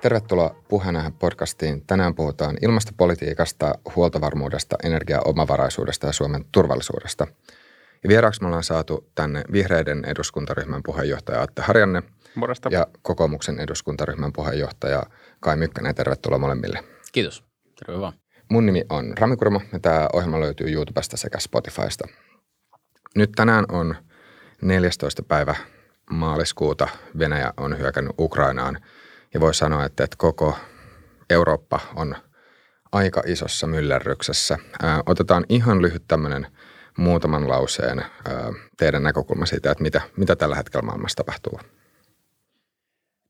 Tervetuloa 0.00 0.54
Puheenaihe 0.68 1.12
podcastiin. 1.18 1.86
Tänään 1.86 2.14
puhutaan 2.14 2.56
ilmastopolitiikasta, 2.62 3.74
huoltovarmuudesta, 3.96 4.76
energiaomavaraisuudesta 4.84 6.06
ja 6.06 6.12
Suomen 6.12 6.44
turvallisuudesta. 6.52 7.26
Ja 8.02 8.08
vieraaksi 8.08 8.40
me 8.40 8.46
ollaan 8.46 8.62
saatu 8.62 9.10
tänne 9.14 9.44
vihreiden 9.52 10.04
eduskuntaryhmän 10.04 10.82
puheenjohtaja 10.82 11.42
Atte 11.42 11.62
Harjanne 11.62 12.02
Morjesta. 12.34 12.68
ja 12.72 12.86
kokoomuksen 13.02 13.60
eduskuntaryhmän 13.60 14.32
puheenjohtaja 14.32 15.02
Kai 15.40 15.56
Mykkänen. 15.56 15.94
Tervetuloa 15.94 16.38
molemmille. 16.38 16.84
Kiitos. 17.12 17.44
Terve 17.78 18.00
vaan. 18.00 18.12
Mun 18.50 18.66
nimi 18.66 18.84
on 18.88 19.18
Rami 19.18 19.36
Kurma 19.36 19.60
ja 19.72 19.80
tämä 19.80 20.08
ohjelma 20.12 20.40
löytyy 20.40 20.72
YouTubesta 20.72 21.16
sekä 21.16 21.38
Spotifysta. 21.38 22.08
Nyt 23.16 23.32
tänään 23.36 23.64
on 23.72 23.94
14. 24.62 25.22
päivä 25.22 25.54
maaliskuuta. 26.10 26.88
Venäjä 27.18 27.52
on 27.56 27.78
hyökännyt 27.78 28.12
Ukrainaan 28.18 28.78
ja 29.34 29.40
voi 29.40 29.54
sanoa, 29.54 29.84
että, 29.84 30.04
että 30.04 30.16
koko 30.16 30.56
Eurooppa 31.30 31.80
on 31.96 32.16
aika 32.92 33.22
isossa 33.26 33.66
myllerryksessä. 33.66 34.58
Otetaan 35.06 35.44
ihan 35.48 35.82
lyhyt 35.82 36.04
tämmöinen 36.08 36.46
muutaman 36.98 37.48
lauseen 37.48 38.04
teidän 38.76 39.02
näkökulma 39.02 39.46
siitä, 39.46 39.70
että 39.70 39.82
mitä, 39.82 40.00
mitä 40.16 40.36
tällä 40.36 40.56
hetkellä 40.56 40.86
maailmassa 40.86 41.16
tapahtuu. 41.16 41.60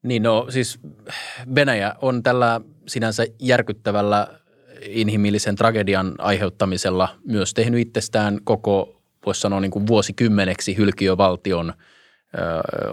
Niin 0.02 0.22
no 0.22 0.46
siis 0.48 0.78
Venäjä 1.54 1.94
on 2.02 2.22
tällä 2.22 2.60
sinänsä 2.86 3.26
järkyttävällä 3.38 4.40
inhimillisen 4.82 5.56
tragedian 5.56 6.14
aiheuttamisella 6.18 7.08
myös 7.24 7.54
tehnyt 7.54 7.80
itsestään 7.80 8.40
koko, 8.44 9.02
voisi 9.26 9.40
sanoa 9.40 9.60
niin 9.60 9.70
kuin 9.70 9.86
vuosikymmeneksi 9.86 10.76
hylkiövaltion, 10.76 11.72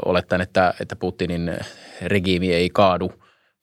olettaen, 0.05 0.41
että, 0.41 0.73
että 0.79 0.95
Putinin 0.95 1.57
regiimi 2.01 2.53
ei 2.53 2.69
kaadu 2.69 3.11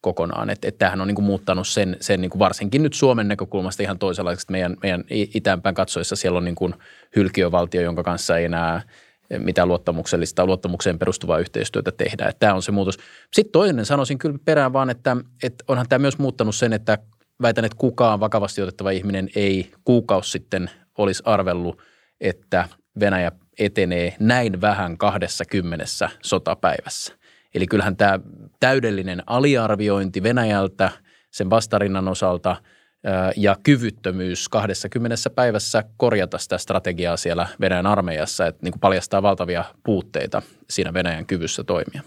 kokonaan. 0.01 0.51
Että 0.51 0.69
et 0.69 0.79
tämähän 0.79 1.01
on 1.01 1.07
niin 1.07 1.15
kuin 1.15 1.25
muuttanut 1.25 1.69
sen, 1.69 1.97
sen 2.01 2.21
niin 2.21 2.31
kuin 2.31 2.39
varsinkin 2.39 2.83
nyt 2.83 2.95
Suomen 2.95 3.29
näkökulmasta 3.29 3.83
ihan 3.83 3.99
toisenlaiseksi. 3.99 4.47
Meidän, 4.51 4.77
meidän 4.83 5.05
itäänpäin 5.11 5.75
katsoessa 5.75 6.17
siellä 6.17 6.39
on 6.39 6.45
niin 6.45 6.55
kuin 6.55 6.75
hylkiövaltio, 7.17 7.83
jonka 7.83 8.03
kanssa 8.03 8.39
ei 8.39 8.45
enää 8.45 8.83
mitä 9.39 9.67
luottamuksellista, 9.67 10.47
luottamukseen 10.47 10.99
perustuvaa 10.99 11.39
yhteistyötä 11.39 11.93
tehdään. 11.93 12.31
Että 12.31 12.41
tämä 12.41 12.55
on 12.55 12.63
se 12.63 12.73
muutos. 12.73 12.99
Sitten 13.33 13.53
toinen 13.53 13.87
sanoisin 13.87 14.19
kyllä 14.19 14.39
perään 14.45 14.73
vaan, 14.73 14.91
että, 14.91 15.17
että 15.43 15.65
onhan 15.69 15.89
tämä 15.89 15.99
myös 15.99 16.19
muuttanut 16.19 16.55
sen, 16.55 16.73
että 16.73 16.99
väitän, 17.43 17.65
että 17.65 17.79
kukaan 17.79 18.21
vakavasti 18.21 18.63
otettava 18.63 18.91
ihminen 18.91 19.29
ei 19.37 19.73
kuukausi 19.85 20.31
sitten 20.31 20.71
olisi 20.99 21.23
arvellut, 21.27 21.83
että 22.21 22.69
Venäjä 23.01 23.33
etenee 23.59 24.17
näin 24.21 24.61
vähän 24.61 24.99
kahdessa 24.99 25.45
kymmenessä 25.45 26.11
sotapäivässä. 26.23 27.15
Eli 27.55 27.67
kyllähän 27.67 27.97
tämä 27.97 28.21
täydellinen 28.61 29.23
aliarviointi 29.27 30.23
Venäjältä 30.23 30.91
sen 31.31 31.51
vastarinnan 31.51 32.09
osalta 32.09 32.57
ja 33.37 33.57
kyvyttömyys 33.63 34.49
20 34.49 35.17
päivässä 35.35 35.85
korjata 35.97 36.39
sitä 36.39 36.59
strategiaa 36.59 37.17
siellä 37.17 37.47
Venäjän 37.61 37.87
armeijassa, 37.87 38.47
että 38.47 38.63
niin 38.63 38.73
kuin 38.73 38.81
paljastaa 38.81 39.23
valtavia 39.23 39.65
puutteita 39.85 40.43
siinä 40.71 40.93
Venäjän 40.93 41.27
kyvyssä 41.27 41.65
toimia. 41.65 42.03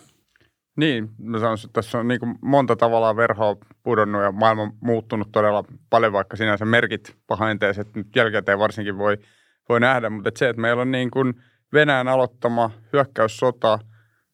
Niin, 0.78 1.10
mä 1.18 1.40
sanoisin, 1.40 1.68
että 1.68 1.82
tässä 1.82 1.98
on 1.98 2.08
niin 2.08 2.20
kuin 2.20 2.36
monta 2.42 2.76
tavalla 2.76 3.16
verhoa 3.16 3.56
pudonnut 3.84 4.24
ja 4.24 4.32
maailma 4.32 4.72
muuttunut 4.82 5.32
todella 5.32 5.64
paljon, 5.90 6.14
vaikka 6.14 6.38
sinänsä 6.38 6.66
merkit 6.66 7.16
pahinteiset 7.28 7.96
nyt 7.96 8.08
jälkikäteen 8.16 8.60
varsinkin 8.60 8.98
voi, 8.98 9.18
voi 9.70 9.80
nähdä, 9.80 10.10
mutta 10.10 10.30
että 10.30 10.40
se, 10.40 10.50
että 10.50 10.62
meillä 10.62 10.82
on 10.82 10.92
niin 10.92 11.12
kuin 11.12 11.34
Venäjän 11.74 12.08
aloittama 12.08 12.72
hyökkäyssota, 12.94 13.80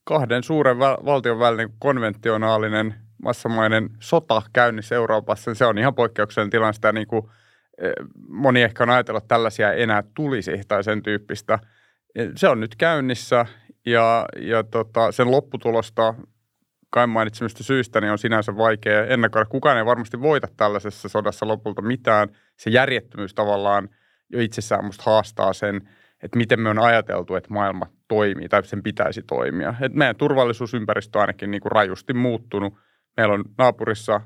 kahden 0.03 0.43
suuren 0.43 0.79
valtion 0.79 1.39
välinen 1.39 1.69
konventionaalinen 1.79 2.95
massamainen 3.23 3.89
sota 3.99 4.41
käynnissä 4.53 4.95
Euroopassa, 4.95 5.51
niin 5.51 5.55
se 5.55 5.65
on 5.65 5.77
ihan 5.77 5.95
poikkeuksellinen 5.95 6.49
tilanne. 6.49 6.73
Sitä 6.73 6.91
niin 6.91 7.07
kuin, 7.07 7.29
moni 8.27 8.61
ehkä 8.61 8.83
on 8.83 8.89
ajatellut, 8.89 9.23
että 9.23 9.35
tällaisia 9.35 9.73
enää 9.73 10.03
tulisi 10.16 10.51
tai 10.67 10.83
sen 10.83 11.03
tyyppistä. 11.03 11.59
Se 12.35 12.47
on 12.47 12.59
nyt 12.59 12.75
käynnissä 12.75 13.45
ja, 13.85 14.25
ja 14.38 14.63
tota, 14.63 15.11
sen 15.11 15.31
lopputulosta 15.31 16.13
kai 16.89 17.07
mainitsemista 17.07 17.63
syistä 17.63 18.01
niin 18.01 18.11
on 18.11 18.17
sinänsä 18.17 18.57
vaikea 18.57 19.05
ennakoida. 19.05 19.45
Kukaan 19.45 19.77
ei 19.77 19.85
varmasti 19.85 20.22
voita 20.22 20.47
tällaisessa 20.57 21.09
sodassa 21.09 21.47
lopulta 21.47 21.81
mitään. 21.81 22.29
Se 22.57 22.69
järjettömyys 22.69 23.33
tavallaan 23.33 23.89
jo 24.33 24.39
itsessään 24.39 24.85
musta 24.85 25.03
haastaa 25.05 25.53
sen, 25.53 25.89
että 26.23 26.38
miten 26.38 26.59
me 26.59 26.69
on 26.69 26.79
ajateltu, 26.79 27.35
että 27.35 27.53
maailma 27.53 27.88
toimii 28.07 28.49
tai 28.49 28.66
sen 28.66 28.83
pitäisi 28.83 29.21
toimia. 29.21 29.75
Et 29.81 29.94
meidän 29.94 30.16
turvallisuusympäristö 30.16 31.17
on 31.17 31.21
ainakin 31.21 31.51
niin 31.51 31.61
kuin 31.61 31.71
rajusti 31.71 32.13
muuttunut. 32.13 32.73
Meillä 33.17 33.33
on 33.33 33.43
naapurissa 33.57 34.22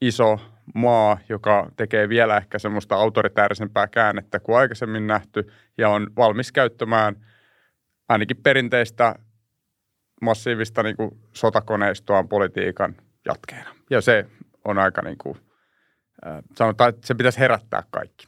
iso 0.00 0.40
maa, 0.74 1.18
joka 1.28 1.70
tekee 1.76 2.08
vielä 2.08 2.36
ehkä 2.36 2.58
semmoista 2.58 2.94
autoritäärisempää 2.94 3.88
käännettä 3.88 4.40
kuin 4.40 4.58
aikaisemmin 4.58 5.06
nähty 5.06 5.52
ja 5.78 5.88
on 5.88 6.10
valmis 6.16 6.52
käyttämään 6.52 7.26
ainakin 8.08 8.36
perinteistä 8.36 9.14
massiivista 10.22 10.82
niin 10.82 10.96
kuin 10.96 11.10
sotakoneistoa 11.32 12.24
politiikan 12.24 12.94
jatkeena. 13.24 13.74
Ja 13.90 14.00
se 14.00 14.26
on 14.64 14.78
aika 14.78 15.02
niin 15.02 15.18
kuin, 15.18 15.36
äh, 16.26 16.38
sanotaan, 16.54 16.88
että 16.88 17.06
se 17.06 17.14
pitäisi 17.14 17.38
herättää 17.38 17.82
kaikki. 17.90 18.26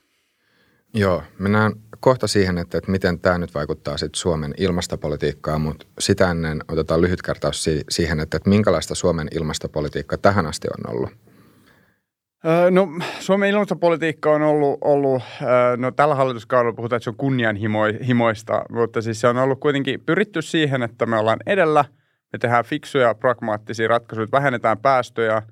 Joo, 0.95 1.23
mennään 1.39 1.73
kohta 2.01 2.27
siihen, 2.27 2.59
että, 2.59 2.79
että 2.79 2.91
miten 2.91 3.19
tämä 3.19 3.39
nyt 3.39 3.55
vaikuttaa 3.55 3.97
sitten 3.97 4.21
Suomen 4.21 4.55
ilmastopolitiikkaan, 4.59 5.61
mutta 5.61 5.87
sitä 5.99 6.31
ennen 6.31 6.61
otetaan 6.69 7.01
lyhyt 7.01 7.23
kertaus 7.23 7.69
siihen, 7.91 8.21
että, 8.21 8.37
että 8.37 8.51
minkälaista 8.51 8.95
Suomen 8.95 9.29
ilmastopolitiikka 9.35 10.19
tähän 10.19 10.47
asti 10.47 10.69
on 10.69 10.95
ollut. 10.95 11.11
No 12.71 12.89
Suomen 13.21 13.51
ilmastopolitiikka 13.51 14.31
on 14.31 14.43
ollut, 14.43 14.79
ollut 14.81 15.23
no 15.77 15.91
tällä 15.91 16.15
hallituskaudella 16.15 16.77
puhutaan, 16.77 16.97
että 16.97 17.05
se 17.05 17.11
on 17.11 17.17
kunnianhimoista, 17.17 18.65
mutta 18.71 19.03
siis 19.03 19.21
se 19.21 19.29
on 19.29 19.37
ollut 19.37 19.61
kuitenkin 19.61 20.01
pyritty 20.07 20.43
siihen, 20.43 20.83
että 20.83 21.07
me 21.07 21.17
ollaan 21.17 21.41
edellä, 21.47 21.85
me 22.33 22.39
tehdään 22.39 22.65
fiksuja, 22.65 23.15
pragmaattisia 23.15 23.89
ratkaisuja, 23.89 24.29
vähennetään 24.33 24.79
päästöjä, 24.79 25.43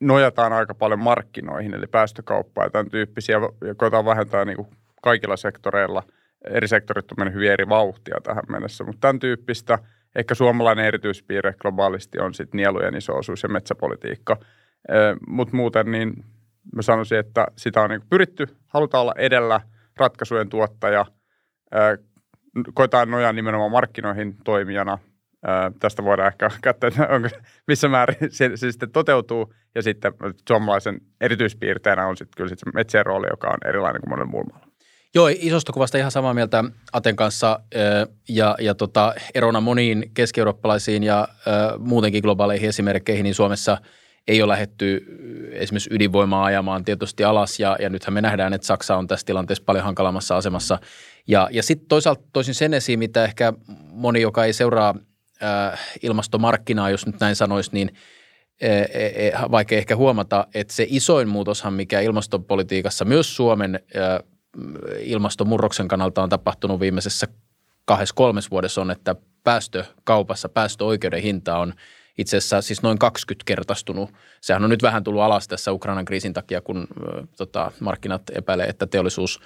nojataan 0.00 0.52
aika 0.52 0.74
paljon 0.74 1.00
markkinoihin, 1.00 1.74
eli 1.74 1.86
päästökauppaa 1.86 2.64
ja 2.64 2.70
tämän 2.70 2.90
tyyppisiä, 2.90 3.36
ja 3.66 3.74
koetaan 3.74 4.04
vähentää 4.04 4.44
niin 4.44 4.56
kuin 4.56 4.68
kaikilla 5.02 5.36
sektoreilla. 5.36 6.02
Eri 6.50 6.68
sektorit 6.68 7.12
on 7.12 7.16
mennyt 7.18 7.34
hyvin 7.34 7.52
eri 7.52 7.68
vauhtia 7.68 8.16
tähän 8.22 8.44
mennessä, 8.48 8.84
mutta 8.84 9.00
tämän 9.00 9.18
tyyppistä, 9.18 9.78
ehkä 10.16 10.34
suomalainen 10.34 10.84
erityispiirre 10.84 11.54
globaalisti 11.58 12.18
on 12.18 12.34
sitten 12.34 12.58
nielujen 12.58 12.96
iso 12.96 13.16
osuus 13.16 13.42
ja 13.42 13.48
metsäpolitiikka– 13.48 14.36
mutta 15.26 15.56
muuten 15.56 15.90
niin 15.90 16.24
mä 16.76 16.82
sanoisin, 16.82 17.18
että 17.18 17.46
sitä 17.56 17.82
on 17.82 17.90
niin 17.90 18.02
pyritty, 18.10 18.46
halutaan 18.66 19.02
olla 19.02 19.14
edellä 19.18 19.60
ratkaisujen 19.96 20.48
tuottaja, 20.48 21.06
koetaan 22.74 23.10
nojaa 23.10 23.32
nimenomaan 23.32 23.70
markkinoihin 23.70 24.36
toimijana. 24.44 24.98
Tästä 25.80 26.04
voidaan 26.04 26.28
ehkä 26.28 26.50
katsoa, 26.62 26.88
että 26.88 27.08
onko, 27.14 27.28
missä 27.66 27.88
määrin 27.88 28.16
se, 28.30 28.50
se 28.54 28.72
sitten 28.72 28.90
toteutuu. 28.90 29.54
Ja 29.74 29.82
sitten 29.82 30.12
suomalaisen 30.48 31.00
erityispiirteenä 31.20 32.06
on 32.06 32.16
sitten 32.16 32.36
kyllä 32.36 32.48
sitten 32.48 32.72
se 32.72 32.78
metsien 32.78 33.06
rooli, 33.06 33.26
joka 33.30 33.48
on 33.48 33.68
erilainen 33.68 34.00
kuin 34.00 34.10
monen 34.10 34.28
muun 34.28 34.52
Joo, 35.14 35.28
isosta 35.28 35.72
kuvasta 35.72 35.98
ihan 35.98 36.10
samaa 36.10 36.34
mieltä 36.34 36.64
Aten 36.92 37.16
kanssa 37.16 37.60
ja, 38.28 38.56
ja 38.60 38.74
tota, 38.74 39.14
erona 39.34 39.60
moniin 39.60 40.10
keski-eurooppalaisiin 40.14 41.02
ja 41.02 41.28
muutenkin 41.78 42.22
globaaleihin 42.22 42.68
esimerkkeihin, 42.68 43.24
niin 43.24 43.34
Suomessa– 43.34 43.78
ei 44.28 44.42
ole 44.42 44.52
lähetty 44.52 45.04
esimerkiksi 45.52 45.90
ydinvoimaa 45.92 46.44
ajamaan 46.44 46.84
tietysti 46.84 47.24
alas 47.24 47.60
ja, 47.60 47.76
ja 47.80 47.90
nythän 47.90 48.14
me 48.14 48.20
nähdään, 48.20 48.52
että 48.52 48.66
Saksa 48.66 48.96
on 48.96 49.06
tässä 49.06 49.26
tilanteessa 49.26 49.64
paljon 49.66 49.84
hankalammassa 49.84 50.36
asemassa. 50.36 50.78
Ja, 51.28 51.48
ja 51.52 51.62
sitten 51.62 51.88
toisaalta 51.88 52.22
toisin 52.32 52.54
sen 52.54 52.74
esiin, 52.74 52.98
mitä 52.98 53.24
ehkä 53.24 53.52
moni, 53.90 54.20
joka 54.20 54.44
ei 54.44 54.52
seuraa 54.52 54.94
äh, 55.42 55.80
ilmastomarkkinaa, 56.02 56.90
jos 56.90 57.06
nyt 57.06 57.20
näin 57.20 57.36
sanoisi, 57.36 57.70
niin 57.72 57.92
äh, 58.64 59.40
äh, 59.42 59.50
vaikea 59.50 59.78
ehkä 59.78 59.96
huomata, 59.96 60.46
että 60.54 60.74
se 60.74 60.86
isoin 60.88 61.28
muutoshan, 61.28 61.74
mikä 61.74 62.00
ilmastopolitiikassa 62.00 63.04
myös 63.04 63.36
Suomen 63.36 63.80
ilmastomurroksen 65.00 65.88
kannalta 65.88 66.22
on 66.22 66.28
tapahtunut 66.28 66.80
viimeisessä 66.80 67.28
kahdessa 67.84 68.14
kolmes 68.14 68.50
vuodessa 68.50 68.80
on, 68.80 68.90
että 68.90 69.16
päästökaupassa 69.44 70.48
päästöoikeuden 70.48 71.22
hinta 71.22 71.58
on– 71.58 71.74
itse 72.20 72.36
asiassa 72.36 72.62
siis 72.62 72.82
noin 72.82 72.98
20 72.98 73.44
kertaistunut. 73.46 74.10
Sehän 74.40 74.64
on 74.64 74.70
nyt 74.70 74.82
vähän 74.82 75.04
tullut 75.04 75.22
alas 75.22 75.48
tässä 75.48 75.72
Ukrainan 75.72 76.04
kriisin 76.04 76.32
takia, 76.32 76.60
kun 76.60 76.86
tota, 77.36 77.72
markkinat 77.80 78.22
epäilee, 78.34 78.66
että 78.66 78.86
teollisuus 78.86 79.40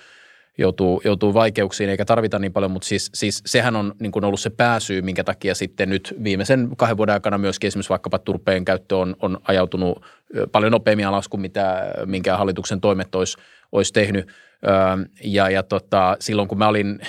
joutuu, 0.58 1.00
joutuu 1.04 1.34
vaikeuksiin 1.34 1.90
eikä 1.90 2.04
tarvita 2.04 2.38
niin 2.38 2.52
paljon, 2.52 2.70
mutta 2.70 2.88
siis, 2.88 3.10
siis 3.14 3.42
sehän 3.46 3.76
on 3.76 3.94
niin 4.00 4.12
kuin 4.12 4.24
ollut 4.24 4.40
se 4.40 4.50
pääsyy, 4.50 5.02
minkä 5.02 5.24
takia 5.24 5.54
sitten 5.54 5.88
nyt 5.88 6.14
viimeisen 6.24 6.68
kahden 6.76 6.96
vuoden 6.96 7.12
aikana 7.12 7.38
myöskin 7.38 7.68
esimerkiksi 7.68 7.90
vaikkapa 7.90 8.18
turpeen 8.18 8.64
käyttö 8.64 8.96
on, 8.96 9.16
on 9.22 9.38
ajautunut 9.48 10.02
paljon 10.52 10.72
nopeammin 10.72 11.06
alas 11.06 11.28
kuin 11.28 11.40
mitä, 11.40 11.92
minkä 12.06 12.36
hallituksen 12.36 12.80
toimet 12.80 13.14
olisi 13.14 13.36
olisi 13.74 13.92
tehnyt. 13.92 14.28
Ja, 15.24 15.50
ja 15.50 15.62
tota, 15.62 16.16
silloin 16.20 16.48
kun 16.48 16.58
mä 16.58 16.68
olin 16.68 17.00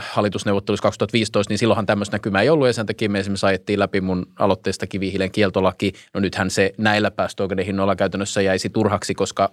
hallitusneuvottelussa 0.00 0.82
2015, 0.82 1.50
niin 1.50 1.58
silloinhan 1.58 1.86
tämmöistä 1.86 2.14
näkymää 2.14 2.42
ei 2.42 2.48
ollut 2.48 2.66
ja 2.66 2.72
sen 2.72 2.86
takia 2.86 3.08
me 3.08 3.18
esimerkiksi 3.18 3.46
ajettiin 3.46 3.78
läpi 3.78 4.00
mun 4.00 4.26
aloitteesta 4.38 4.86
kivihiilen 4.86 5.30
kieltolaki. 5.30 5.92
No 6.14 6.20
nythän 6.20 6.50
se 6.50 6.72
näillä 6.78 7.10
päästöoikeuden 7.10 7.66
hinnoilla 7.66 7.96
käytännössä 7.96 8.40
jäisi 8.42 8.70
turhaksi, 8.70 9.14
koska, 9.14 9.50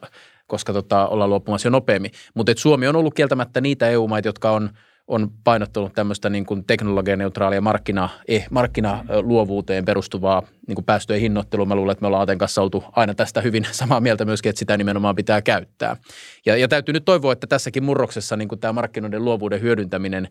koska 0.47 0.73
tota, 0.73 1.07
ollaan 1.07 1.29
luopumassa 1.29 1.67
jo 1.67 1.71
nopeammin. 1.71 2.11
Mutta 2.33 2.51
Suomi 2.57 2.87
on 2.87 2.95
ollut 2.95 3.13
kieltämättä 3.13 3.61
niitä 3.61 3.89
EU-maita, 3.89 4.27
jotka 4.27 4.51
on– 4.51 4.69
on 5.07 5.31
painottanut 5.44 5.94
tämmöistä 5.94 6.30
niin 6.30 6.45
kuin 6.45 6.65
teknologianeutraalia 6.65 7.62
markkina, 7.62 8.09
eh, 8.27 8.48
markkinaluovuuteen 8.51 9.86
perustuvaa 9.86 10.44
niin 10.68 10.75
kuin 10.75 10.86
päästöjen 10.86 11.21
hinnoittelua. 11.21 11.65
Mä 11.65 11.75
luulen, 11.75 11.92
että 11.92 12.01
me 12.03 12.07
ollaan 12.07 12.24
Aten 12.24 12.38
kanssa 12.38 12.62
oltu 12.62 12.83
aina 12.92 13.13
tästä 13.13 13.42
hyvin 13.42 13.68
samaa 13.71 14.00
mieltä 14.00 14.25
myöskin, 14.25 14.50
että 14.50 14.59
sitä 14.59 14.77
nimenomaan 14.77 15.15
pitää 15.15 15.42
käyttää. 15.42 15.98
Ja, 16.45 16.57
ja 16.57 16.68
täytyy 16.68 16.94
nyt 16.94 17.06
toivoa, 17.06 17.33
että 17.33 17.48
tässäkin 17.48 17.83
murroksessa 17.83 18.38
niin 18.38 18.48
kuin 18.48 18.59
tämä 18.59 18.74
markkinoiden 18.74 19.25
luovuuden 19.25 19.62
hyödyntäminen 19.62 20.30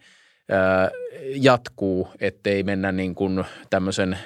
ää, 0.51 0.91
jatkuu, 1.35 2.09
ettei 2.21 2.63
mennä 2.63 2.93
niin 2.93 3.15
kuin 3.15 3.45
tämmöisen 3.71 4.19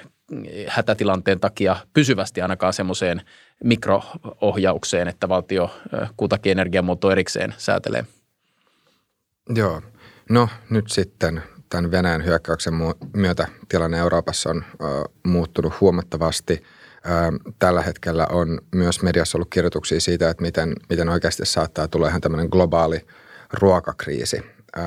hätätilanteen 0.67 1.39
takia 1.39 1.75
pysyvästi 1.93 2.41
ainakaan 2.41 2.73
semmoiseen 2.73 3.21
mikroohjaukseen, 3.63 5.07
että 5.07 5.29
valtio 5.29 5.75
kutakin 6.17 6.51
energiamuoto 6.51 7.11
erikseen 7.11 7.53
säätelee. 7.57 8.05
Joo. 9.55 9.81
No 10.29 10.49
nyt 10.69 10.85
sitten 10.91 11.43
tämän 11.69 11.91
Venäjän 11.91 12.25
hyökkäyksen 12.25 12.73
myötä 13.15 13.47
tilanne 13.69 13.99
Euroopassa 13.99 14.49
on 14.49 14.63
ö, 14.81 14.85
muuttunut 15.23 15.81
huomattavasti. 15.81 16.63
Ö, 17.05 17.09
tällä 17.59 17.81
hetkellä 17.81 18.27
on 18.31 18.61
myös 18.75 19.01
mediassa 19.01 19.37
ollut 19.37 19.49
kirjoituksia 19.49 20.01
siitä, 20.01 20.29
että 20.29 20.43
miten, 20.43 20.73
miten 20.89 21.09
oikeasti 21.09 21.45
saattaa 21.45 21.87
tulla 21.87 22.07
ihan 22.07 22.21
tämmöinen 22.21 22.47
globaali 22.51 23.07
ruokakriisi. 23.53 24.41
Ö, 24.77 24.81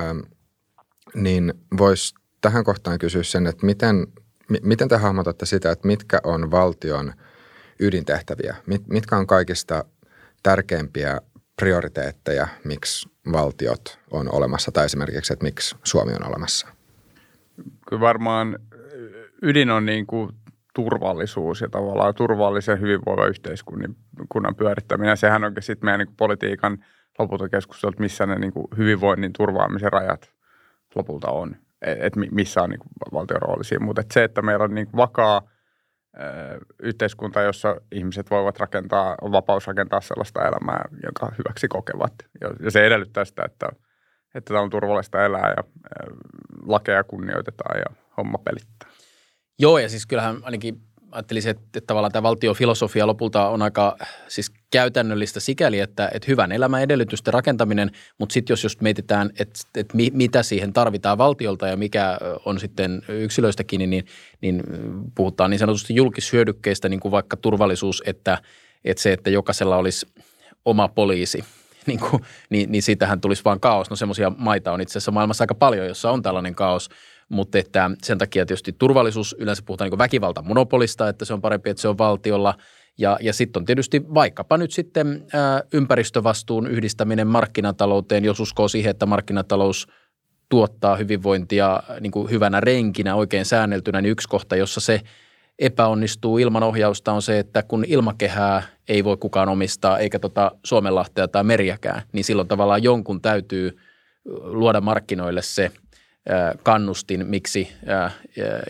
niin 1.14 1.54
voisi 1.78 2.14
tähän 2.40 2.64
kohtaan 2.64 2.98
kysyä 2.98 3.22
sen, 3.22 3.46
että 3.46 3.66
miten, 3.66 4.06
miten 4.62 4.88
te 4.88 4.96
hahmotatte 4.96 5.46
sitä, 5.46 5.70
että 5.70 5.86
mitkä 5.86 6.20
on 6.24 6.50
valtion 6.50 7.12
ydintehtäviä? 7.80 8.56
Mit, 8.66 8.88
mitkä 8.88 9.16
on 9.16 9.26
kaikista 9.26 9.84
tärkeimpiä 10.42 11.20
prioriteetteja, 11.60 12.48
miksi 12.64 13.08
valtiot 13.32 13.98
on 14.10 14.34
olemassa 14.34 14.72
tai 14.72 14.84
esimerkiksi, 14.84 15.32
että 15.32 15.44
miksi 15.44 15.76
Suomi 15.84 16.12
on 16.12 16.28
olemassa? 16.28 16.68
Kyllä 17.88 18.00
varmaan 18.00 18.58
ydin 19.42 19.70
on 19.70 19.86
niin 19.86 20.06
kuin 20.06 20.32
turvallisuus 20.74 21.60
ja 21.60 21.68
tavallaan 21.68 22.14
turvallisen 22.14 22.80
hyvinvoiva 22.80 23.26
yhteiskunnan 23.26 24.54
pyörittäminen. 24.56 25.16
Sehän 25.16 25.44
onkin 25.44 25.62
sitten 25.62 25.86
meidän 25.86 25.98
niin 26.06 26.16
politiikan 26.16 26.84
lopulta 27.18 27.48
keskusteltu, 27.48 27.94
että 27.94 28.02
missä 28.02 28.26
ne 28.26 28.38
niin 28.38 28.52
kuin 28.52 28.66
hyvinvoinnin 28.76 29.32
turvaamisen 29.32 29.92
rajat 29.92 30.32
lopulta 30.94 31.30
on. 31.30 31.56
Että 31.82 32.20
missä 32.30 32.62
on 32.62 32.70
niin 32.70 32.80
kuin 32.80 32.90
valtion 33.12 33.42
rooli 33.42 33.64
siinä. 33.64 33.84
Mutta 33.84 34.02
se, 34.12 34.24
että 34.24 34.42
meillä 34.42 34.64
on 34.64 34.74
niin 34.74 34.86
kuin 34.86 34.96
vakaa– 34.96 35.42
yhteiskunta, 36.82 37.42
jossa 37.42 37.76
ihmiset 37.92 38.30
voivat 38.30 38.58
rakentaa, 38.58 39.14
on 39.20 39.32
vapaus 39.32 39.66
rakentaa 39.66 40.00
sellaista 40.00 40.48
elämää, 40.48 40.84
jonka 41.02 41.32
hyväksi 41.38 41.68
kokevat. 41.68 42.12
Ja 42.64 42.70
se 42.70 42.86
edellyttää 42.86 43.24
sitä, 43.24 43.42
että, 43.44 43.68
että 44.34 44.60
on 44.60 44.70
turvallista 44.70 45.24
elää 45.24 45.54
ja 45.56 45.64
lakeja 46.66 47.04
kunnioitetaan 47.04 47.78
ja 47.78 47.96
homma 48.16 48.38
pelittää. 48.38 48.88
Joo, 49.58 49.78
ja 49.78 49.88
siis 49.88 50.06
kyllähän 50.06 50.36
ainakin 50.42 50.80
ajattelisin, 51.10 51.50
että, 51.50 51.62
että 51.76 51.86
tavallaan 51.86 52.12
tämä 52.12 52.22
valtiofilosofia 52.22 53.06
lopulta 53.06 53.48
on 53.48 53.62
aika 53.62 53.96
siis 54.28 54.52
käytännöllistä 54.70 55.40
sikäli, 55.40 55.80
että, 55.80 56.10
että 56.14 56.26
hyvän 56.28 56.52
elämän 56.52 56.82
edellytysten 56.82 57.34
rakentaminen, 57.34 57.90
mutta 58.18 58.32
sitten 58.32 58.52
jos 58.52 58.64
just 58.64 58.80
mietitään, 58.80 59.30
että, 59.38 59.60
että 59.76 59.96
mi, 59.96 60.10
mitä 60.12 60.42
siihen 60.42 60.72
tarvitaan 60.72 61.18
valtiolta 61.18 61.68
ja 61.68 61.76
mikä 61.76 62.18
on 62.44 62.60
sitten 62.60 63.02
yksilöistä 63.08 63.64
kiinni, 63.64 63.86
niin, 63.86 64.04
niin 64.40 64.62
puhutaan 65.14 65.50
niin 65.50 65.58
sanotusti 65.58 65.94
julkishyödykkeistä, 65.94 66.88
niin 66.88 67.00
kuin 67.00 67.12
vaikka 67.12 67.36
turvallisuus, 67.36 68.02
että, 68.06 68.38
että 68.84 69.02
se, 69.02 69.12
että 69.12 69.30
jokaisella 69.30 69.76
olisi 69.76 70.06
oma 70.64 70.88
poliisi, 70.88 71.44
niin, 71.86 72.00
kuin, 72.00 72.22
niin, 72.50 72.72
niin 72.72 72.82
siitähän 72.82 73.20
tulisi 73.20 73.44
vaan 73.44 73.60
kaos. 73.60 73.90
No 73.90 73.96
semmoisia 73.96 74.32
maita 74.36 74.72
on 74.72 74.80
itse 74.80 74.92
asiassa 74.92 75.10
maailmassa 75.10 75.42
aika 75.42 75.54
paljon, 75.54 75.86
jossa 75.86 76.10
on 76.10 76.22
tällainen 76.22 76.54
kaos– 76.54 76.88
mutta 77.28 77.58
että 77.58 77.90
sen 78.02 78.18
takia 78.18 78.46
tietysti 78.46 78.72
turvallisuus, 78.78 79.36
yleensä 79.38 79.62
puhutaan 79.66 79.90
niin 79.90 79.98
väkivaltamonopolista, 79.98 81.08
että 81.08 81.24
se 81.24 81.34
on 81.34 81.40
parempi, 81.40 81.70
että 81.70 81.80
se 81.80 81.88
on 81.88 81.98
valtiolla. 81.98 82.54
Ja, 82.98 83.18
ja 83.20 83.32
sitten 83.32 83.60
on 83.60 83.64
tietysti 83.64 84.02
vaikkapa 84.14 84.56
nyt 84.58 84.70
sitten 84.70 85.26
ää, 85.32 85.62
ympäristövastuun 85.72 86.66
yhdistäminen 86.66 87.26
markkinatalouteen, 87.26 88.24
jos 88.24 88.40
uskoo 88.40 88.68
siihen, 88.68 88.90
että 88.90 89.06
markkinatalous 89.06 89.88
tuottaa 90.48 90.96
hyvinvointia 90.96 91.82
niin 92.00 92.10
kuin 92.10 92.30
hyvänä 92.30 92.60
renkinä, 92.60 93.14
oikein 93.14 93.44
säänneltynä, 93.44 94.00
niin 94.00 94.10
yksi 94.10 94.28
kohta, 94.28 94.56
jossa 94.56 94.80
se 94.80 95.00
epäonnistuu 95.58 96.38
ilman 96.38 96.62
ohjausta 96.62 97.12
on 97.12 97.22
se, 97.22 97.38
että 97.38 97.62
kun 97.62 97.84
ilmakehää 97.88 98.62
ei 98.88 99.04
voi 99.04 99.16
kukaan 99.16 99.48
omistaa, 99.48 99.98
eikä 99.98 100.18
tota 100.18 100.50
Suomenlahtea 100.64 101.28
tai 101.28 101.44
meriäkään, 101.44 102.02
niin 102.12 102.24
silloin 102.24 102.48
tavallaan 102.48 102.82
jonkun 102.82 103.20
täytyy 103.20 103.78
luoda 104.24 104.80
markkinoille 104.80 105.42
se– 105.42 105.70
kannustin, 106.62 107.26
miksi 107.26 107.72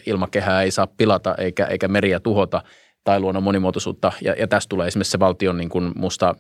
ilmakehää 0.07 0.63
ei 0.63 0.71
saa 0.71 0.87
pilata 0.87 1.35
eikä, 1.39 1.67
eikä 1.67 1.89
meriä 1.89 2.21
tuhota 2.21 2.63
tai 3.09 3.21
luonnon 3.21 3.43
monimuotoisuutta. 3.43 4.13
Ja, 4.23 4.35
ja 4.39 4.49
tästä 4.49 4.69
tulee 4.69 4.89
esimerkiksi 4.89 5.11
se 5.11 5.19
valtion 5.19 5.57
niin 5.57 5.69
kuin 5.69 5.93
musta 5.97 6.35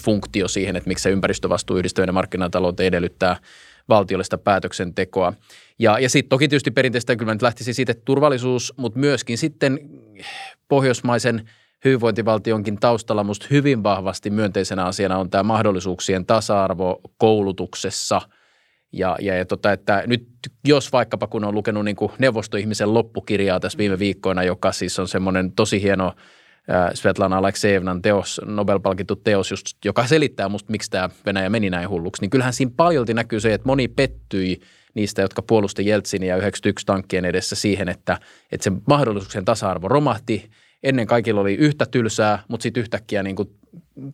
funktio 0.00 0.48
siihen, 0.48 0.76
että 0.76 0.88
miksi 0.88 1.02
se 1.02 1.10
ympäristövastuu 1.10 1.76
yhdistyvien 1.76 2.14
markkinatalouteen 2.14 2.86
edellyttää 2.86 3.36
valtiollista 3.88 4.38
päätöksentekoa. 4.38 5.32
Ja, 5.78 5.98
ja 5.98 6.08
sitten 6.10 6.28
toki 6.28 6.48
tietysti 6.48 6.70
perinteistä 6.70 7.16
kyllä 7.16 7.32
nyt 7.32 7.42
lähtisi 7.42 7.74
siitä, 7.74 7.92
että 7.92 8.04
turvallisuus, 8.04 8.74
mutta 8.76 8.98
myöskin 8.98 9.38
sitten 9.38 9.78
pohjoismaisen 10.68 11.50
hyvinvointivaltionkin 11.84 12.80
taustalla 12.80 13.24
musta 13.24 13.46
hyvin 13.50 13.82
vahvasti 13.82 14.30
myönteisenä 14.30 14.84
asiana 14.84 15.18
on 15.18 15.30
tämä 15.30 15.42
mahdollisuuksien 15.42 16.26
tasa-arvo 16.26 17.00
koulutuksessa– 17.18 18.20
ja, 18.94 19.16
ja, 19.20 19.36
ja 19.36 19.44
tota, 19.44 19.72
että 19.72 20.02
nyt 20.06 20.28
jos 20.64 20.92
vaikkapa 20.92 21.26
kun 21.26 21.44
on 21.44 21.54
lukenut 21.54 21.84
niin 21.84 21.96
kuin 21.96 22.12
neuvostoihmisen 22.18 22.94
loppukirjaa 22.94 23.60
tässä 23.60 23.78
viime 23.78 23.98
viikkoina, 23.98 24.42
joka 24.42 24.72
siis 24.72 24.98
on 24.98 25.08
semmoinen 25.08 25.52
tosi 25.52 25.82
hieno 25.82 26.12
Svetlana 26.94 27.36
Alekseevnan 27.36 28.02
teos, 28.02 28.40
Nobel-palkittu 28.44 29.16
teos, 29.16 29.50
just, 29.50 29.66
joka 29.84 30.06
selittää 30.06 30.48
musta, 30.48 30.70
miksi 30.70 30.90
tämä 30.90 31.10
Venäjä 31.26 31.50
meni 31.50 31.70
näin 31.70 31.88
hulluksi, 31.88 32.22
niin 32.22 32.30
kyllähän 32.30 32.52
siinä 32.52 32.72
paljolti 32.76 33.14
näkyy 33.14 33.40
se, 33.40 33.54
että 33.54 33.66
moni 33.66 33.88
pettyi 33.88 34.60
niistä, 34.94 35.22
jotka 35.22 35.42
puolusti 35.42 35.86
Jeltsinia 35.86 36.36
91 36.36 36.86
tankkien 36.86 37.24
edessä 37.24 37.56
siihen, 37.56 37.88
että, 37.88 38.18
että 38.52 38.64
se 38.64 38.72
mahdollisuuksien 38.88 39.44
tasa-arvo 39.44 39.88
romahti. 39.88 40.50
Ennen 40.82 41.06
kaikilla 41.06 41.40
oli 41.40 41.54
yhtä 41.54 41.86
tylsää, 41.86 42.42
mutta 42.48 42.62
sitten 42.62 42.80
yhtäkkiä 42.80 43.22
niin 43.22 43.36
kuin 43.36 43.48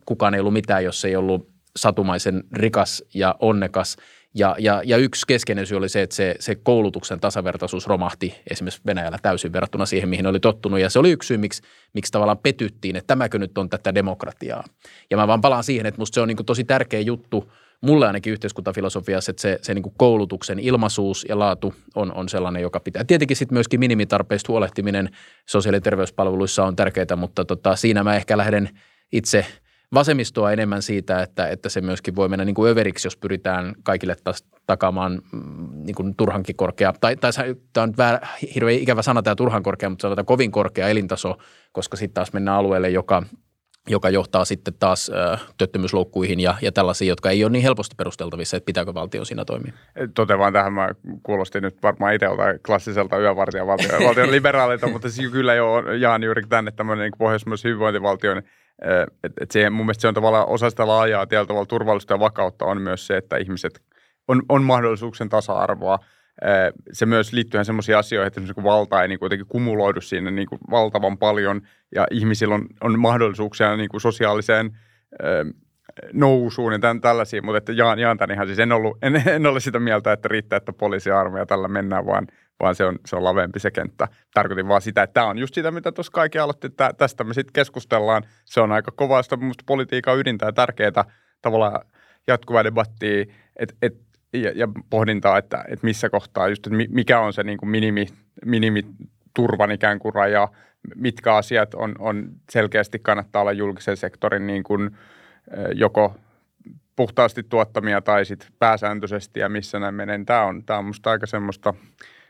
kukaan 0.05 0.33
ei 0.33 0.39
ollut 0.39 0.53
mitään, 0.53 0.83
jos 0.83 1.05
ei 1.05 1.15
ollut 1.15 1.49
satumaisen 1.75 2.43
rikas 2.53 3.03
ja 3.13 3.35
onnekas– 3.39 3.97
ja, 4.35 4.55
ja, 4.59 4.81
ja 4.85 4.97
yksi 4.97 5.27
keskeinen 5.27 5.67
syy 5.67 5.77
oli 5.77 5.89
se, 5.89 6.01
että 6.01 6.15
se, 6.15 6.35
se 6.39 6.55
koulutuksen 6.55 7.19
tasavertaisuus 7.19 7.87
romahti 7.87 8.35
esimerkiksi 8.49 8.81
Venäjällä 8.85 9.17
täysin 9.21 9.53
verrattuna 9.53 9.85
siihen, 9.85 10.09
mihin 10.09 10.27
oli 10.27 10.39
tottunut. 10.39 10.79
Ja 10.79 10.89
se 10.89 10.99
oli 10.99 11.11
yksi 11.11 11.27
syy, 11.27 11.37
miksi, 11.37 11.61
miksi 11.93 12.11
tavallaan 12.11 12.37
petyttiin, 12.37 12.95
että 12.95 13.07
tämäkö 13.07 13.39
nyt 13.39 13.57
on 13.57 13.69
tätä 13.69 13.95
demokratiaa. 13.95 14.63
Ja 15.09 15.17
mä 15.17 15.27
vaan 15.27 15.41
palaan 15.41 15.63
siihen, 15.63 15.85
että 15.85 16.01
musta 16.01 16.15
se 16.15 16.21
on 16.21 16.27
niin 16.27 16.45
tosi 16.45 16.63
tärkeä 16.63 16.99
juttu 16.99 17.51
mulle 17.81 18.07
ainakin 18.07 18.33
yhteiskuntafilosofiassa, 18.33 19.29
että 19.29 19.41
se, 19.41 19.59
se 19.61 19.73
niin 19.73 19.93
koulutuksen 19.97 20.59
ilmaisuus 20.59 21.25
ja 21.29 21.39
laatu 21.39 21.73
on, 21.95 22.13
on 22.13 22.29
sellainen, 22.29 22.61
joka 22.61 22.79
pitää. 22.79 23.03
Tietenkin 23.03 23.37
sitten 23.37 23.55
myöskin 23.55 23.79
minimitarpeista 23.79 24.51
huolehtiminen 24.51 25.09
sosiaali- 25.49 25.77
ja 25.77 25.81
terveyspalveluissa 25.81 26.65
on 26.65 26.75
tärkeää, 26.75 27.15
mutta 27.15 27.45
tota, 27.45 27.75
siinä 27.75 28.03
mä 28.03 28.15
ehkä 28.15 28.37
lähden 28.37 28.69
itse– 29.11 29.45
vasemmistoa 29.93 30.51
enemmän 30.51 30.81
siitä, 30.81 31.21
että, 31.21 31.47
että 31.47 31.69
se 31.69 31.81
myöskin 31.81 32.15
voi 32.15 32.29
mennä 32.29 32.45
niin 32.45 32.55
kuin 32.55 32.71
överiksi, 32.71 33.07
jos 33.07 33.17
pyritään 33.17 33.75
kaikille 33.83 34.15
taas 34.23 34.45
takaamaan 34.67 35.21
mm, 35.31 35.85
niin 35.85 35.95
kuin 35.95 36.15
turhankin 36.17 36.55
korkea, 36.55 36.93
tai, 37.01 37.15
tai 37.15 37.31
tämä 37.73 37.83
on 37.83 37.93
väärä, 37.97 38.27
hirveän 38.55 38.79
ikävä 38.79 39.01
sana 39.01 39.21
tämä 39.21 39.35
turhan 39.35 39.63
korkea, 39.63 39.89
mutta 39.89 40.01
sanotaan 40.01 40.25
kovin 40.25 40.51
korkea 40.51 40.87
elintaso, 40.87 41.37
koska 41.71 41.97
sitten 41.97 42.13
taas 42.13 42.33
mennään 42.33 42.57
alueelle, 42.57 42.89
joka, 42.89 43.23
joka 43.89 44.09
johtaa 44.09 44.45
sitten 44.45 44.73
taas 44.79 45.09
ö, 45.09 45.37
työttömyysloukkuihin 45.57 46.39
ja, 46.39 46.55
ja 46.61 46.71
tällaisiin, 46.71 47.09
jotka 47.09 47.29
ei 47.29 47.43
ole 47.43 47.51
niin 47.51 47.63
helposti 47.63 47.95
perusteltavissa, 47.95 48.57
että 48.57 48.65
pitääkö 48.65 48.93
valtio 48.93 49.25
siinä 49.25 49.45
toimia. 49.45 49.73
Tote 50.15 50.37
vaan 50.37 50.53
tähän, 50.53 50.73
mä 50.73 50.89
kuulostin 51.23 51.63
nyt 51.63 51.83
varmaan 51.83 52.13
itse 52.13 52.27
klassiselta 52.65 53.19
yövartijan 53.19 53.67
valtion, 53.67 54.03
valtion 54.03 54.31
liberaalilta, 54.37 54.87
mutta 54.87 55.09
siis 55.09 55.31
kyllä 55.31 55.53
jo 55.53 55.91
jaan 55.99 56.23
juuri 56.23 56.41
tänne 56.49 56.71
tämmöinen 56.71 57.03
niin 57.03 57.17
pohjoismaisen 57.17 57.69
hyvinvointivaltion 57.69 58.37
niin 58.37 58.60
et, 59.23 59.33
et 59.41 59.51
siihen, 59.51 59.73
mun 59.73 59.85
mielestä 59.85 60.01
se 60.01 60.07
on 60.07 60.13
tavallaan 60.13 60.47
osa 60.47 60.69
sitä 60.69 60.87
laajaa 60.87 61.27
tietyllä 61.27 61.47
tavalla 61.47 61.65
turvallisuutta 61.65 62.13
ja 62.13 62.19
vakautta 62.19 62.65
on 62.65 62.81
myös 62.81 63.07
se, 63.07 63.17
että 63.17 63.37
ihmiset 63.37 63.81
on, 64.27 64.41
on 64.49 64.63
mahdollisuuksien 64.63 65.29
tasa-arvoa. 65.29 65.99
Se 66.91 67.05
myös 67.05 67.33
liittyy 67.33 67.63
semmoisiin 67.63 67.97
asioihin, 67.97 68.27
että 68.27 68.53
kun 68.53 68.63
valta 68.63 69.01
ei 69.01 69.07
niin 69.07 69.19
kuitenkin 69.19 69.47
kumuloidu 69.47 70.01
siinä 70.01 70.31
niin 70.31 70.47
kuin 70.47 70.59
valtavan 70.71 71.17
paljon 71.17 71.61
ja 71.95 72.07
ihmisillä 72.11 72.55
on, 72.55 72.65
on 72.81 72.99
mahdollisuuksia 72.99 73.77
niin 73.77 73.89
kuin 73.89 74.01
sosiaaliseen 74.01 74.77
nousuun 76.13 76.73
ja 76.73 76.79
tämän, 76.79 77.01
tällaisia, 77.01 77.41
mutta 77.41 77.57
että 77.57 77.71
jaan, 77.71 77.99
jaan 77.99 78.17
tämän 78.17 78.35
ihan 78.35 78.47
siis 78.47 78.59
en, 78.59 78.71
ollut, 78.71 78.97
en, 79.01 79.23
en 79.25 79.45
ole 79.45 79.59
sitä 79.59 79.79
mieltä, 79.79 80.13
että 80.13 80.27
riittää, 80.27 80.57
että 80.57 80.73
poliisiarmeija 80.73 81.45
tällä 81.45 81.67
mennään, 81.67 82.05
vaan, 82.05 82.27
vaan 82.61 82.75
se 82.75 82.85
on, 82.85 82.99
se 83.05 83.15
on 83.15 83.23
lavempi 83.23 83.59
se 83.59 83.71
kenttä. 83.71 84.07
Tarkoitin 84.33 84.67
vaan 84.67 84.81
sitä, 84.81 85.03
että 85.03 85.13
tämä 85.13 85.27
on 85.27 85.37
just 85.37 85.53
sitä, 85.53 85.71
mitä 85.71 85.91
tuossa 85.91 86.11
kaikki 86.11 86.39
aloitti, 86.39 86.67
että 86.67 86.93
tästä 86.97 87.23
me 87.23 87.33
sitten 87.33 87.53
keskustellaan. 87.53 88.23
Se 88.45 88.61
on 88.61 88.71
aika 88.71 88.91
kovaa 88.91 89.23
sitä 89.23 89.37
politiikan 89.65 90.17
ydintä 90.17 90.45
ja 90.45 90.51
tärkeää 90.51 91.05
tavallaan 91.41 91.81
jatkuvaa 92.27 92.63
debattia 92.63 93.25
et, 93.55 93.75
et, 93.81 93.97
ja, 94.33 94.51
ja 94.55 94.67
pohdintaa, 94.89 95.37
että, 95.37 95.65
että 95.67 95.85
missä 95.85 96.09
kohtaa 96.09 96.47
just, 96.47 96.67
että 96.67 96.77
mikä 96.89 97.19
on 97.19 97.33
se 97.33 97.43
niin 97.43 97.57
kuin 97.57 97.69
minimi, 97.69 98.07
minimiturvan 98.45 99.71
ikään 99.71 99.99
kuin 99.99 100.13
raja, 100.15 100.47
mitkä 100.95 101.35
asiat 101.35 101.73
on, 101.73 101.95
on 101.99 102.29
selkeästi 102.49 102.99
kannattaa 102.99 103.41
olla 103.41 103.51
julkisen 103.51 103.97
sektorin 103.97 104.47
niin 104.47 104.63
kuin, 104.63 104.97
joko 105.73 106.15
puhtaasti 106.95 107.43
tuottamia 107.43 108.01
tai 108.01 108.25
sitten 108.25 108.49
pääsääntöisesti 108.59 109.39
ja 109.39 109.49
missä 109.49 109.79
näin 109.79 109.95
menen. 109.95 110.25
Tämä 110.25 110.43
on, 110.43 110.65
tämä 110.65 110.79
on 110.79 110.85
musta 110.85 111.11
aika 111.11 111.25
semmoista 111.25 111.73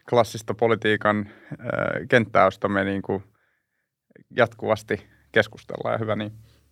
klassista 0.09 0.53
politiikan 0.53 1.29
äh, 1.51 2.07
kenttää, 2.09 2.45
josta 2.45 2.67
me 2.67 2.83
niin 2.83 3.01
kuin 3.01 3.23
jatkuvasti 4.37 5.07
keskustellaan 5.31 5.93
ja 5.93 5.97
hyvä 5.97 6.15
niin. 6.15 6.31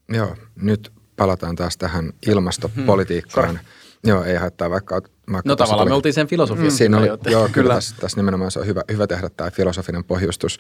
Joo, 0.10 0.36
nyt 0.56 0.92
palataan 1.16 1.56
taas 1.56 1.78
tähän 1.78 2.14
ilmastopolitiikkaan. 2.28 3.50
Hmm. 3.50 3.60
Joo, 4.04 4.24
ei 4.24 4.36
haittaa 4.36 4.70
vaikka... 4.70 4.96
vaikka 5.32 5.50
no 5.50 5.56
tavallaan 5.56 5.86
tuli, 5.86 5.90
me 5.90 5.96
oltiin 5.96 6.14
sen 6.14 6.28
filosofiassa. 6.28 6.76
Mm, 6.76 6.78
siinä 6.78 6.98
oli, 6.98 7.08
joo, 7.32 7.50
kyllä 7.52 7.74
tässä, 7.74 7.96
tässä 8.00 8.18
nimenomaan 8.18 8.52
se 8.52 8.60
on 8.60 8.66
hyvä, 8.66 8.82
hyvä 8.92 9.08
tehdä 9.08 9.30
tämä 9.30 9.52
filosofinen 9.52 10.04
pohjustus. 10.04 10.60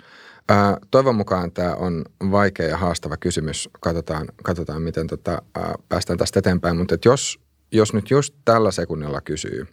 Ää, 0.49 0.77
toivon 0.91 1.15
mukaan 1.15 1.51
tämä 1.51 1.75
on 1.75 2.05
vaikea 2.31 2.67
ja 2.67 2.77
haastava 2.77 3.17
kysymys. 3.17 3.69
Katsotaan, 3.79 4.27
katsotaan 4.43 4.81
miten 4.81 5.07
tota, 5.07 5.41
ää, 5.55 5.75
päästään 5.89 6.19
tästä 6.19 6.39
eteenpäin. 6.39 6.77
Mutta 6.77 6.97
jos, 7.05 7.39
jos 7.71 7.93
nyt 7.93 8.09
just 8.09 8.35
tällä 8.45 8.71
sekunnilla 8.71 9.21
kysyy, 9.21 9.67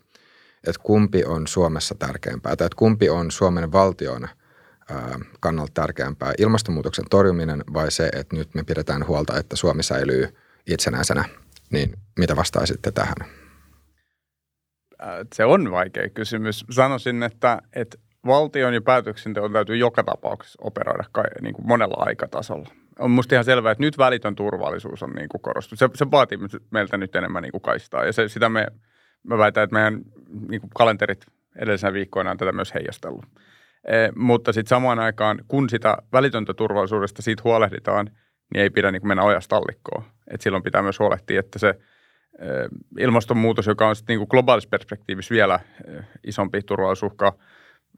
että 0.67 0.83
kumpi 0.83 1.25
on 1.25 1.47
Suomessa 1.47 1.95
tärkeämpää 1.99 2.57
tai 2.57 2.67
että 2.67 2.77
kumpi 2.77 3.09
on 3.09 3.31
Suomen 3.31 3.73
valtion 3.73 4.29
kannalta 5.41 5.73
tärkeämpää, 5.75 6.33
ilmastonmuutoksen 6.39 7.05
torjuminen 7.11 7.65
vai 7.73 7.91
se, 7.91 8.09
että 8.13 8.37
nyt 8.37 8.55
me 8.55 8.63
pidetään 8.65 9.07
huolta, 9.07 9.39
että 9.39 9.57
Suomi 9.57 9.83
säilyy 9.83 10.37
itsenäisenä, 10.67 11.25
niin 11.71 11.97
mitä 12.19 12.37
vastaisitte 12.37 12.91
tähän? 12.91 13.17
Se 15.35 15.45
on 15.45 15.71
vaikea 15.71 16.09
kysymys. 16.09 16.65
Sanoisin, 16.71 17.23
että, 17.23 17.63
että 17.73 17.99
valtion 18.27 18.75
ja 18.75 18.81
päätöksenteon 18.81 19.53
täytyy 19.53 19.77
joka 19.77 20.05
tapauksessa 20.05 20.59
operoida 20.63 21.05
kai, 21.13 21.25
niin 21.41 21.55
kuin 21.55 21.67
monella 21.67 21.97
aikatasolla. 21.99 22.69
On 22.99 23.11
musta 23.11 23.35
ihan 23.35 23.45
selvää, 23.45 23.73
että 23.73 23.83
nyt 23.83 23.99
välitön 23.99 24.35
turvallisuus 24.35 25.03
on 25.03 25.11
niin 25.11 25.29
kuin 25.29 25.43
korostunut. 25.43 25.79
Se, 25.79 25.89
se 25.95 26.11
vaatii 26.11 26.39
meiltä 26.71 26.97
nyt 26.97 27.17
enemmän 27.17 27.43
niin 27.43 27.53
kuin 27.53 27.63
kaistaa 27.63 28.05
ja 28.05 28.13
se, 28.13 28.29
sitä 28.29 28.49
me, 28.49 28.67
mä 29.23 29.39
väitän, 29.39 29.65
että 29.65 29.75
meidän 29.75 30.01
niin 30.49 30.61
kuin 30.61 30.71
kalenterit 30.75 31.27
edellisenä 31.57 31.93
viikkoina 31.93 32.31
on 32.31 32.37
tätä 32.37 32.53
myös 32.53 32.75
heijastellut. 32.75 33.25
E, 33.85 33.93
mutta 34.17 34.53
sitten 34.53 34.69
samaan 34.69 34.99
aikaan, 34.99 35.39
kun 35.49 35.71
sitä 35.71 35.97
välitöntä 36.13 36.55
turvallisuudesta 36.55 37.23
siitä 37.23 37.43
huolehditaan, 37.45 38.11
niin 38.55 38.63
ei 38.63 38.71
pidä 38.71 38.91
niin 38.91 39.03
kuin 39.03 39.09
mennä 39.09 39.23
ojasta 39.23 39.57
tallikkoon. 39.57 40.05
Et 40.31 40.41
silloin 40.41 40.63
pitää 40.63 40.83
myös 40.83 40.99
huolehtia, 40.99 41.41
että 41.41 41.59
se– 41.59 41.75
ilmastonmuutos, 42.99 43.67
joka 43.67 43.89
on 43.89 43.97
sitten 43.97 44.15
niin 44.15 44.19
kuin 44.19 44.29
globaalissa 44.31 44.69
perspektiivissä 44.69 45.35
vielä 45.35 45.61
isompi 46.25 46.63
turvallisuuhka 46.63 47.33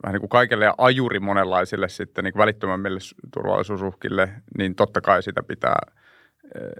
vähän 0.03 0.13
niin 0.13 0.19
kuin 0.21 0.29
kaikille 0.29 0.65
ja 0.65 0.75
ajuri 0.77 1.19
monenlaisille 1.19 1.89
sitten 1.89 2.23
niin 2.23 2.37
välittömämmille 2.37 2.99
turvallisuusuhkille, 3.33 4.29
niin 4.57 4.75
totta 4.75 5.01
kai 5.01 5.23
sitä 5.23 5.43
pitää, 5.43 5.79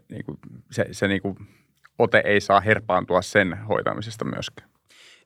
niin 0.10 0.26
kuin, 0.26 0.38
se, 0.72 0.86
se 0.92 1.08
niin 1.08 1.22
kuin 1.22 1.36
ote 2.00 2.22
ei 2.26 2.42
saa 2.42 2.60
herpaantua 2.60 3.22
sen 3.22 3.58
hoitamisesta 3.58 4.26
myöskään. 4.26 4.70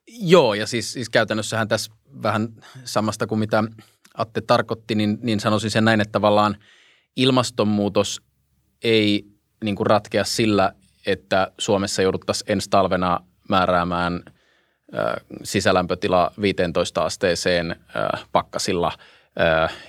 Joo, 0.08 0.54
ja 0.54 0.68
siis, 0.68 0.94
siis 0.94 1.10
käytännössähän 1.10 1.68
tässä 1.68 1.92
vähän 2.24 2.50
samasta 2.84 3.28
kuin 3.28 3.40
mitä 3.40 3.64
Atte 4.14 4.42
tarkoitti, 4.42 4.96
niin, 4.96 5.18
niin 5.22 5.40
sanoisin 5.40 5.72
sen 5.72 5.86
näin, 5.86 6.02
että 6.02 6.12
tavallaan 6.12 6.58
ilmastonmuutos 7.16 8.22
ei 8.84 9.26
niin 9.64 9.76
kuin 9.76 9.88
ratkea 9.88 10.24
sillä, 10.24 10.74
että 11.06 11.52
Suomessa 11.58 12.02
jouduttaisiin 12.02 12.52
ensi 12.52 12.70
talvena 12.70 13.20
määräämään 13.50 14.24
sisälämpötila 15.44 16.32
15 16.42 17.02
asteeseen 17.02 17.76
pakkasilla, 18.32 18.92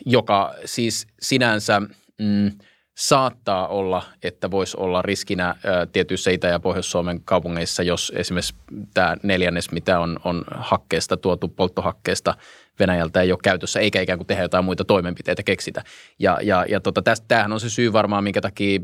joka 0.07 0.55
siis 0.65 1.07
sinänsä 1.21 1.81
mm, 2.19 2.51
saattaa 2.95 3.69
olla, 3.69 4.03
että 4.23 4.51
voisi 4.51 4.77
olla 4.77 5.03
riskinä 5.03 5.55
tietyissä 5.93 6.31
Itä- 6.31 6.49
ja 6.49 6.61
Pohjois-Suomen 6.61 7.21
kaupungeissa, 7.25 7.83
jos 7.83 8.13
esimerkiksi 8.17 8.55
tämä 8.95 9.17
neljännes, 9.23 9.73
mitä 9.73 10.01
on, 10.01 10.19
on 10.25 10.45
hakkeesta 10.51 11.17
tuotu, 11.17 11.49
polttohakkeesta 11.49 12.35
Venäjältä 12.79 13.21
ei 13.21 13.33
ole 13.33 13.39
käytössä, 13.43 13.81
eikä 13.81 14.01
ikään 14.01 14.19
kuin 14.19 14.27
tehdä 14.27 14.43
jotain 14.43 14.65
muita 14.65 14.85
toimenpiteitä 14.85 15.43
keksitä. 15.43 15.85
Ja, 16.19 16.39
ja, 16.43 16.65
ja 16.69 16.81
tota, 16.81 17.03
tämähän 17.29 17.53
on 17.53 17.61
se 17.61 17.71
syy 17.71 17.93
varmaan, 17.93 18.25
minkä 18.25 18.41
takia 18.41 18.81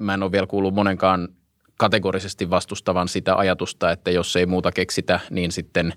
mä 0.00 0.14
en 0.14 0.22
ole 0.22 0.32
vielä 0.32 0.46
kuullut 0.46 0.74
monenkaan 0.74 1.28
kategorisesti 1.76 2.50
vastustavan 2.50 3.08
sitä 3.08 3.36
ajatusta, 3.36 3.90
että 3.90 4.10
jos 4.10 4.36
ei 4.36 4.46
muuta 4.46 4.72
keksitä, 4.72 5.20
niin 5.30 5.52
sitten 5.52 5.92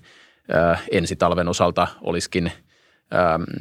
ensi 0.90 1.16
talven 1.16 1.48
osalta 1.48 1.88
olisikin 2.00 2.52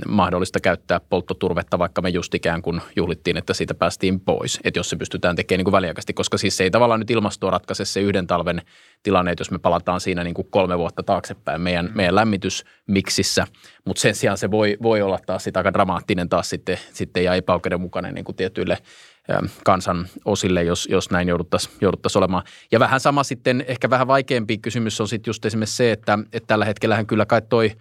mahdollista 0.07 0.59
käyttää 0.59 0.99
polttoturvetta, 0.99 1.79
vaikka 1.79 2.01
me 2.01 2.09
just 2.09 2.35
ikään 2.35 2.61
kuin 2.61 2.81
juhlittiin, 2.95 3.37
että 3.37 3.53
siitä 3.53 3.73
päästiin 3.73 4.19
pois. 4.19 4.59
Että 4.63 4.79
jos 4.79 4.89
se 4.89 4.95
pystytään 4.95 5.35
tekemään 5.35 5.59
niin 5.59 5.65
kuin 5.65 5.71
väliaikaisesti, 5.71 6.13
koska 6.13 6.37
siis 6.37 6.57
se 6.57 6.63
ei 6.63 6.71
tavallaan 6.71 6.99
nyt 6.99 7.11
ilmastoa 7.11 7.51
ratkaise 7.51 7.85
se 7.85 8.01
yhden 8.01 8.27
talven 8.27 8.61
tilanne, 9.03 9.31
että 9.31 9.41
jos 9.41 9.51
me 9.51 9.59
palataan 9.59 10.01
siinä 10.01 10.23
niin 10.23 10.33
kuin 10.33 10.47
kolme 10.49 10.77
vuotta 10.77 11.03
taaksepäin 11.03 11.61
meidän, 11.61 11.91
meidän 11.95 12.15
lämmitysmiksissä, 12.15 13.47
mutta 13.85 14.01
sen 14.01 14.15
sijaan 14.15 14.37
se 14.37 14.51
voi, 14.51 14.77
voi 14.81 15.01
olla 15.01 15.19
taas 15.25 15.43
sitä 15.43 15.59
aika 15.59 15.73
dramaattinen 15.73 16.29
taas 16.29 16.49
sitten, 16.49 16.79
sitten 16.93 17.23
ja 17.23 17.35
epäoikeudenmukainen 17.35 18.13
niin 18.15 18.25
kuin 18.25 18.35
tietyille– 18.35 18.77
kansan 19.63 20.07
osille, 20.25 20.63
jos, 20.63 20.87
jos 20.91 21.11
näin 21.11 21.27
jouduttaisiin 21.27 21.75
jouduttais 21.81 22.15
olemaan. 22.15 22.43
Ja 22.71 22.79
vähän 22.79 22.99
sama 22.99 23.23
sitten, 23.23 23.65
ehkä 23.67 23.89
vähän 23.89 24.07
vaikeampi 24.07 24.57
kysymys 24.57 25.01
on 25.01 25.07
sitten 25.07 25.29
just 25.29 25.45
esimerkiksi 25.45 25.75
se, 25.75 25.91
että, 25.91 26.19
että 26.33 26.47
tällä 26.47 26.65
hetkellähän 26.65 27.07
kyllä 27.07 27.25
kai 27.25 27.41
toi 27.41 27.71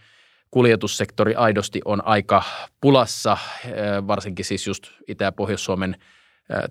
kuljetussektori 0.53 1.35
aidosti 1.35 1.81
on 1.85 2.07
aika 2.07 2.43
pulassa, 2.81 3.37
varsinkin 4.07 4.45
siis 4.45 4.67
just 4.67 4.85
Itä- 5.09 5.25
ja 5.25 5.33
Pohjois-Suomen 5.33 5.97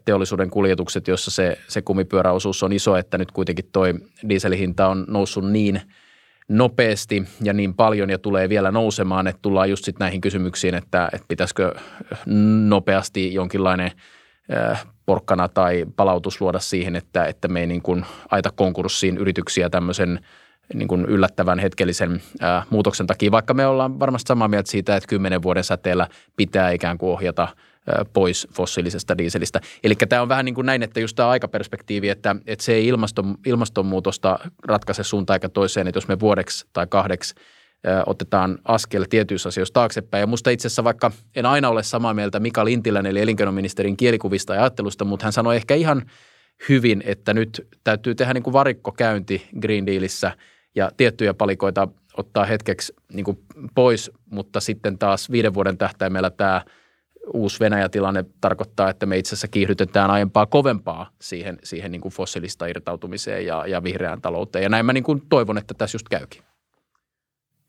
teollisuuden 0.06 0.50
kuljetukset, 0.50 1.08
jossa 1.08 1.32
se, 1.32 1.58
se 1.68 1.82
kumipyöräosuus 1.82 2.64
on 2.64 2.74
iso, 2.74 2.96
että 2.96 3.18
nyt 3.18 3.32
kuitenkin 3.32 3.70
toi 3.72 3.94
dieselihinta 4.30 4.88
on 4.88 5.06
noussut 5.08 5.52
niin 5.52 5.82
nopeasti 6.50 7.24
ja 7.44 7.54
niin 7.54 7.74
paljon 7.74 8.10
ja 8.10 8.18
tulee 8.18 8.50
vielä 8.50 8.72
nousemaan, 8.72 9.28
että 9.28 9.40
tullaan 9.42 9.70
just 9.70 9.86
sitten 9.86 10.06
näihin 10.06 10.22
kysymyksiin, 10.22 10.76
että, 10.76 11.10
että 11.14 11.26
pitäisikö 11.28 11.76
nopeasti 12.68 13.34
jonkinlainen– 13.34 13.92
porkkana 15.06 15.48
tai 15.48 15.86
palautus 15.96 16.42
luoda 16.42 16.60
siihen, 16.60 16.96
että, 16.96 17.26
että 17.26 17.48
me 17.48 17.60
ei 17.60 17.68
niin 17.68 17.82
kuin 17.82 18.06
aita 18.32 18.50
konkurssiin 18.56 19.18
yrityksiä 19.18 19.70
tämmöisen 19.70 20.20
niin 20.74 20.88
kuin 20.88 21.06
yllättävän 21.06 21.60
hetkellisen 21.60 22.22
ää, 22.40 22.64
muutoksen 22.70 23.08
takia, 23.08 23.32
vaikka 23.32 23.54
me 23.54 23.66
ollaan 23.66 24.00
varmasti 24.00 24.28
samaa 24.28 24.48
mieltä 24.48 24.72
siitä, 24.72 24.96
että 24.96 25.08
kymmenen 25.08 25.42
vuoden 25.42 25.64
säteellä 25.64 26.08
pitää 26.38 26.72
ikään 26.72 26.98
kuin 26.98 27.12
ohjata 27.12 27.48
pois 28.14 28.48
fossiilisesta 28.54 29.18
dieselistä. 29.18 29.62
Eli 29.84 29.96
tämä 29.96 30.22
on 30.22 30.30
vähän 30.30 30.46
niin 30.46 30.56
kuin 30.56 30.66
näin, 30.66 30.84
että 30.84 31.00
just 31.00 31.16
tämä 31.16 31.30
aikaperspektiivi, 31.30 32.10
että, 32.10 32.36
että 32.48 32.66
se 32.66 32.74
ei 32.74 32.88
ilmaston, 32.88 33.36
ilmastonmuutosta 33.46 34.40
ratkaise 34.66 35.04
suuntaan 35.04 35.36
eikä 35.36 35.50
toiseen, 35.50 35.88
että 35.88 35.98
jos 35.98 36.08
me 36.08 36.20
vuodeksi 36.20 36.66
tai 36.74 36.88
kahdeksi– 36.88 37.36
otetaan 38.06 38.58
askel 38.66 39.06
tietyissä 39.10 39.50
asioissa 39.50 39.74
taaksepäin. 39.74 40.22
Ja 40.22 40.28
musta 40.28 40.50
itse 40.50 40.68
asiassa 40.68 40.84
vaikka 40.84 41.12
en 41.36 41.46
aina 41.46 41.70
ole 41.70 41.84
samaa 41.84 42.14
mieltä 42.14 42.40
Mika 42.40 42.66
Lintilän 42.66 43.06
eli 43.06 43.22
elinkeinoministerin 43.22 43.98
kielikuvista 43.98 44.54
ja 44.54 44.62
ajattelusta, 44.62 45.06
mutta 45.06 45.26
hän 45.26 45.34
sanoi 45.34 45.56
ehkä 45.56 45.76
ihan 45.76 46.02
hyvin, 46.70 47.04
että 47.06 47.34
nyt 47.34 47.68
täytyy 47.84 48.16
tehdä 48.16 48.34
niin 48.34 48.44
kuin 48.44 48.54
varikkokäynti 48.54 49.48
Green 49.62 49.86
Dealissä 49.86 50.32
ja 50.76 50.92
tiettyjä 50.98 51.34
palikoita 51.34 51.88
ottaa 52.18 52.46
hetkeksi 52.46 52.94
niin 53.14 53.24
kuin 53.24 53.38
pois, 53.76 54.12
mutta 54.26 54.60
sitten 54.60 54.98
taas 54.98 55.32
viiden 55.32 55.54
vuoden 55.54 55.78
tähtäimellä 55.78 56.30
tämä 56.30 56.62
uusi 57.34 57.60
Venäjä-tilanne 57.60 58.26
tarkoittaa, 58.42 58.90
että 58.90 59.06
me 59.06 59.18
itse 59.18 59.30
asiassa 59.30 59.48
kiihdytetään 59.48 60.12
aiempaa 60.12 60.46
kovempaa 60.46 61.10
siihen, 61.22 61.58
siihen 61.64 61.92
niin 61.92 62.02
kuin 62.02 62.12
fossiilista 62.12 62.66
irtautumiseen 62.66 63.46
ja, 63.46 63.68
ja 63.68 63.84
vihreään 63.84 64.22
talouteen. 64.22 64.64
Ja 64.64 64.70
näin 64.70 64.86
mä 64.86 64.94
niin 64.94 65.04
kuin 65.04 65.22
toivon, 65.30 65.58
että 65.58 65.74
tässä 65.74 65.96
just 65.96 66.10
käykin. 66.10 66.44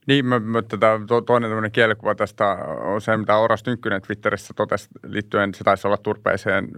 Niin, 0.07 0.27
mä, 0.27 0.41
mä 0.41 0.63
tätä, 0.63 1.01
to, 1.07 1.21
toinen 1.21 1.51
tämmöinen 1.51 1.73
kielikuva 1.73 2.15
tästä 2.15 2.49
on 2.81 3.01
se, 3.01 3.17
mitä 3.17 3.37
Oras 3.37 3.63
Tynkkynen 3.63 4.03
Twitterissä 4.03 4.55
totesi 4.55 4.89
liittyen, 5.07 5.55
se 5.55 5.65
taisi 5.65 5.87
olla 5.87 5.97
turpeeseen, 5.97 6.69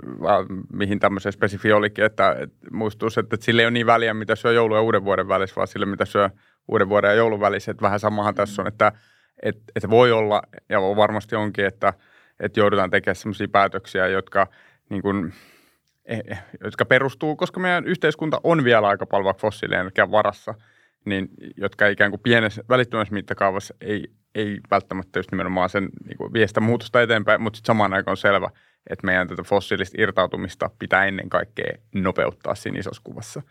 mihin 0.73 0.99
tämmöisen 0.99 1.33
spesifi 1.33 1.73
olikin, 1.73 2.05
että, 2.05 2.37
että 2.41 2.57
muistuisi, 2.71 3.21
että, 3.21 3.35
että 3.35 3.45
sille 3.45 3.63
ei 3.63 3.67
ole 3.67 3.71
niin 3.71 3.87
väliä, 3.87 4.15
mitä 4.15 4.37
syö 4.37 4.53
joulu 4.53 4.75
ja 4.75 4.81
uuden 4.81 5.05
vuoden 5.05 5.29
välissä, 5.29 5.57
vaan 5.57 5.69
sille, 5.69 5.87
mitä 5.87 6.05
syö 6.05 6.31
uuden 6.69 6.89
vuoden 6.89 7.09
ja 7.09 7.15
joulun 7.15 7.41
välissä. 7.41 7.71
Että 7.71 7.83
vähän 7.83 8.01
samahan 8.01 8.35
tässä 8.35 8.63
on, 8.63 8.69
että, 8.69 8.93
että, 9.43 9.63
että 9.77 9.91
voi 9.91 10.13
olla, 10.13 10.43
ja 10.69 10.81
varmasti 10.81 11.37
onkin, 11.37 11.67
että, 11.67 11.93
että 12.41 12.61
joudutaan 12.61 12.91
tekemään 12.91 13.17
sellaisia 13.17 13.49
päätöksiä, 13.49 14.07
jotka 14.07 14.47
niin 14.91 15.03
kuin, 15.03 15.33
eh, 16.05 16.23
eh, 16.27 16.43
jotka 16.65 16.85
perustuu, 16.85 17.37
koska 17.37 17.61
meidän 17.61 17.85
yhteiskunta 17.85 18.41
on 18.45 18.65
vielä 18.65 18.89
aika 18.89 19.07
paljon 19.07 19.35
fossiilienergian 19.35 20.11
varassa, 20.11 20.55
niin 21.05 21.29
jotka 21.57 21.89
ikään 21.89 22.11
kuin 22.11 22.21
pienessä 22.21 22.63
välittömässä 22.69 23.15
mittakaavassa 23.15 23.75
ei, 23.81 24.09
ei 24.35 24.61
välttämättä 24.71 25.19
just 25.19 25.31
nimenomaan 25.31 25.71
sen 25.71 25.89
niin 26.05 26.19
kuin 26.19 26.33
viestä 26.33 26.61
muutosta 26.61 27.03
eteenpäin, 27.03 27.43
mutta 27.43 27.57
sitten 27.57 27.67
samaan 27.67 27.95
aikaan 27.95 28.13
on 28.13 28.17
selvä, 28.17 28.51
että 28.91 29.07
meidän 29.07 29.29
tätä 29.29 29.43
fossiilista 29.43 30.03
irtautumista 30.03 30.71
pitää 30.79 31.05
ennen 31.05 31.29
kaikkea 31.29 31.79
nopeuttaa 31.95 32.55
siinä 32.55 32.79
isossa 32.79 33.03
kuvassa. 33.05 33.43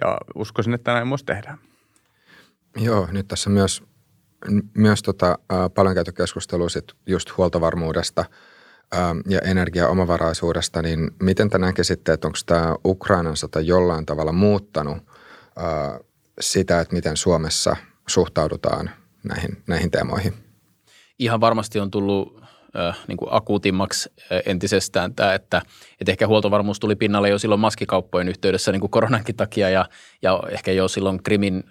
Ja 0.00 0.18
uskoisin, 0.34 0.74
että 0.74 0.92
näin 0.92 1.08
myös 1.08 1.24
tehdään. 1.24 1.58
Joo, 2.76 3.08
nyt 3.12 3.28
tässä 3.28 3.50
myös, 3.50 3.82
myös 4.74 5.02
tota, 5.02 5.38
paljon 5.74 5.94
käyty 5.94 6.12
keskustelua 6.12 6.68
sit 6.68 6.84
just 7.06 7.36
huoltovarmuudesta 7.36 8.24
ja 9.28 9.40
energiaomavaraisuudesta, 9.40 10.82
niin 10.82 11.10
miten 11.22 11.50
te 11.50 11.58
näkisitte, 11.58 12.12
että 12.12 12.28
onko 12.28 12.38
tämä 12.46 12.74
Ukrainan 12.84 13.36
sota 13.36 13.60
jollain 13.60 14.06
tavalla 14.06 14.32
muuttanut 14.32 14.98
sitä, 16.40 16.80
että 16.80 16.94
miten 16.94 17.16
Suomessa 17.16 17.76
suhtaudutaan 18.08 18.90
näihin, 19.24 19.62
näihin 19.66 19.90
teemoihin? 19.90 20.34
Ihan 21.18 21.40
varmasti 21.40 21.80
on 21.80 21.90
tullut 21.90 22.42
äh, 22.76 22.98
niin 23.08 23.16
kuin 23.16 23.28
akuutimmaksi 23.30 24.12
äh, 24.18 24.42
entisestään 24.46 25.14
tämä, 25.14 25.34
että, 25.34 25.62
että 26.00 26.12
ehkä 26.12 26.26
huoltovarmuus 26.26 26.80
tuli 26.80 26.96
pinnalle 26.96 27.28
jo 27.28 27.38
silloin 27.38 27.60
maskikauppojen 27.60 28.28
yhteydessä 28.28 28.72
niin 28.72 28.80
kuin 28.80 28.90
koronankin 28.90 29.36
takia 29.36 29.70
ja, 29.70 29.88
ja 30.22 30.42
ehkä 30.50 30.72
jo 30.72 30.88
silloin 30.88 31.22
Krimin 31.22 31.64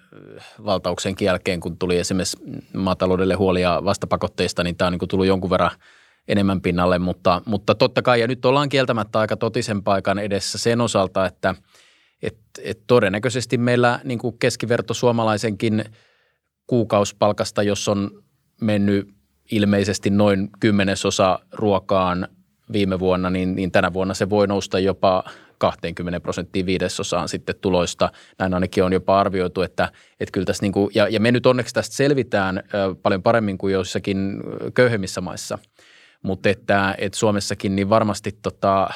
valtauksen 0.64 1.14
jälkeen, 1.20 1.60
kun 1.60 1.78
tuli 1.78 1.98
esimerkiksi 1.98 2.36
maataloudelle 2.76 3.34
huolia 3.34 3.84
vastapakotteista, 3.84 4.64
niin 4.64 4.76
tämä 4.76 4.86
on 4.86 4.92
niin 4.92 4.98
kuin 4.98 5.08
tullut 5.08 5.26
jonkun 5.26 5.50
verran 5.50 5.70
enemmän 6.28 6.60
pinnalle, 6.60 6.98
mutta, 6.98 7.42
mutta 7.46 7.74
totta 7.74 8.02
kai, 8.02 8.20
ja 8.20 8.26
nyt 8.26 8.44
ollaan 8.44 8.68
kieltämättä 8.68 9.18
aika 9.18 9.36
totisen 9.36 9.82
paikan 9.82 10.18
edessä 10.18 10.58
sen 10.58 10.80
osalta, 10.80 11.26
että 11.26 11.54
et, 12.24 12.38
et 12.62 12.80
todennäköisesti 12.86 13.58
meillä 13.58 14.00
niin 14.04 14.18
kuin 14.18 14.38
keskiverto 14.38 14.94
suomalaisenkin 14.94 15.84
kuukauspalkasta, 16.66 17.62
jos 17.62 17.88
on 17.88 18.10
mennyt 18.60 19.08
ilmeisesti 19.50 20.10
noin 20.10 20.48
kymmenesosa 20.60 21.38
ruokaan 21.52 22.28
viime 22.72 22.98
vuonna, 22.98 23.30
niin, 23.30 23.56
niin 23.56 23.72
tänä 23.72 23.92
vuonna 23.92 24.14
se 24.14 24.30
voi 24.30 24.46
nousta 24.46 24.78
jopa 24.78 25.24
20 25.58 26.20
prosenttia 26.20 26.66
viidesosaan 26.66 27.28
sitten 27.28 27.54
tuloista. 27.60 28.12
Näin 28.38 28.54
ainakin 28.54 28.84
on 28.84 28.92
jopa 28.92 29.20
arvioitu, 29.20 29.62
että, 29.62 29.92
että 30.20 30.32
kyllä 30.32 30.44
tässä 30.44 30.62
niin 30.62 30.72
kuin, 30.72 30.90
ja, 30.94 31.08
ja 31.08 31.20
me 31.20 31.32
nyt 31.32 31.46
onneksi 31.46 31.74
tästä 31.74 31.96
selvitään 31.96 32.62
paljon 33.02 33.22
paremmin 33.22 33.58
kuin 33.58 33.72
joissakin 33.72 34.40
köyhemmissä 34.74 35.20
maissa. 35.20 35.58
Mutta 36.22 36.48
että, 36.48 36.94
että 36.98 37.18
Suomessakin 37.18 37.76
niin 37.76 37.88
varmasti 37.88 38.32
tota, 38.42 38.88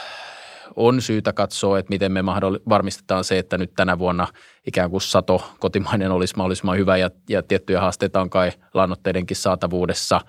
on 0.79 1.03
syytä 1.03 1.33
katsoa, 1.33 1.79
että 1.79 1.91
miten 1.91 2.13
me 2.13 2.25
varmistetaan 2.69 3.25
se, 3.25 3.39
että 3.39 3.59
nyt 3.59 3.73
tänä 3.77 3.99
vuonna 3.99 4.27
ikään 4.67 4.91
kuin 4.91 5.01
sato 5.01 5.53
kotimainen 5.59 6.11
olisi 6.11 6.37
mahdollisimman 6.37 6.79
hyvä 6.79 6.97
ja, 6.97 7.11
ja 7.29 7.43
tiettyjä 7.43 7.81
haasteita 7.81 8.21
on 8.21 8.31
kai 8.31 8.53
lannoitteidenkin 8.75 9.37
saatavuudessa. 9.37 10.21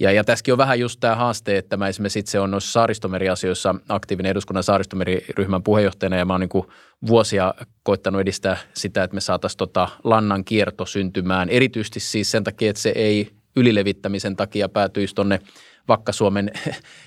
Ja, 0.00 0.12
ja 0.12 0.24
tässäkin 0.24 0.54
on 0.54 0.58
vähän 0.58 0.80
just 0.80 1.00
tämä 1.00 1.14
haaste, 1.14 1.58
että 1.58 1.76
mä 1.76 1.88
esimerkiksi 1.88 2.18
itse 2.18 2.40
olen 2.40 2.50
noissa 2.50 2.72
saaristomeriasioissa 2.72 3.74
aktiivinen 3.88 4.30
eduskunnan 4.30 4.62
saaristomeriryhmän 4.62 5.62
puheenjohtajana 5.62 6.16
ja 6.16 6.24
mä 6.24 6.32
oon 6.32 6.40
niin 6.40 6.64
vuosia 7.06 7.54
koittanut 7.82 8.20
edistää 8.20 8.56
sitä, 8.74 9.02
että 9.02 9.14
me 9.14 9.20
saataisiin 9.20 9.58
tota 9.58 9.88
lannan 10.04 10.44
kierto 10.44 10.86
syntymään. 10.86 11.48
Erityisesti 11.48 12.00
siis 12.00 12.30
sen 12.30 12.44
takia, 12.44 12.70
että 12.70 12.82
se 12.82 12.92
ei 12.94 13.30
ylilevittämisen 13.56 14.36
takia 14.36 14.68
päätyisi 14.68 15.14
tuonne 15.14 15.40
Vakka-Suomen 15.88 16.50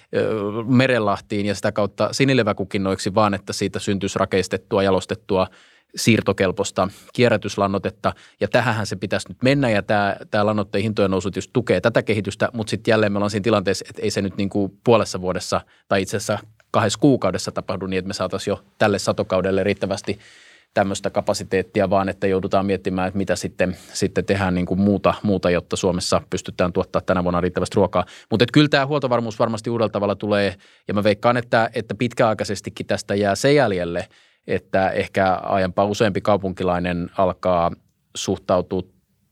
merenlahtiin 0.65 1.45
ja 1.45 1.55
sitä 1.55 1.71
kautta 1.71 2.09
sinileväkukinnoiksi, 2.11 3.15
vaan 3.15 3.33
että 3.33 3.53
siitä 3.53 3.79
syntyisi 3.79 4.19
rakeistettua, 4.19 4.83
jalostettua 4.83 5.47
siirtokelpoista 5.95 6.87
kierrätyslannotetta. 7.13 8.13
Ja 8.39 8.47
tähän 8.47 8.85
se 8.85 8.95
pitäisi 8.95 9.29
nyt 9.29 9.37
mennä 9.43 9.69
ja 9.69 9.83
tämä, 9.83 10.15
tämä 10.31 10.45
lannoitteen 10.45 10.83
hintojen 10.83 11.11
nousu 11.11 11.29
tukee 11.53 11.81
tätä 11.81 12.03
kehitystä, 12.03 12.49
mutta 12.53 12.71
sitten 12.71 12.91
jälleen 12.91 13.11
me 13.11 13.17
ollaan 13.17 13.29
siinä 13.31 13.43
tilanteessa, 13.43 13.85
että 13.89 14.01
ei 14.01 14.11
se 14.11 14.21
nyt 14.21 14.37
niin 14.37 14.49
kuin 14.49 14.71
puolessa 14.83 15.21
vuodessa 15.21 15.61
tai 15.87 16.01
itse 16.01 16.17
asiassa 16.17 16.39
kahdessa 16.71 16.99
kuukaudessa 16.99 17.51
tapahdu 17.51 17.85
niin, 17.85 17.97
että 17.97 18.07
me 18.07 18.13
saataisiin 18.13 18.51
jo 18.51 18.63
tälle 18.77 18.99
satokaudelle 18.99 19.63
riittävästi– 19.63 20.19
tämmöistä 20.73 21.09
kapasiteettia, 21.09 21.89
vaan 21.89 22.09
että 22.09 22.27
joudutaan 22.27 22.65
miettimään, 22.65 23.07
että 23.07 23.17
mitä 23.17 23.35
sitten, 23.35 23.77
sitten 23.93 24.25
tehdään 24.25 24.55
niin 24.55 24.65
kuin 24.65 24.79
muuta, 24.79 25.13
muuta, 25.23 25.49
jotta 25.49 25.75
Suomessa 25.75 26.21
pystytään 26.29 26.73
tuottaa 26.73 27.01
tänä 27.01 27.23
vuonna 27.23 27.41
riittävästi 27.41 27.75
ruokaa. 27.75 28.05
Mutta 28.31 28.45
kyllä 28.53 28.69
tämä 28.69 28.85
huoltovarmuus 28.85 29.39
varmasti 29.39 29.69
uudella 29.69 29.89
tavalla 29.89 30.15
tulee, 30.15 30.55
ja 30.87 30.93
mä 30.93 31.03
veikkaan, 31.03 31.37
että, 31.37 31.69
että 31.75 31.95
pitkäaikaisestikin 31.95 32.85
tästä 32.85 33.15
jää 33.15 33.35
se 33.35 33.53
jäljelle, 33.53 34.07
että 34.47 34.89
ehkä 34.89 35.33
aiempaa 35.33 35.85
useampi 35.85 36.21
kaupunkilainen 36.21 37.09
alkaa 37.17 37.71
suhtautua 38.15 38.83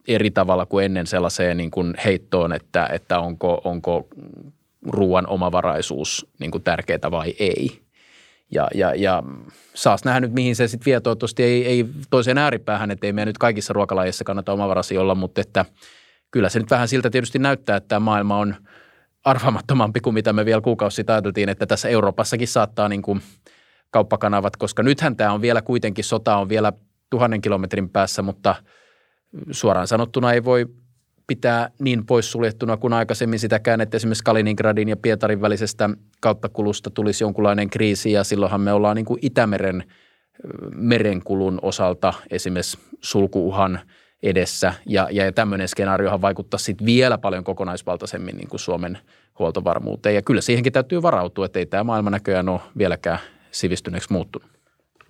eri 0.07 0.31
tavalla 0.31 0.65
kuin 0.65 0.85
ennen 0.85 1.07
sellaiseen 1.07 1.57
niin 1.57 1.71
kuin 1.71 1.93
heittoon, 2.05 2.53
että, 2.53 2.89
että 2.91 3.19
onko, 3.19 3.61
onko 3.63 4.07
ruoan 4.87 5.27
omavaraisuus 5.27 6.27
niin 6.39 6.51
kuin 6.51 6.63
tärkeää 6.63 7.11
vai 7.11 7.35
ei. 7.39 7.88
Ja, 8.51 8.67
ja, 8.75 8.95
ja 8.95 9.23
saas 9.73 10.05
nähdä 10.05 10.19
nyt, 10.19 10.33
mihin 10.33 10.55
se 10.55 10.67
sitten 10.67 10.85
vie. 10.85 10.99
Toivottavasti 10.99 11.43
ei, 11.43 11.65
ei 11.65 11.85
toiseen 12.09 12.37
ääripäähän, 12.37 12.91
että 12.91 13.07
ei 13.07 13.13
meidän 13.13 13.27
nyt 13.27 13.37
kaikissa 13.37 13.73
ruokalajeissa 13.73 14.23
kannata 14.23 14.53
omavarasi 14.53 14.97
olla, 14.97 15.15
mutta 15.15 15.41
että 15.41 15.65
kyllä 16.31 16.49
se 16.49 16.59
nyt 16.59 16.71
vähän 16.71 16.87
siltä 16.87 17.09
tietysti 17.09 17.39
näyttää, 17.39 17.77
että 17.77 17.87
tämä 17.87 17.99
maailma 17.99 18.37
on 18.37 18.55
arvaamattomampi 19.25 19.99
kuin 19.99 20.13
mitä 20.13 20.33
me 20.33 20.45
vielä 20.45 20.61
kuukausi 20.61 20.95
sitten 20.95 21.13
ajateltiin, 21.13 21.49
että 21.49 21.65
tässä 21.65 21.89
Euroopassakin 21.89 22.47
saattaa 22.47 22.89
niin 22.89 23.01
kuin 23.01 23.21
kauppakanavat, 23.91 24.57
koska 24.57 24.83
nythän 24.83 25.15
tämä 25.15 25.33
on 25.33 25.41
vielä 25.41 25.61
kuitenkin, 25.61 26.03
sota 26.03 26.37
on 26.37 26.49
vielä 26.49 26.73
tuhannen 27.09 27.41
kilometrin 27.41 27.89
päässä, 27.89 28.21
mutta 28.21 28.55
suoraan 29.51 29.87
sanottuna 29.87 30.33
ei 30.33 30.43
voi 30.43 30.65
pitää 31.29 31.69
niin 31.79 32.05
poissuljettuna 32.05 32.77
kuin 32.77 32.93
aikaisemmin 32.93 33.39
sitäkään, 33.39 33.81
että 33.81 33.97
esimerkiksi 33.97 34.23
Kaliningradin 34.23 34.89
ja 34.89 34.97
Pietarin 34.97 35.41
välisestä 35.41 35.89
kauttakulusta 36.21 36.89
tulisi 36.89 37.23
jonkunlainen 37.23 37.69
kriisi 37.69 38.11
ja 38.11 38.23
silloinhan 38.23 38.61
me 38.61 38.73
ollaan 38.73 38.95
niin 38.95 39.05
kuin 39.05 39.19
Itämeren 39.21 39.83
merenkulun 40.75 41.59
osalta 41.61 42.13
esimerkiksi 42.31 42.77
sulkuuhan 43.01 43.79
edessä 44.23 44.73
ja, 44.85 45.07
ja 45.11 45.31
tämmöinen 45.31 45.67
skenaariohan 45.67 46.21
vaikuttaa 46.21 46.57
sitten 46.57 46.85
vielä 46.85 47.17
paljon 47.17 47.43
kokonaisvaltaisemmin 47.43 48.37
niin 48.37 48.49
kuin 48.49 48.59
Suomen 48.59 48.97
huoltovarmuuteen 49.39 50.15
ja 50.15 50.21
kyllä 50.21 50.41
siihenkin 50.41 50.73
täytyy 50.73 51.01
varautua, 51.01 51.45
että 51.45 51.59
ei 51.59 51.65
tämä 51.65 51.83
maailma 51.83 52.09
näköjään 52.09 52.49
ole 52.49 52.61
vieläkään 52.77 53.19
sivistyneeksi 53.51 54.13
muuttunut. 54.13 54.58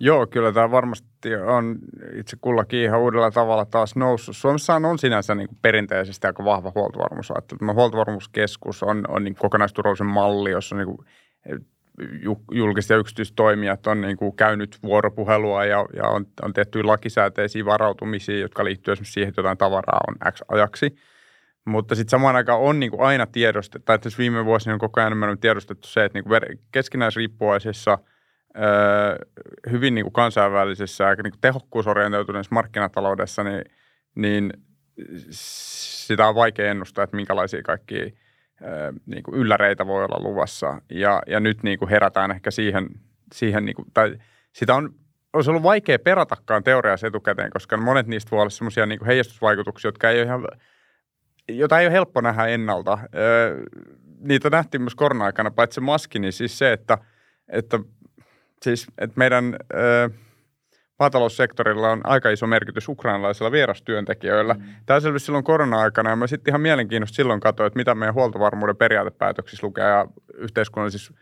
Joo, 0.02 0.26
kyllä 0.26 0.52
tämä 0.52 0.70
varmasti 0.70 1.36
on 1.36 1.78
itse 2.14 2.36
kullakin 2.40 2.80
ihan 2.80 3.00
uudella 3.00 3.30
tavalla 3.30 3.64
taas 3.64 3.96
noussut. 3.96 4.36
Suomessa 4.36 4.74
on 4.74 4.98
sinänsä 4.98 5.34
niin 5.34 5.48
kuin 5.48 5.58
perinteisesti 5.62 6.26
aika 6.26 6.44
vahva 6.44 6.72
huoltovarmuus. 6.74 7.32
Tämä 7.58 7.72
huoltovarmuuskeskus 7.72 8.82
on, 8.82 9.04
on 9.08 9.24
niin 9.24 9.34
kokonaisturvallisen 9.34 10.06
malli, 10.06 10.50
jossa 10.50 10.76
on 10.76 10.78
niin 10.78 10.96
kuin 10.96 11.06
julkiset 12.52 12.90
ja 12.90 12.96
yksityiset 12.96 13.36
toimijat 13.36 13.86
on 13.86 14.00
niin 14.00 14.16
kuin 14.16 14.36
käynyt 14.36 14.78
vuoropuhelua 14.82 15.64
ja, 15.64 15.86
ja 15.96 16.04
on, 16.08 16.26
on 16.42 16.52
tehty 16.52 16.82
lakisääteisiä 16.82 17.64
varautumisia, 17.64 18.38
jotka 18.38 18.64
liittyy 18.64 18.92
esimerkiksi 18.92 19.12
siihen, 19.12 19.28
että 19.28 19.40
jotain 19.40 19.58
tavaraa 19.58 20.00
on 20.08 20.32
X 20.32 20.42
ajaksi. 20.48 20.96
Mutta 21.64 21.94
sitten 21.94 22.10
samaan 22.10 22.36
aikaan 22.36 22.60
on 22.60 22.80
niin 22.80 22.90
kuin 22.90 23.02
aina 23.02 23.26
tiedostettu, 23.26 23.84
tai 23.84 23.98
viime 24.18 24.44
vuosina 24.44 24.72
on 24.72 24.78
koko 24.80 25.00
ajan 25.00 25.38
tiedostettu 25.40 25.88
se, 25.88 26.04
että 26.04 26.18
niin 26.18 26.58
keskinäisriippuvaisessa– 26.72 27.98
hyvin 29.70 29.94
niin 29.94 30.04
kuin 30.04 30.12
kansainvälisessä 30.12 31.04
ja 31.04 31.14
niin 31.14 31.32
kuin 31.32 31.40
tehokkuusorientoituneessa 31.40 32.54
markkinataloudessa, 32.54 33.44
niin, 33.44 33.64
niin 34.14 34.52
sitä 35.30 36.28
on 36.28 36.34
vaikea 36.34 36.70
ennustaa, 36.70 37.04
että 37.04 37.16
minkälaisia 37.16 37.62
kaikki 37.62 38.14
niin 39.06 39.22
kuin 39.22 39.34
ylläreitä 39.34 39.86
voi 39.86 40.04
olla 40.04 40.22
luvassa. 40.22 40.82
Ja, 40.90 41.22
ja 41.26 41.40
nyt 41.40 41.62
niin 41.62 41.78
kuin 41.78 41.88
herätään 41.88 42.30
ehkä 42.30 42.50
siihen, 42.50 42.88
siihen 43.34 43.64
niin 43.64 43.76
kuin, 43.76 43.88
tai 43.94 44.18
sitä 44.52 44.74
on, 44.74 44.94
olisi 45.32 45.50
ollut 45.50 45.62
vaikea 45.62 45.98
peratakaan 45.98 46.64
teoriassa 46.64 47.06
etukäteen, 47.06 47.50
koska 47.50 47.76
monet 47.76 48.06
niistä 48.06 48.30
voi 48.30 48.40
olla 48.40 48.50
sellaisia 48.50 48.86
niin 48.86 49.06
heijastusvaikutuksia, 49.06 49.88
jotka 49.88 50.10
ei 50.10 50.18
ole 50.18 50.26
ihan, 50.26 50.48
jota 51.48 51.80
ei 51.80 51.86
ole 51.86 51.92
helppo 51.92 52.20
nähdä 52.20 52.46
ennalta. 52.46 52.98
Niitä 54.20 54.50
nähtiin 54.50 54.82
myös 54.82 54.94
korona-aikana, 54.94 55.50
paitsi 55.50 55.80
maski, 55.80 56.18
niin 56.18 56.32
siis 56.32 56.58
se, 56.58 56.72
että, 56.72 56.98
että 57.48 57.78
siis, 58.62 58.86
että 58.98 59.18
meidän 59.18 59.56
ö, 59.74 60.10
maataloussektorilla 60.98 61.90
on 61.90 62.00
aika 62.04 62.30
iso 62.30 62.46
merkitys 62.46 62.88
ukrainalaisilla 62.88 63.52
vierastyöntekijöillä. 63.52 64.54
Mm. 64.54 64.62
Tämä 64.86 65.00
selvisi 65.00 65.24
silloin 65.26 65.44
korona-aikana 65.44 66.10
ja 66.10 66.16
mä 66.16 66.26
sitten 66.26 66.50
ihan 66.50 66.60
mielenkiinnosta 66.60 67.16
silloin 67.16 67.40
katsoin, 67.40 67.66
että 67.66 67.76
mitä 67.76 67.94
meidän 67.94 68.14
huoltovarmuuden 68.14 68.76
periaatepäätöksissä 68.76 69.66
lukee 69.66 69.84
ja 69.84 70.06
yhteiskunnallisissa 70.34 71.14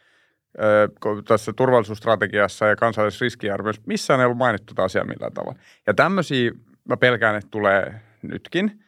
tässä 1.29 1.53
turvallisuusstrategiassa 1.53 2.67
ja 2.67 2.77
kansallisessa 2.77 3.25
riskiarvioissa, 3.25 3.83
missään 3.87 4.21
ei 4.21 4.27
ollut 4.27 4.39
mainittu 4.39 4.75
tätä 4.75 4.83
asiaa 4.83 5.05
millään 5.05 5.33
tavalla. 5.33 5.59
Ja 5.87 5.95
tämmöisiä 5.95 6.53
mä 6.89 6.97
pelkään, 6.97 7.37
että 7.37 7.51
tulee 7.51 8.01
nytkin. 8.23 8.85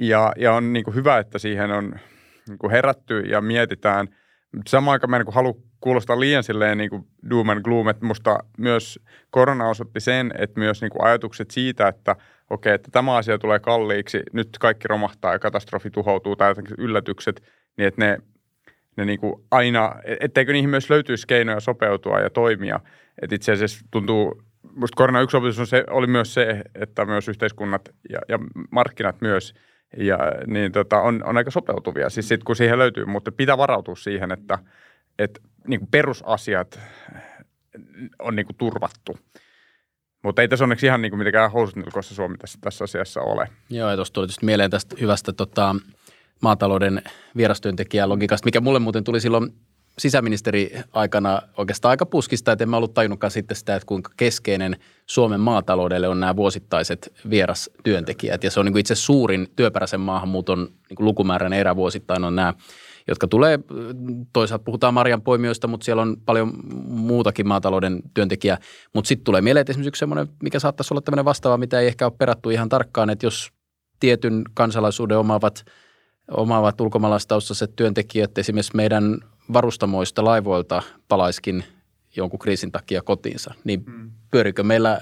Ja, 0.00 0.32
ja 0.36 0.54
on 0.54 0.72
niin 0.72 0.94
hyvä, 0.94 1.18
että 1.18 1.38
siihen 1.38 1.70
on 1.70 1.94
niin 2.48 2.70
herätty 2.70 3.20
ja 3.20 3.40
mietitään. 3.40 4.08
Samaan 4.68 4.92
aikaan 4.92 5.10
mä 5.10 5.16
en 5.16 5.24
niin 5.24 5.34
halu 5.34 5.62
kuulostaa 5.84 6.20
liian 6.20 6.42
silleen 6.42 6.78
niin 6.78 6.90
kuin 6.90 7.06
doom 7.30 7.48
and 7.48 7.62
gloom, 7.62 7.88
että 7.88 8.06
musta 8.06 8.38
myös 8.58 9.00
korona 9.30 9.68
osoitti 9.68 10.00
sen, 10.00 10.32
että 10.38 10.60
myös 10.60 10.80
niin 10.80 10.90
kuin 10.90 11.04
ajatukset 11.04 11.50
siitä, 11.50 11.88
että 11.88 12.16
okei, 12.50 12.74
että 12.74 12.90
tämä 12.92 13.16
asia 13.16 13.38
tulee 13.38 13.58
kalliiksi, 13.58 14.22
nyt 14.32 14.48
kaikki 14.60 14.88
romahtaa 14.88 15.32
ja 15.32 15.38
katastrofi 15.38 15.90
tuhoutuu 15.90 16.36
tai 16.36 16.54
yllätykset, 16.78 17.42
niin 17.76 17.86
että 17.88 18.04
ne, 18.04 18.18
ne 18.96 19.04
niin 19.04 19.20
kuin 19.20 19.34
aina, 19.50 19.94
etteikö 20.20 20.52
niihin 20.52 20.70
myös 20.70 20.90
löytyisi 20.90 21.26
keinoja 21.26 21.60
sopeutua 21.60 22.20
ja 22.20 22.30
toimia. 22.30 22.80
Että 23.22 23.36
itse 23.36 23.52
asiassa 23.52 23.84
tuntuu, 23.90 24.42
musta 24.76 24.96
korona 24.96 25.20
yksi 25.20 25.36
opetus 25.36 25.58
on 25.58 25.66
se, 25.66 25.84
oli 25.90 26.06
myös 26.06 26.34
se, 26.34 26.62
että 26.74 27.04
myös 27.04 27.28
yhteiskunnat 27.28 27.88
ja, 28.10 28.18
ja 28.28 28.38
markkinat 28.70 29.20
myös 29.20 29.54
ja, 29.96 30.18
niin 30.46 30.72
tota, 30.72 31.00
on, 31.00 31.24
on 31.24 31.36
aika 31.36 31.50
sopeutuvia, 31.50 32.10
siis 32.10 32.28
sit, 32.28 32.44
kun 32.44 32.56
siihen 32.56 32.78
löytyy, 32.78 33.04
mutta 33.04 33.32
pitää 33.32 33.58
varautua 33.58 33.96
siihen, 33.96 34.32
että, 34.32 34.58
että 35.18 35.40
niin 35.66 35.80
kuin 35.80 35.88
perusasiat 35.90 36.80
on 38.18 38.36
niin 38.36 38.46
kuin 38.46 38.56
turvattu. 38.56 39.18
Mutta 40.22 40.42
ei 40.42 40.48
tässä 40.48 40.64
onneksi 40.64 40.86
ihan 40.86 41.02
niin 41.02 41.10
kuin 41.10 41.18
mitenkään 41.18 41.52
housutnilkossa 41.52 42.14
Suomi 42.14 42.38
tässä, 42.38 42.58
tässä 42.60 42.84
asiassa 42.84 43.20
ole. 43.20 43.48
Joo, 43.70 43.90
ja 43.90 43.96
tuossa 43.96 44.14
tuli 44.14 44.26
mieleen 44.42 44.70
tästä 44.70 44.96
hyvästä 45.00 45.32
tota, 45.32 45.76
maatalouden 46.42 47.02
vierastyöntekijän 47.36 48.08
logiikasta, 48.08 48.44
mikä 48.44 48.60
mulle 48.60 48.78
muuten 48.78 49.04
tuli 49.04 49.20
silloin 49.20 49.54
sisäministeri 49.98 50.80
aikana 50.92 51.42
oikeastaan 51.56 51.90
aika 51.90 52.06
puskista, 52.06 52.52
että 52.52 52.64
en 52.64 52.68
mä 52.68 52.76
ollut 52.76 52.94
tajunnutkaan 52.94 53.30
sitten 53.30 53.56
sitä, 53.56 53.76
että 53.76 53.86
kuinka 53.86 54.10
keskeinen 54.16 54.76
Suomen 55.06 55.40
maataloudelle 55.40 56.08
on 56.08 56.20
nämä 56.20 56.36
vuosittaiset 56.36 57.12
vierastyöntekijät. 57.30 58.44
Ja 58.44 58.50
se 58.50 58.60
on 58.60 58.66
niin 58.66 58.78
itse 58.78 58.94
suurin 58.94 59.48
työperäisen 59.56 60.00
maahanmuuton 60.00 60.58
niin 60.88 61.06
lukumääräinen 61.06 61.58
erä 61.58 61.76
vuosittain 61.76 62.24
on 62.24 62.36
nämä 62.36 62.54
jotka 63.08 63.28
tulee, 63.28 63.58
toisaalta 64.32 64.64
puhutaan 64.64 64.94
marjan 64.94 65.22
poimijoista, 65.22 65.68
mutta 65.68 65.84
siellä 65.84 66.02
on 66.02 66.16
paljon 66.24 66.52
muutakin 66.88 67.48
maatalouden 67.48 68.02
työntekijää. 68.14 68.58
Mutta 68.94 69.08
sitten 69.08 69.24
tulee 69.24 69.40
mieleen, 69.40 69.60
että 69.60 69.70
esimerkiksi 69.70 69.88
yksi 69.88 69.98
semmoinen, 69.98 70.28
mikä 70.42 70.58
saattaisi 70.58 70.94
olla 70.94 71.00
tämmöinen 71.00 71.24
vastaava, 71.24 71.56
mitä 71.56 71.80
ei 71.80 71.86
ehkä 71.86 72.06
ole 72.06 72.12
perattu 72.18 72.50
ihan 72.50 72.68
tarkkaan, 72.68 73.10
että 73.10 73.26
jos 73.26 73.52
tietyn 74.00 74.42
kansalaisuuden 74.54 75.18
omaavat, 75.18 75.64
omaavat 76.30 76.80
ulkomaalaistaustaiset 76.80 77.76
työntekijät 77.76 78.38
esimerkiksi 78.38 78.76
meidän 78.76 79.18
varustamoista 79.52 80.24
laivoilta 80.24 80.82
palaiskin 81.08 81.64
jonkun 82.16 82.38
kriisin 82.38 82.72
takia 82.72 83.02
kotiinsa, 83.02 83.54
niin 83.64 83.84
hmm. 83.86 84.10
pyörikö 84.30 84.62
meillä 84.62 85.00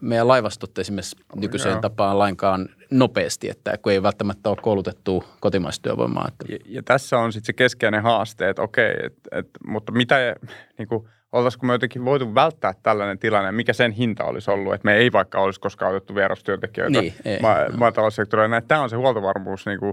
meidän 0.00 0.28
laivastot 0.28 0.78
esimerkiksi 0.78 1.16
nykyiseen 1.36 1.72
Joo. 1.72 1.80
tapaan 1.80 2.18
lainkaan 2.18 2.68
nopeasti, 2.90 3.50
että 3.50 3.78
kun 3.78 3.92
ei 3.92 4.02
välttämättä 4.02 4.48
ole 4.48 4.56
koulutettu 4.62 5.24
kotimaistyövoimaa. 5.40 6.28
Että. 6.28 6.44
Ja, 6.48 6.58
ja 6.64 6.82
tässä 6.82 7.18
on 7.18 7.32
sitten 7.32 7.46
se 7.46 7.52
keskeinen 7.52 8.02
haaste, 8.02 8.48
että 8.48 8.62
okei, 8.62 8.94
et, 9.02 9.14
et, 9.32 9.48
mutta 9.66 9.92
mitä, 9.92 10.36
niin 10.78 10.88
kuin, 10.88 11.08
oltaisiko 11.32 11.66
me 11.66 11.72
jotenkin 11.72 12.04
voitu 12.04 12.34
välttää 12.34 12.74
tällainen 12.82 13.18
tilanne, 13.18 13.52
mikä 13.52 13.72
sen 13.72 13.92
hinta 13.92 14.24
olisi 14.24 14.50
ollut, 14.50 14.74
että 14.74 14.84
me 14.84 14.94
ei 14.94 15.12
vaikka 15.12 15.40
olisi 15.40 15.60
koskaan 15.60 15.94
otettu 15.94 16.14
vierastyöntekijöitä 16.14 17.00
niin, 17.00 17.14
ma- 17.42 17.76
maataloussektorilla. 17.76 18.60
Tämä 18.60 18.82
on 18.82 18.90
se 18.90 18.96
huoltovarmuus, 18.96 19.66
niin 19.66 19.78
kuin, 19.78 19.92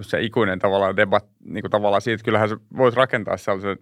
se 0.00 0.20
ikuinen 0.20 0.58
tavallaan 0.58 0.96
debat, 0.96 1.26
niin 1.44 1.62
kuin 1.62 1.70
tavallaan 1.70 2.02
siitä, 2.02 2.24
kyllähän 2.24 2.48
se 2.48 2.56
voisi 2.76 2.96
rakentaa 2.96 3.36
sellaisen 3.36 3.76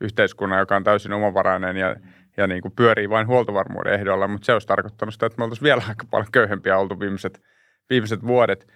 yhteiskunnan, 0.00 0.58
joka 0.58 0.76
on 0.76 0.84
täysin 0.84 1.12
omavarainen 1.12 1.76
ja, 1.76 1.96
ja 2.36 2.46
niin 2.46 2.62
kuin 2.62 2.72
pyörii 2.76 3.10
vain 3.10 3.26
huoltovarmuuden 3.26 3.94
ehdolla, 3.94 4.28
mutta 4.28 4.46
se 4.46 4.52
olisi 4.52 4.66
tarkoittanut 4.66 5.14
sitä, 5.14 5.26
että 5.26 5.38
me 5.38 5.44
oltaisiin 5.44 5.64
vielä 5.64 5.82
aika 5.88 6.06
paljon 6.10 6.32
köyhempiä 6.32 6.78
oltu 6.78 7.00
viimeiset, 7.00 7.42
viimeiset 7.90 8.22
vuodet. 8.26 8.66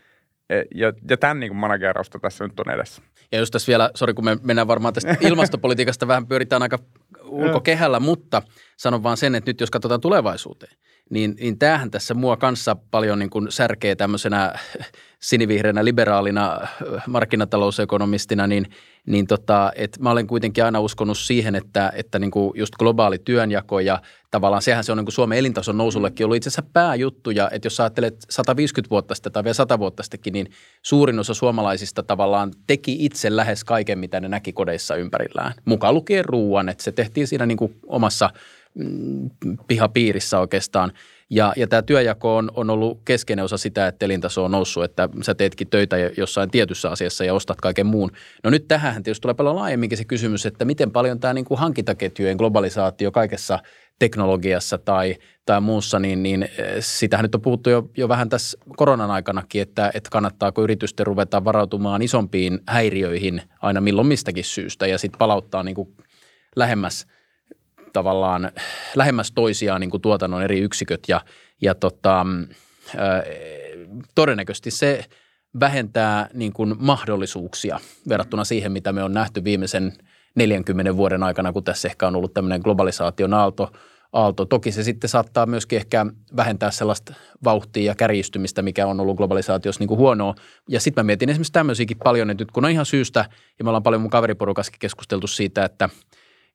E, 0.50 0.62
ja, 0.74 0.92
ja 1.10 1.16
tämän 1.16 1.40
niin 1.40 1.50
kuin 1.50 1.58
managerausta 1.58 2.18
tässä 2.18 2.44
nyt 2.44 2.60
on 2.60 2.70
edessä. 2.70 3.02
Ja 3.32 3.38
jos 3.38 3.50
tässä 3.50 3.70
vielä, 3.70 3.90
sori 3.94 4.14
kun 4.14 4.24
me 4.24 4.36
mennään 4.42 4.68
varmaan 4.68 4.94
tästä 4.94 5.16
ilmastopolitiikasta 5.28 6.08
vähän 6.08 6.26
pyöritään 6.26 6.62
aika 6.62 6.78
ulkokehällä, 7.24 8.00
mutta 8.00 8.42
sanon 8.76 9.02
vaan 9.02 9.16
sen, 9.16 9.34
että 9.34 9.50
nyt 9.50 9.60
jos 9.60 9.70
katsotaan 9.70 10.00
tulevaisuuteen, 10.00 10.72
niin, 11.10 11.36
niin 11.40 11.58
tämähän 11.58 11.90
tässä 11.90 12.14
mua 12.14 12.36
kanssa 12.36 12.76
paljon 12.90 13.18
niin 13.18 13.30
kuin 13.30 13.52
särkee 13.52 13.94
tämmöisenä 13.94 14.54
sinivihreänä 15.20 15.84
liberaalina 15.84 16.60
markkinatalousekonomistina, 17.06 18.46
niin, 18.46 18.66
niin 19.06 19.26
tota, 19.26 19.72
että 19.76 20.02
mä 20.02 20.10
olen 20.10 20.26
kuitenkin 20.26 20.64
aina 20.64 20.80
uskonut 20.80 21.18
siihen, 21.18 21.54
että, 21.54 21.92
että 21.94 22.18
niin 22.18 22.30
kuin 22.30 22.52
just 22.54 22.76
globaali 22.76 23.18
työnjako 23.18 23.80
ja 23.80 24.02
tavallaan 24.30 24.62
sehän 24.62 24.84
se 24.84 24.92
on 24.92 24.98
niin 24.98 25.06
kuin 25.06 25.12
Suomen 25.12 25.38
elintason 25.38 25.78
nousullekin 25.78 26.26
ollut 26.26 26.36
itse 26.36 26.48
asiassa 26.48 26.70
pääjuttu. 26.72 27.30
Ja 27.30 27.50
että 27.52 27.66
jos 27.66 27.80
ajattelet 27.80 28.14
150 28.30 28.90
vuotta 28.90 29.14
sitten 29.14 29.32
tai 29.32 29.44
vielä 29.44 29.54
100 29.54 29.78
vuotta 29.78 30.02
sittenkin, 30.02 30.32
niin 30.32 30.50
suurin 30.82 31.18
osa 31.18 31.34
suomalaisista 31.34 32.02
tavallaan 32.02 32.52
teki 32.66 32.96
itse 33.04 33.36
lähes 33.36 33.64
kaiken, 33.64 33.98
mitä 33.98 34.20
ne 34.20 34.28
näki 34.28 34.52
kodeissa 34.52 34.96
ympärillään, 34.96 35.54
mukaan 35.64 35.94
lukien 35.94 36.24
ruuan, 36.24 36.68
että 36.68 36.84
se 36.84 36.92
tehtiin 36.92 37.26
siinä 37.26 37.46
niin 37.46 37.58
kuin 37.58 37.74
omassa 37.86 38.30
pihapiirissä 39.66 40.38
oikeastaan– 40.38 40.92
ja, 41.30 41.52
ja 41.56 41.66
tämä 41.66 41.82
työjako 41.82 42.36
on, 42.36 42.50
on 42.54 42.70
ollut 42.70 43.00
keskeinen 43.04 43.44
osa 43.44 43.58
sitä, 43.58 43.86
että 43.86 44.04
elintaso 44.04 44.44
on 44.44 44.50
noussut, 44.50 44.84
että 44.84 45.08
sä 45.22 45.34
teetkin 45.34 45.68
töitä 45.70 45.96
jossain 45.98 46.50
tietyssä 46.50 46.90
asiassa 46.90 47.24
ja 47.24 47.34
ostat 47.34 47.60
kaiken 47.60 47.86
muun. 47.86 48.10
No 48.44 48.50
nyt 48.50 48.68
tähän 48.68 49.02
tietysti 49.02 49.22
tulee 49.22 49.34
paljon 49.34 49.56
laajemminkin 49.56 49.98
se 49.98 50.04
kysymys, 50.04 50.46
että 50.46 50.64
miten 50.64 50.90
paljon 50.90 51.20
tämä 51.20 51.34
niin 51.34 51.44
kuin 51.44 51.58
hankintaketjujen 51.58 52.36
globalisaatio 52.36 53.10
kaikessa 53.10 53.58
teknologiassa 53.98 54.78
tai, 54.78 55.16
tai 55.46 55.60
muussa, 55.60 55.98
niin, 55.98 56.22
niin 56.22 56.42
eh, 56.42 56.76
sitähän 56.80 57.24
nyt 57.24 57.34
on 57.34 57.40
puhuttu 57.40 57.70
jo, 57.70 57.90
jo 57.96 58.08
vähän 58.08 58.28
tässä 58.28 58.58
koronan 58.76 59.10
aikanakin, 59.10 59.62
että, 59.62 59.90
että 59.94 60.10
kannattaako 60.10 60.62
yritysten 60.62 61.06
ruveta 61.06 61.44
varautumaan 61.44 62.02
isompiin 62.02 62.60
häiriöihin 62.66 63.42
aina 63.62 63.80
milloin 63.80 64.08
mistäkin 64.08 64.44
syystä 64.44 64.86
ja 64.86 64.98
sitten 64.98 65.18
palauttaa 65.18 65.62
niin 65.62 65.74
kuin 65.74 65.96
lähemmäs– 66.56 67.06
tavallaan 67.92 68.52
lähemmäs 68.94 69.32
toisiaan 69.32 69.80
niin 69.80 69.90
kuin 69.90 70.00
tuotannon 70.00 70.42
eri 70.42 70.60
yksiköt 70.60 71.00
ja, 71.08 71.20
ja 71.62 71.74
tota, 71.74 72.26
ää, 72.96 73.22
todennäköisesti 74.14 74.70
se 74.70 75.04
vähentää 75.60 76.28
niin 76.34 76.52
kuin 76.52 76.74
mahdollisuuksia 76.78 77.80
verrattuna 78.08 78.44
siihen, 78.44 78.72
mitä 78.72 78.92
me 78.92 79.02
on 79.02 79.14
nähty 79.14 79.44
viimeisen 79.44 79.92
40 80.34 80.96
vuoden 80.96 81.22
aikana, 81.22 81.52
kun 81.52 81.64
tässä 81.64 81.88
ehkä 81.88 82.06
on 82.06 82.16
ollut 82.16 82.34
tämmöinen 82.34 82.60
globalisaation 82.64 83.34
aalto. 83.34 83.72
aalto. 84.12 84.44
Toki 84.44 84.72
se 84.72 84.82
sitten 84.82 85.10
saattaa 85.10 85.46
myöskin 85.46 85.76
ehkä 85.76 86.06
vähentää 86.36 86.70
sellaista 86.70 87.14
vauhtia 87.44 87.84
ja 87.84 87.94
kärjistymistä, 87.94 88.62
mikä 88.62 88.86
on 88.86 89.00
ollut 89.00 89.16
globalisaatiossa 89.16 89.80
niin 89.80 89.88
kuin 89.88 89.98
huonoa. 89.98 90.34
Ja 90.68 90.80
sitten 90.80 91.04
mä 91.04 91.06
mietin 91.06 91.28
esimerkiksi 91.28 91.52
tämmöisiäkin 91.52 91.98
paljon, 92.04 92.30
että 92.30 92.42
nyt 92.42 92.50
kun 92.50 92.64
on 92.64 92.70
ihan 92.70 92.86
syystä, 92.86 93.24
ja 93.58 93.64
me 93.64 93.70
ollaan 93.70 93.82
paljon 93.82 94.02
mun 94.02 94.10
kaveriporukassakin 94.10 94.80
keskusteltu 94.80 95.26
siitä, 95.26 95.64
että– 95.64 95.88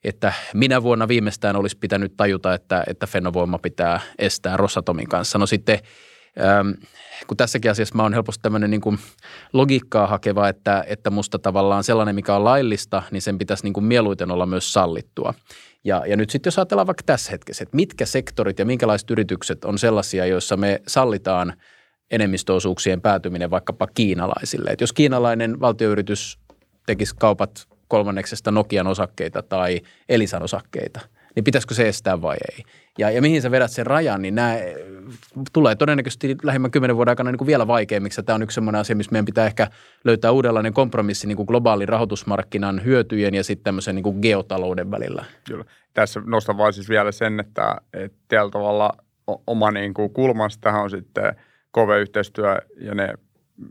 että 0.04 0.34
minä 0.54 0.84
vuonna 0.84 1.08
viimeistään 1.08 1.56
olisi 1.56 1.78
pitänyt 1.78 2.14
tajuta, 2.18 2.54
että, 2.54 2.84
että 2.88 3.08
Fennovoima 3.08 3.58
pitää 3.58 4.00
estää 4.20 4.58
Rosatomin 4.58 5.08
kanssa. 5.10 5.38
No 5.38 5.46
sitten 5.46 5.80
ähm, 6.42 6.70
kun 7.28 7.38
tässäkin 7.38 7.72
asiassa 7.72 7.96
mä 7.96 8.04
oon 8.04 8.14
helposti 8.14 8.42
tämmöinen 8.42 8.70
niin 8.70 8.82
kuin 8.82 8.98
logiikkaa 9.54 10.08
hakeva, 10.08 10.50
että, 10.50 10.84
että 10.88 11.10
musta 11.10 11.40
tavallaan 11.40 11.84
sellainen, 11.84 12.16
mikä 12.16 12.36
on 12.36 12.44
laillista, 12.44 13.04
niin 13.12 13.22
sen 13.22 13.38
pitäisi 13.38 13.64
niin 13.64 13.74
kuin 13.74 13.84
mieluiten 13.84 14.32
olla 14.32 14.46
myös 14.46 14.74
sallittua. 14.74 15.34
Ja, 15.84 16.04
ja 16.08 16.18
nyt 16.18 16.30
sitten 16.30 16.48
jos 16.48 16.60
ajatellaan 16.60 16.88
vaikka 16.88 17.04
tässä 17.06 17.32
hetkessä, 17.32 17.64
että 17.64 17.76
mitkä 17.76 18.06
sektorit 18.06 18.60
ja 18.60 18.66
minkälaiset 18.66 19.12
yritykset 19.12 19.66
on 19.66 19.78
sellaisia, 19.78 20.26
joissa 20.26 20.58
me 20.58 20.82
sallitaan 20.88 21.54
enemmistöosuuksien 22.12 23.02
päätyminen 23.02 23.50
vaikkapa 23.50 23.88
kiinalaisille. 23.88 24.70
Että 24.70 24.84
jos 24.84 24.94
kiinalainen 24.94 25.60
valtioyritys 25.60 26.40
tekisi 26.86 27.16
kaupat 27.20 27.73
kolmanneksesta 27.88 28.52
Nokian 28.52 28.88
osakkeita 28.88 29.42
tai 29.42 29.82
Elisan 30.10 30.44
osakkeita, 30.44 31.00
niin 31.36 31.44
pitäisikö 31.44 31.74
se 31.74 31.88
estää 31.88 32.22
vai 32.22 32.38
ei? 32.52 32.64
Ja, 32.98 33.12
ja 33.12 33.22
mihin 33.22 33.42
sä 33.42 33.52
vedät 33.52 33.72
sen 33.72 33.86
rajan, 33.86 34.22
niin 34.22 34.36
nämä 34.36 34.58
tulee 35.54 35.76
todennäköisesti 35.76 36.36
lähimmän 36.44 36.72
kymmenen 36.72 36.96
vuoden 36.96 37.12
aikana 37.12 37.32
niin 37.32 37.38
kuin 37.38 37.48
vielä 37.48 37.68
vaikeammiksi. 37.68 38.24
Tämä 38.24 38.36
on 38.36 38.44
yksi 38.44 38.56
sellainen 38.56 38.82
asia, 38.82 38.96
missä 38.96 39.12
meidän 39.12 39.26
pitää 39.26 39.46
ehkä 39.46 39.68
löytää 40.04 40.32
uudenlainen 40.32 40.74
kompromissi 40.74 41.28
niin 41.28 41.36
kuin 41.36 41.46
globaalin 41.46 41.90
rahoitusmarkkinan 41.90 42.84
hyötyjen 42.84 43.34
ja 43.34 43.44
sitten 43.44 43.64
tämmöisen 43.64 43.96
niin 43.96 44.04
kuin 44.04 44.20
geotalouden 44.22 44.92
välillä. 44.92 45.26
Kyllä. 45.48 45.66
Tässä 45.94 46.22
nostan 46.26 46.58
vain 46.58 46.74
siis 46.74 46.90
vielä 46.90 47.12
sen, 47.12 47.40
että, 47.40 47.76
että 47.94 48.18
tällä 48.28 48.52
tavalla 48.52 48.92
oma 49.48 49.72
niin 49.72 49.94
kuin 49.94 50.14
kulmansa 50.14 50.60
tähän 50.62 50.82
on 50.82 50.90
sitten 50.90 51.36
KV-yhteistyö 51.72 52.58
ja 52.82 52.96
ne 52.96 53.14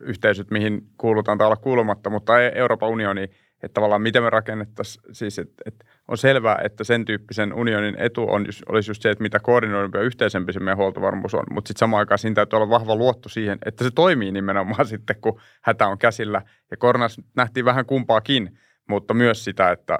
yhteisöt, 0.01 0.51
mihin 0.51 0.87
kuulutaan 0.99 1.43
olla 1.43 1.57
kuulumatta, 1.57 2.11
mutta 2.11 2.41
Euroopan 2.41 2.89
unioni– 2.89 3.31
että 3.63 3.75
tavallaan 3.75 4.03
miten 4.03 4.23
me 4.23 4.31
rakennettaisiin, 4.31 5.15
siis 5.15 5.39
että, 5.39 5.63
että 5.67 5.85
on 6.09 6.19
selvää, 6.19 6.59
että 6.65 6.85
sen 6.85 7.05
tyyppisen 7.05 7.53
unionin 7.53 7.95
etu 7.99 8.27
on, 8.31 8.47
olisi 8.69 8.91
just 8.91 9.03
se, 9.03 9.11
että 9.11 9.23
mitä 9.23 9.41
koordinoidumpi 9.41 9.99
ja 9.99 10.05
yhteisempi 10.05 10.53
se 10.53 10.61
meidän 10.61 10.77
huoltovarmuus 10.77 11.35
on, 11.35 11.45
mutta 11.51 11.69
sitten 11.69 11.79
samaan 11.79 11.99
aikaan 11.99 12.19
siinä 12.19 12.35
täytyy 12.35 12.57
olla 12.57 12.71
vahva 12.71 12.97
luotto 12.97 13.29
siihen, 13.29 13.59
että 13.65 13.85
se 13.85 13.91
toimii 13.91 14.33
nimenomaan 14.33 14.87
sitten, 14.95 15.17
kun 15.21 15.41
hätä 15.63 15.87
on 15.87 15.99
käsillä. 15.99 16.43
Ja 16.71 16.77
koronassa 16.77 17.23
nähtiin 17.37 17.65
vähän 17.65 17.87
kumpaakin, 17.87 18.59
mutta 18.89 19.15
myös 19.15 19.45
sitä, 19.45 19.71
että, 19.71 19.99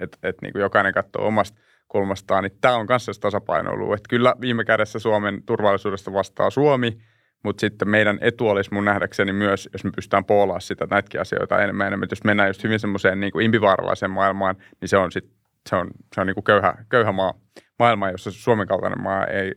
että, 0.00 0.18
että 0.22 0.46
niin 0.46 0.52
kuin 0.52 0.62
jokainen 0.62 0.94
katsoo 0.94 1.26
omasta 1.26 1.60
kulmastaan, 1.88 2.42
niin 2.42 2.58
tämä 2.60 2.76
on 2.76 2.86
kanssa 2.86 3.12
tasapainoilu. 3.20 3.92
Että 3.92 4.08
kyllä 4.08 4.34
viime 4.40 4.64
kädessä 4.64 4.98
Suomen 4.98 5.42
turvallisuudesta 5.46 6.12
vastaa 6.12 6.50
Suomi– 6.50 6.98
mutta 7.42 7.60
sitten 7.60 7.88
meidän 7.88 8.18
etu 8.20 8.48
olisi 8.48 8.74
mun 8.74 8.84
nähdäkseni 8.84 9.32
myös, 9.32 9.68
jos 9.72 9.84
me 9.84 9.90
pystytään 9.96 10.24
poolaa 10.24 10.60
sitä 10.60 10.86
näitäkin 10.90 11.20
asioita 11.20 11.62
enemmän 11.62 11.86
enemmän. 11.86 12.08
Jos 12.10 12.24
mennään 12.24 12.48
just 12.48 12.64
hyvin 12.64 12.80
semmoiseen 12.80 13.20
niin 13.20 13.32
kuin 13.32 13.44
impivaaralaiseen 13.44 14.10
maailmaan, 14.10 14.56
niin 14.80 14.88
se 14.88 14.96
on 14.96 15.12
sitten 15.12 15.42
se 15.70 15.76
on, 15.76 15.90
se 16.14 16.20
on 16.20 16.26
niin 16.26 16.34
kuin 16.34 16.44
köyhä, 16.44 16.84
köyhä 16.88 17.12
maa, 17.12 17.34
maailma, 17.78 18.10
jossa 18.10 18.30
Suomen 18.30 18.66
kaltainen 18.66 19.02
maa 19.02 19.26
ei, 19.26 19.52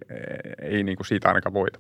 ei, 0.62 0.84
niin 0.84 0.98
kuin 0.98 1.08
siitä 1.08 1.28
ainakaan 1.28 1.54
voita. 1.54 1.80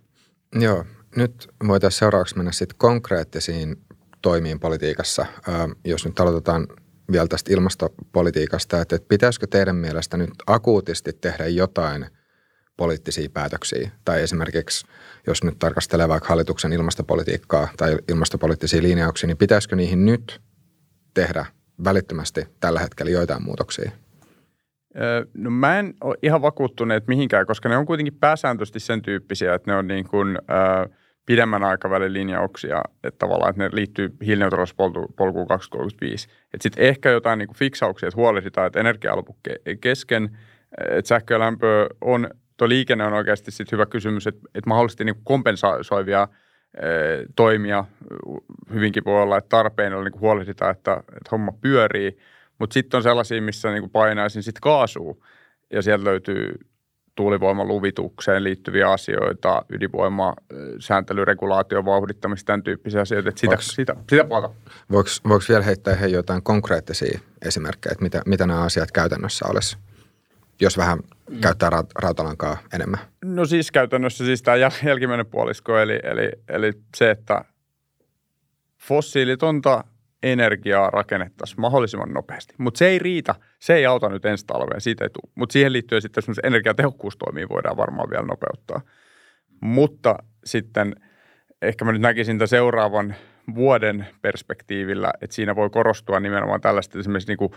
Joo, 0.59 0.85
nyt 1.15 1.47
voitaisiin 1.67 1.99
seuraavaksi 1.99 2.37
mennä 2.37 2.51
sitten 2.51 2.77
konkreettisiin 2.77 3.75
toimiin 4.21 4.59
politiikassa. 4.59 5.25
jos 5.85 6.05
nyt 6.05 6.19
aloitetaan 6.19 6.67
vielä 7.11 7.27
tästä 7.27 7.53
ilmastopolitiikasta, 7.53 8.81
että, 8.81 8.95
että 8.95 9.07
pitäisikö 9.07 9.47
teidän 9.47 9.75
mielestä 9.75 10.17
nyt 10.17 10.29
akuutisti 10.47 11.13
tehdä 11.13 11.47
jotain 11.47 12.05
poliittisia 12.77 13.29
päätöksiä? 13.33 13.91
Tai 14.05 14.21
esimerkiksi, 14.21 14.87
jos 15.27 15.43
nyt 15.43 15.59
tarkastelee 15.59 16.09
vaikka 16.09 16.29
hallituksen 16.29 16.73
ilmastopolitiikkaa 16.73 17.67
tai 17.77 17.97
ilmastopoliittisia 18.09 18.81
linjauksia, 18.81 19.27
niin 19.27 19.37
pitäisikö 19.37 19.75
niihin 19.75 20.05
nyt 20.05 20.41
tehdä 21.13 21.45
välittömästi 21.83 22.47
tällä 22.59 22.79
hetkellä 22.79 23.11
joitain 23.11 23.43
muutoksia? 23.43 23.91
No 25.33 25.49
mä 25.49 25.79
en 25.79 25.93
ole 26.01 26.15
ihan 26.23 26.41
vakuuttunut 26.41 27.07
mihinkään, 27.07 27.45
koska 27.45 27.69
ne 27.69 27.77
on 27.77 27.85
kuitenkin 27.85 28.17
pääsääntöisesti 28.19 28.79
sen 28.79 29.01
tyyppisiä, 29.01 29.53
että 29.53 29.71
ne 29.71 29.77
on 29.77 29.87
niin 29.87 30.07
kuin, 30.07 30.37
äh, 30.37 30.97
pidemmän 31.25 31.63
aikavälin 31.63 32.13
linjauksia, 32.13 32.81
että 33.03 33.17
tavallaan 33.17 33.49
että 33.49 33.63
ne 33.63 33.69
liittyy 33.73 34.15
hiilineutraalisuuspolkuun 34.25 35.47
2035. 35.47 36.27
Että 36.53 36.63
sitten 36.63 36.83
ehkä 36.83 37.09
jotain 37.09 37.39
niin 37.39 37.47
kuin 37.47 37.57
fiksauksia, 37.57 38.07
että 38.07 38.17
huolehditaan, 38.17 38.67
että 38.67 38.79
energia 38.79 39.13
kesken, 39.81 40.37
että 40.89 41.07
sähkö 41.07 41.33
ja 41.33 41.39
lämpö 41.39 41.87
on, 42.01 42.29
tuo 42.57 42.69
liikenne 42.69 43.05
on 43.05 43.13
oikeasti 43.13 43.51
sitten 43.51 43.77
hyvä 43.77 43.85
kysymys, 43.85 44.27
että, 44.27 44.41
että 44.55 44.69
mahdollisesti 44.69 45.03
niin 45.03 45.15
kompensoivia 45.23 46.27
toimia 47.35 47.85
hyvinkin 48.73 49.05
voi 49.05 49.21
olla, 49.21 49.37
että 49.37 49.49
tarpeen 49.49 49.93
on 49.93 50.03
niin 50.03 50.19
huolehditaan, 50.19 50.71
että, 50.71 50.93
että 50.93 51.29
homma 51.31 51.51
pyörii, 51.51 52.17
mutta 52.59 52.73
sitten 52.73 52.97
on 52.97 53.03
sellaisia, 53.03 53.41
missä 53.41 53.71
niin 53.71 53.89
painaisin 53.89 54.43
sitten 54.43 54.61
kaasua 54.61 55.15
ja 55.73 55.81
sieltä 55.81 56.05
löytyy 56.05 56.53
tuulivoimaluvitukseen 57.15 58.43
liittyviä 58.43 58.91
asioita, 58.91 59.65
ydinvoimasääntelyn 59.69 61.37
vauhdittamista, 61.85 62.45
tämän 62.45 62.63
tyyppisiä 62.63 63.01
asioita. 63.01 63.29
Että 63.29 63.41
sitä, 63.41 63.49
voiko, 63.49 63.61
sitä, 63.61 63.95
sitä 64.09 64.23
puolta. 64.23 64.49
Voiko, 64.91 65.09
voiko 65.27 65.45
vielä 65.49 65.63
heittää 65.63 65.95
he 65.95 66.07
jotain 66.07 66.43
konkreettisia 66.43 67.19
esimerkkejä, 67.45 67.91
että 67.91 68.03
mitä, 68.03 68.21
mitä 68.25 68.47
nämä 68.47 68.61
asiat 68.61 68.91
käytännössä 68.91 69.45
olisi, 69.49 69.77
jos 70.61 70.77
vähän 70.77 70.99
mm. 71.29 71.39
käyttää 71.41 71.69
rautalankaa 72.01 72.57
enemmän? 72.73 72.99
No 73.25 73.45
siis 73.45 73.71
käytännössä 73.71 74.25
siis 74.25 74.41
tämä 74.41 74.57
jälkimmäinen 74.83 75.25
puolisko, 75.25 75.79
eli, 75.79 75.99
eli, 76.03 76.31
eli 76.49 76.71
se, 76.95 77.11
että 77.11 77.45
fossiilitonta 78.81 79.83
energiaa 80.23 80.89
rakennettaisiin 80.89 81.61
mahdollisimman 81.61 82.13
nopeasti. 82.13 82.53
Mutta 82.57 82.77
se 82.77 82.87
ei 82.87 82.99
riitä, 82.99 83.35
se 83.59 83.75
ei 83.75 83.85
auta 83.85 84.09
nyt 84.09 84.25
ensi 84.25 84.45
talveen, 84.45 84.81
siitä 84.81 85.05
ei 85.05 85.09
tule. 85.09 85.31
Mutta 85.35 85.53
siihen 85.53 85.73
liittyen 85.73 86.01
sitten 86.01 86.21
esimerkiksi 86.21 86.47
energiatehokkuustoimiin 86.47 87.49
voidaan 87.49 87.77
varmaan 87.77 88.09
vielä 88.09 88.25
nopeuttaa. 88.25 88.81
Mutta 89.61 90.15
sitten 90.45 90.95
ehkä 91.61 91.85
mä 91.85 91.91
nyt 91.91 92.01
näkisin 92.01 92.37
tämän 92.37 92.47
seuraavan 92.47 93.15
vuoden 93.55 94.07
perspektiivillä, 94.21 95.13
että 95.21 95.35
siinä 95.35 95.55
voi 95.55 95.69
korostua 95.69 96.19
nimenomaan 96.19 96.61
tällaista, 96.61 96.99
esimerkiksi 96.99 97.31
niin 97.31 97.37
kuin 97.37 97.51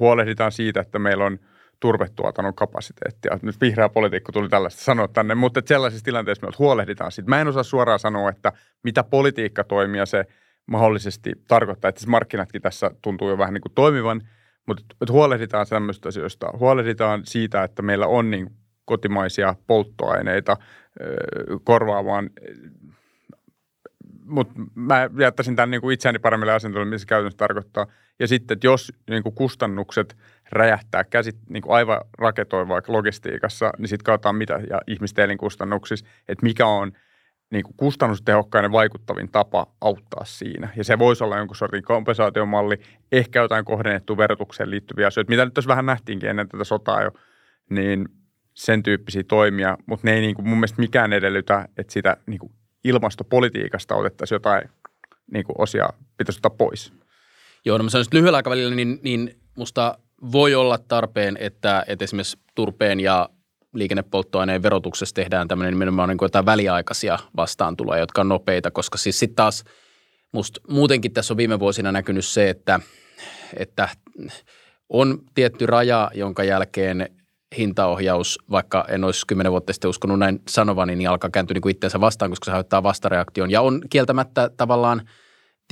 huolehditaan 0.00 0.52
siitä, 0.52 0.80
että 0.80 0.98
meillä 0.98 1.24
on 1.24 1.38
turvetuotannon 1.82 2.54
kapasiteettia. 2.54 3.38
Nyt 3.42 3.60
vihreä 3.60 3.88
politiikko 3.88 4.32
tuli 4.32 4.48
tällaista 4.48 4.82
sanoa 4.82 5.08
tänne, 5.08 5.34
mutta 5.34 5.62
sellaisissa 5.66 6.04
tilanteissa 6.04 6.46
me 6.46 6.52
huolehditaan 6.58 7.12
siitä. 7.12 7.30
Mä 7.30 7.40
en 7.40 7.48
osaa 7.48 7.62
suoraan 7.62 7.98
sanoa, 7.98 8.30
että 8.30 8.52
mitä 8.82 9.04
politiikkatoimia 9.04 10.06
se– 10.06 10.24
mahdollisesti 10.66 11.32
tarkoittaa, 11.48 11.88
että 11.88 11.98
siis 11.98 12.08
markkinatkin 12.08 12.62
tässä 12.62 12.90
tuntuu 13.02 13.30
jo 13.30 13.38
vähän 13.38 13.54
niin 13.54 13.62
kuin 13.62 13.72
toimivan, 13.74 14.22
mutta 14.66 14.84
että 15.00 15.12
huolehditaan 15.12 15.66
tämmöistä 15.68 16.08
asioista. 16.08 16.50
Huolehditaan 16.58 17.22
siitä, 17.24 17.64
että 17.64 17.82
meillä 17.82 18.06
on 18.06 18.30
niin 18.30 18.50
kotimaisia 18.84 19.54
polttoaineita 19.66 20.56
korvaamaan 21.64 22.30
mutta 24.24 24.54
mä 24.74 25.10
jättäisin 25.18 25.56
tämän 25.56 25.70
niin 25.70 25.80
kuin 25.80 25.94
itseäni 25.94 26.18
paremmille 26.18 26.52
asentoille, 26.52 26.90
missä 26.90 27.06
käytännössä 27.06 27.36
tarkoittaa. 27.36 27.86
Ja 28.18 28.28
sitten, 28.28 28.54
että 28.54 28.66
jos 28.66 28.92
niin 29.10 29.22
kuin 29.22 29.34
kustannukset 29.34 30.16
räjähtää 30.52 31.04
käsit, 31.04 31.36
niin 31.48 31.62
kuin 31.62 31.74
aivan 31.74 32.00
raketoin 32.18 32.68
vaikka 32.68 32.92
logistiikassa, 32.92 33.70
niin 33.78 33.88
sitten 33.88 34.04
katsotaan 34.04 34.36
mitä 34.36 34.60
ja 34.70 34.80
ihmisten 34.86 35.24
elinkustannuksissa, 35.24 36.06
että 36.28 36.44
mikä 36.46 36.66
on– 36.66 36.92
niin 37.52 37.64
kuin 37.64 37.74
kustannustehokkainen 37.76 38.72
vaikuttavin 38.72 39.28
tapa 39.32 39.66
auttaa 39.80 40.24
siinä. 40.24 40.68
Ja 40.76 40.84
se 40.84 40.98
voisi 40.98 41.24
olla 41.24 41.38
jonkun 41.38 41.56
sortin 41.56 41.82
kompensaatiomalli, 41.82 42.80
ehkä 43.12 43.40
jotain 43.40 43.64
kohdennettua 43.64 44.16
verotukseen 44.16 44.70
liittyviä 44.70 45.06
asioita, 45.06 45.30
mitä 45.30 45.44
nyt 45.44 45.54
tässä 45.54 45.68
vähän 45.68 45.86
nähtiinkin 45.86 46.30
ennen 46.30 46.48
tätä 46.48 46.64
sotaa 46.64 47.02
jo, 47.02 47.10
niin 47.70 48.08
sen 48.54 48.82
tyyppisiä 48.82 49.22
toimia, 49.28 49.78
mutta 49.86 50.06
ne 50.06 50.14
ei 50.14 50.20
niin 50.20 50.34
kuin 50.34 50.48
mun 50.48 50.58
mielestä 50.58 50.80
mikään 50.80 51.12
edellytä, 51.12 51.68
että 51.76 51.92
sitä 51.92 52.16
niin 52.26 52.38
kuin 52.38 52.52
ilmastopolitiikasta 52.84 53.94
otettaisiin 53.94 54.36
jotain 54.36 54.68
niin 55.32 55.44
kuin 55.44 55.56
osia, 55.58 55.88
pitäisi 56.16 56.38
ottaa 56.38 56.50
pois. 56.50 56.92
Joo, 57.64 57.78
no 57.78 57.84
mä 57.84 57.90
sanoisin, 57.90 58.08
että 58.08 58.16
lyhyellä 58.16 58.36
aikavälillä 58.36 58.74
niin, 58.74 59.00
niin 59.02 59.40
musta 59.56 59.98
voi 60.32 60.54
olla 60.54 60.78
tarpeen, 60.78 61.36
että, 61.40 61.84
että 61.86 62.04
esimerkiksi 62.04 62.38
turpeen 62.54 63.00
ja 63.00 63.28
liikennepolttoaineen 63.74 64.62
verotuksessa 64.62 65.14
tehdään 65.14 65.48
tämmöinen 65.48 65.74
nimenomaan 65.74 66.08
niin 66.08 66.18
kuin 66.18 66.26
jotain 66.26 66.46
väliaikaisia 66.46 67.18
vastaantuloja, 67.36 68.00
jotka 68.00 68.20
on 68.20 68.28
nopeita, 68.28 68.70
koska 68.70 68.98
siis 68.98 69.18
sitten 69.18 69.36
taas 69.36 69.64
musta 70.32 70.60
muutenkin 70.68 71.12
tässä 71.12 71.34
on 71.34 71.36
viime 71.36 71.60
vuosina 71.60 71.92
näkynyt 71.92 72.24
se, 72.24 72.50
että, 72.50 72.80
että 73.56 73.88
on 74.88 75.18
tietty 75.34 75.66
raja, 75.66 76.10
jonka 76.14 76.44
jälkeen 76.44 77.08
hintaohjaus, 77.58 78.38
vaikka 78.50 78.84
en 78.88 79.04
olisi 79.04 79.26
kymmenen 79.26 79.52
vuotta 79.52 79.72
sitten 79.72 79.88
uskonut 79.88 80.18
näin 80.18 80.42
sanovani, 80.48 80.96
niin 80.96 81.10
alkaa 81.10 81.30
kääntyä 81.30 81.54
niin 81.54 81.62
kuin 81.62 81.70
itseensä 81.70 82.00
vastaan, 82.00 82.30
koska 82.30 82.44
se 82.44 82.50
aiheuttaa 82.50 82.82
vastareaktion. 82.82 83.50
Ja 83.50 83.60
on 83.60 83.82
kieltämättä 83.90 84.50
tavallaan 84.56 85.02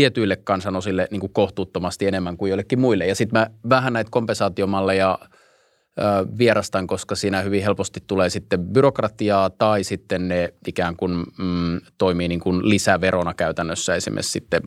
tietyille 0.00 0.36
kansanosille 0.36 1.08
niin 1.10 1.20
kuin 1.20 1.32
kohtuuttomasti 1.32 2.06
enemmän 2.06 2.36
kuin 2.36 2.50
joillekin 2.50 2.80
muille. 2.80 3.06
Ja 3.06 3.14
sitten 3.14 3.40
mä 3.40 3.50
vähän 3.68 3.92
näitä 3.92 4.10
kompensaatiomalleja– 4.10 5.18
vierastan, 6.38 6.86
koska 6.86 7.14
siinä 7.14 7.40
hyvin 7.42 7.62
helposti 7.62 8.00
tulee 8.06 8.30
sitten 8.30 8.60
byrokratiaa 8.60 9.50
tai 9.50 9.84
sitten 9.84 10.28
ne 10.28 10.54
ikään 10.66 10.96
kuin 10.96 11.12
mm, 11.38 11.80
toimii 11.98 12.28
niin 12.28 12.40
kuin 12.40 12.68
lisäverona 12.68 13.34
käytännössä 13.34 13.94
esimerkiksi 13.94 14.32
sitten 14.32 14.62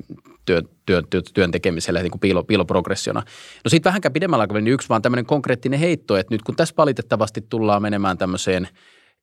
työ, 0.46 0.62
työ, 0.86 1.02
työ, 1.10 1.22
työn 1.34 1.52
tekemiselle 1.52 2.02
niin 2.02 2.12
kuin 2.12 2.20
piilo, 2.20 2.44
piiloprogressiona. 2.44 3.20
No 3.66 3.70
sitten 3.70 3.90
vähänkään 3.90 4.14
pidemmällä 4.14 4.42
aikavälillä 4.42 4.66
niin 4.66 4.74
yksi 4.74 4.90
vaan 4.90 5.02
tämmöinen 5.02 5.26
konkreettinen 5.26 5.80
heitto, 5.80 6.18
että 6.18 6.34
nyt 6.34 6.42
kun 6.42 6.56
tässä 6.56 6.76
valitettavasti 6.78 7.42
tullaan 7.50 7.82
menemään 7.82 8.18
tämmöiseen 8.18 8.68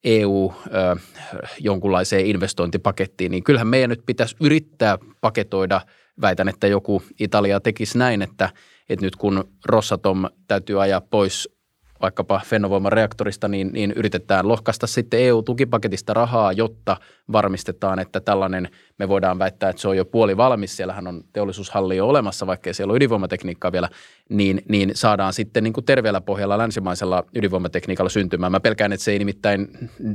EU 0.05 0.53
ö, 0.66 0.96
jonkunlaiseen 1.59 2.27
investointipakettiin, 2.27 3.31
niin 3.31 3.44
kyllähän 3.44 3.68
meidän 3.68 3.90
nyt 3.90 4.03
pitäisi 4.07 4.37
yrittää 4.40 4.99
paketoida, 5.20 5.81
väitän, 6.20 6.48
että 6.48 6.66
joku 6.66 7.02
Italia 7.20 7.61
tekisi 7.61 7.98
näin, 7.98 8.22
että, 8.22 8.50
että 8.88 9.06
nyt 9.06 9.16
kun 9.16 9.44
Rossatom 9.64 10.24
täytyy 10.48 10.83
ajaa 10.83 11.00
pois 11.00 11.61
vaikkapa 12.02 12.40
Fennovoiman 12.46 12.92
reaktorista, 12.92 13.48
niin, 13.48 13.70
niin 13.72 13.92
yritetään 13.96 14.48
lohkaista 14.48 14.87
sitten 14.87 15.20
EU-tukipaketista 15.20 16.14
rahaa, 16.14 16.52
jotta 16.52 16.96
varmistetaan, 17.33 17.98
että 17.98 18.20
tällainen, 18.20 18.68
me 18.98 19.09
voidaan 19.09 19.38
väittää, 19.38 19.70
että 19.70 19.83
se 19.83 19.88
on 19.88 19.96
jo 19.96 20.04
puoli 20.04 20.37
valmis, 20.37 20.76
siellähän 20.76 21.06
on 21.06 21.24
teollisuushalli 21.33 21.96
jo 21.96 22.09
olemassa, 22.09 22.46
vaikkei 22.46 22.74
siellä 22.74 22.90
ole 22.90 22.96
ydinvoimatekniikkaa 22.96 23.72
vielä, 23.72 23.88
niin, 24.28 24.62
niin 24.68 24.90
saadaan 24.94 25.33
sitten 25.33 25.64
niin 25.64 25.72
kuin 25.72 25.85
terveellä 25.85 26.20
pohjalla 26.20 26.59
länsimaisella 26.59 27.24
ydinvoimatekniikalla 27.35 28.11
syntymään. 28.11 28.52
Mä 28.52 28.61
pelkään, 28.61 28.92
että 28.92 29.04
se 29.04 29.12
ei 29.12 29.18
nimittäin 29.18 29.68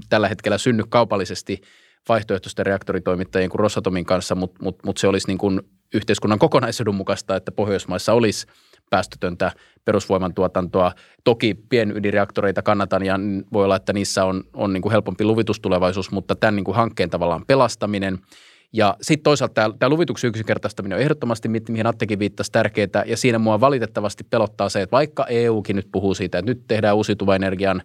tällä 0.10 0.28
hetkellä 0.28 0.58
synny 0.58 0.84
kaupallisesti 0.90 1.62
vaihtoehtoisten 2.10 2.66
reaktoritoimittajien 2.66 3.50
kuin 3.50 3.60
Rosatomin 3.60 4.06
kanssa, 4.06 4.36
mutta 4.36 4.64
mut, 4.64 4.84
mut 4.86 4.98
se 4.98 5.08
olisi 5.08 5.28
niin 5.28 5.38
kuin 5.38 5.62
yhteiskunnan 5.94 6.40
kokonaisedun 6.40 6.96
mukaista, 6.96 7.36
että 7.36 7.52
Pohjoismaissa 7.52 8.14
olisi– 8.14 8.48
päästötöntä 8.90 9.52
perusvoiman 9.86 10.34
tuotantoa. 10.34 10.92
Toki 11.24 11.54
pienydinreaktoreita 11.70 12.62
kannatan 12.62 13.06
ja 13.06 13.20
voi 13.54 13.64
olla, 13.64 13.76
että 13.76 13.94
niissä 13.94 14.26
on, 14.26 14.44
on 14.54 14.74
niin 14.74 14.82
kuin 14.82 14.92
helpompi 14.92 15.24
luvitustulevaisuus, 15.24 16.12
mutta 16.12 16.36
tämän 16.36 16.56
niin 16.56 16.64
kuin 16.64 16.76
hankkeen 16.76 17.10
tavallaan 17.10 17.46
pelastaminen– 17.46 18.20
ja 18.74 18.96
sitten 19.02 19.24
toisaalta 19.24 19.54
tämä, 19.54 19.76
tämä 19.80 19.90
luvituksen 19.90 20.28
yksinkertaistaminen 20.28 20.96
on 20.96 21.02
ehdottomasti, 21.02 21.50
mihin 21.50 21.88
Attekin 21.88 22.20
viittasi, 22.20 22.52
tärkeää. 22.52 23.04
Ja 23.06 23.18
siinä 23.18 23.40
mua 23.40 23.60
valitettavasti 23.60 24.24
pelottaa 24.24 24.70
se, 24.70 24.82
että 24.82 24.92
vaikka 24.92 25.26
EUkin 25.26 25.76
nyt 25.76 25.88
puhuu 25.92 26.14
siitä, 26.14 26.38
että 26.38 26.52
nyt 26.52 26.62
tehdään 26.68 26.96
uusiutuvan 26.96 27.36
energian 27.36 27.82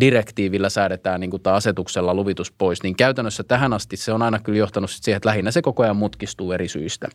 direktiivillä 0.00 0.68
säädetään 0.68 1.20
niin 1.20 1.30
kuin 1.30 1.42
asetuksella 1.44 2.14
luvitus 2.14 2.52
pois, 2.52 2.82
niin 2.82 2.96
käytännössä 2.96 3.42
tähän 3.44 3.72
asti 3.72 3.96
se 3.96 4.12
on 4.12 4.22
aina 4.22 4.38
kyllä 4.38 4.58
johtanut 4.58 4.90
siihen, 4.90 5.16
että 5.16 5.28
lähinnä 5.28 5.50
se 5.50 5.62
koko 5.62 5.82
ajan 5.82 5.96
mutkistuu 5.96 6.52
eri 6.52 6.68
syistä. 6.68 7.08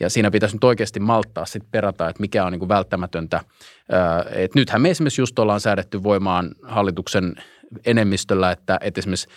Ja 0.00 0.10
siinä 0.10 0.30
pitäisi 0.30 0.56
nyt 0.56 0.64
oikeasti 0.64 1.00
malttaa 1.00 1.46
sitten 1.46 1.70
perata, 1.70 2.08
että 2.08 2.20
mikä 2.20 2.44
on 2.44 2.52
niin 2.52 2.58
kuin 2.58 2.68
välttämätöntä. 2.68 3.40
Et 4.34 4.54
nythän 4.54 4.82
me 4.82 4.90
esimerkiksi 4.90 5.22
just 5.22 5.38
ollaan 5.38 5.60
säädetty 5.60 6.02
voimaan 6.02 6.50
hallituksen 6.62 7.34
enemmistöllä, 7.86 8.50
että, 8.50 8.78
että 8.80 9.00
esimerkiksi 9.00 9.28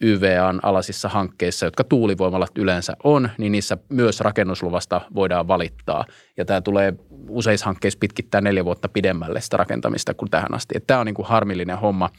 YVAn 0.00 0.60
alaisissa 0.62 1.08
hankkeissa, 1.08 1.66
jotka 1.66 1.84
tuulivoimalat 1.84 2.58
yleensä 2.58 2.96
on, 3.04 3.30
niin 3.38 3.52
niissä 3.52 3.78
myös 3.88 4.20
rakennusluvasta 4.20 5.00
voidaan 5.14 5.48
valittaa. 5.48 6.04
Ja 6.36 6.44
tämä 6.44 6.60
tulee 6.60 6.94
useissa 7.28 7.66
hankkeissa 7.66 7.98
pitkittää 7.98 8.40
neljä 8.40 8.64
vuotta 8.64 8.88
pidemmälle 8.88 9.40
sitä 9.40 9.56
rakentamista 9.56 10.14
kuin 10.14 10.30
tähän 10.30 10.54
asti. 10.54 10.74
Että 10.76 10.86
tämä 10.86 11.00
on 11.00 11.06
niin 11.06 11.14
kuin 11.14 11.28
harmillinen 11.28 11.78
homma. 11.78 12.10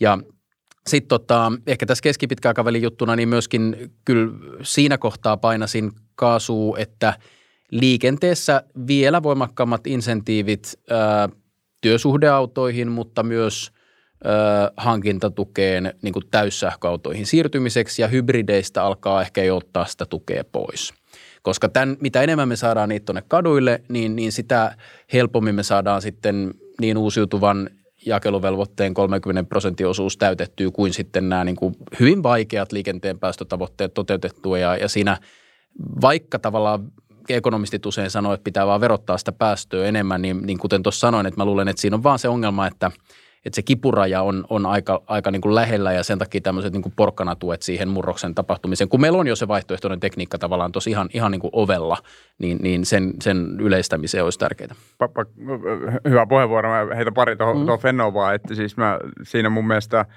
Ja 0.00 0.18
sitten 0.86 1.08
tota, 1.08 1.52
ehkä 1.66 1.86
tässä 1.86 2.02
keskipitkän 2.02 2.50
aikavälin 2.50 2.82
juttuna, 2.82 3.16
niin 3.16 3.28
myöskin 3.28 3.92
kyllä 4.04 4.32
siinä 4.62 4.98
kohtaa 4.98 5.36
painasin 5.36 5.92
kaasua, 6.14 6.78
että 6.78 7.14
liikenteessä 7.70 8.62
vielä 8.86 9.22
voimakkaammat 9.22 9.86
insentiivit 9.86 10.80
ää, 10.90 11.28
työsuhdeautoihin, 11.80 12.92
mutta 12.92 13.22
myös– 13.22 13.70
hankintatukeen 14.76 15.94
niin 16.02 16.12
kuin 16.12 16.24
täyssähköautoihin 16.30 17.26
siirtymiseksi 17.26 18.02
ja 18.02 18.08
hybrideistä 18.08 18.82
alkaa 18.82 19.22
ehkä 19.22 19.44
jo 19.44 19.56
ottaa 19.56 19.86
sitä 19.86 20.06
tukea 20.06 20.44
pois. 20.52 20.94
Koska 21.42 21.68
tämän, 21.68 21.96
mitä 22.00 22.22
enemmän 22.22 22.48
me 22.48 22.56
saadaan 22.56 22.88
niitä 22.88 23.04
tuonne 23.04 23.22
kaduille, 23.28 23.82
niin, 23.88 24.16
niin 24.16 24.32
sitä 24.32 24.76
helpommin 25.12 25.54
me 25.54 25.62
saadaan 25.62 26.02
sitten 26.02 26.54
niin 26.80 26.98
uusiutuvan 26.98 27.70
jakeluvelvoitteen 28.06 28.94
30 28.94 29.48
prosentin 29.48 29.86
osuus 29.86 30.16
täytettyä 30.16 30.70
kuin 30.70 30.92
sitten 30.92 31.28
nämä 31.28 31.44
niin 31.44 31.56
kuin 31.56 31.76
hyvin 32.00 32.22
vaikeat 32.22 32.72
liikenteen 32.72 33.18
päästötavoitteet 33.18 33.94
toteutettua. 33.94 34.58
Ja, 34.58 34.76
ja 34.76 34.88
siinä 34.88 35.16
vaikka 36.00 36.38
tavallaan 36.38 36.92
ekonomistit 37.28 37.86
usein 37.86 38.10
sanoo, 38.10 38.32
että 38.32 38.44
pitää 38.44 38.66
vaan 38.66 38.80
verottaa 38.80 39.18
sitä 39.18 39.32
päästöä 39.32 39.86
enemmän, 39.86 40.22
niin, 40.22 40.46
niin 40.46 40.58
kuten 40.58 40.82
tuossa 40.82 41.00
sanoin, 41.00 41.26
että 41.26 41.40
mä 41.40 41.44
luulen, 41.44 41.68
että 41.68 41.80
siinä 41.80 41.96
on 41.96 42.02
vaan 42.02 42.18
se 42.18 42.28
ongelma, 42.28 42.66
että– 42.66 42.90
että 43.48 43.56
se 43.56 43.62
kipuraja 43.62 44.22
on, 44.22 44.44
on 44.50 44.66
aika, 44.66 45.02
aika 45.06 45.30
niin 45.30 45.40
kuin 45.40 45.54
lähellä 45.54 45.92
ja 45.92 46.02
sen 46.02 46.18
takia 46.18 46.40
tämmöiset 46.40 46.72
niin 46.72 46.82
kuin 46.82 46.92
porkkanatuet 46.96 47.62
siihen 47.62 47.88
murroksen 47.88 48.34
tapahtumiseen. 48.34 48.88
Kun 48.88 49.00
meillä 49.00 49.18
on 49.18 49.26
jo 49.26 49.36
se 49.36 49.48
vaihtoehtoinen 49.48 50.00
tekniikka 50.00 50.38
tavallaan 50.38 50.72
tosi 50.72 50.90
ihan, 50.90 51.08
ihan 51.14 51.30
niin 51.30 51.40
kuin 51.40 51.50
ovella, 51.52 51.96
niin, 52.38 52.58
niin 52.62 52.86
sen, 52.86 53.14
sen 53.22 53.56
yleistämiseen 53.60 54.24
olisi 54.24 54.38
tärkeää. 54.38 54.74
Pappa, 54.98 55.24
hyvä 56.08 56.26
puheenvuoro. 56.26 56.70
Mä 56.70 56.94
heitän 56.94 57.14
pari 57.14 57.36
tuohon 57.36 57.56
mm. 57.56 57.78
Fennovaa, 57.80 58.34
että 58.34 58.54
siis 58.54 58.76
mä 58.76 58.98
siinä 59.22 59.50
mun 59.50 59.66
mielestä– 59.66 60.04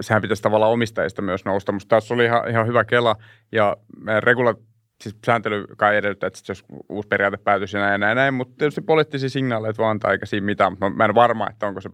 sehän 0.00 0.22
pitäisi 0.22 0.42
tavallaan 0.42 0.72
omistajista 0.72 1.22
myös 1.22 1.44
nousta. 1.44 1.72
Mutta 1.72 1.96
tässä 1.96 2.14
oli 2.14 2.24
ihan, 2.24 2.48
ihan 2.50 2.66
hyvä 2.66 2.84
kela 2.84 3.16
ja 3.52 3.76
regula, 4.20 4.54
siis 5.02 5.16
sääntely 5.26 5.64
kai 5.76 5.96
edellyttää, 5.96 6.26
että 6.26 6.40
jos 6.48 6.64
uusi 6.88 7.08
periaate 7.08 7.36
päätyisi 7.36 7.76
ja 7.76 7.80
näin 7.80 7.92
ja 7.92 7.98
näin, 7.98 8.16
näin 8.16 8.34
mutta 8.34 8.54
tietysti 8.58 8.80
poliittisia 8.80 9.28
signaaleja 9.28 9.74
vaan 9.78 9.90
antaa 9.90 10.12
eikä 10.12 10.26
siinä 10.26 10.44
mitään. 10.44 10.76
Mä 10.94 11.04
en 11.04 11.14
varma, 11.14 11.50
että 11.50 11.66
onko 11.66 11.80
se 11.80 11.90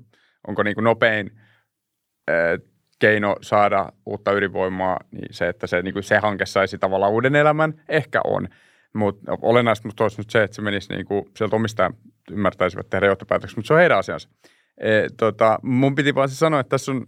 onko 0.48 0.62
niin 0.62 0.74
kuin 0.74 0.84
nopein 0.84 1.30
keino 2.98 3.36
saada 3.42 3.92
uutta 4.06 4.32
ydinvoimaa, 4.32 5.00
niin 5.10 5.34
se, 5.34 5.48
että 5.48 5.66
se, 5.66 5.82
niin 5.82 5.94
kuin 5.94 6.02
se 6.02 6.18
hanke 6.18 6.46
saisi 6.46 6.78
tavallaan 6.78 7.12
uuden 7.12 7.36
elämän, 7.36 7.74
ehkä 7.88 8.20
on. 8.24 8.48
Mutta 8.94 9.38
olennaista 9.42 9.88
musta 9.88 10.04
olisi 10.04 10.20
nyt 10.20 10.30
se, 10.30 10.42
että 10.42 10.54
se 10.54 10.62
menisi 10.62 10.92
niin 10.92 11.06
kuin, 11.06 11.24
sieltä 11.36 11.56
omistajan 11.56 11.94
ymmärtäisivät 12.30 12.90
tehdä 12.90 13.06
johtopäätöksiä, 13.06 13.56
mutta 13.56 13.66
se 13.66 13.74
on 13.74 13.80
heidän 13.80 13.98
asiansa. 13.98 14.28
E, 14.78 14.90
tota, 15.16 15.58
mun 15.62 15.94
piti 15.94 16.14
vaan 16.14 16.28
se 16.28 16.34
sanoa, 16.34 16.60
että 16.60 16.70
tässä 16.70 16.92
on, 16.92 17.06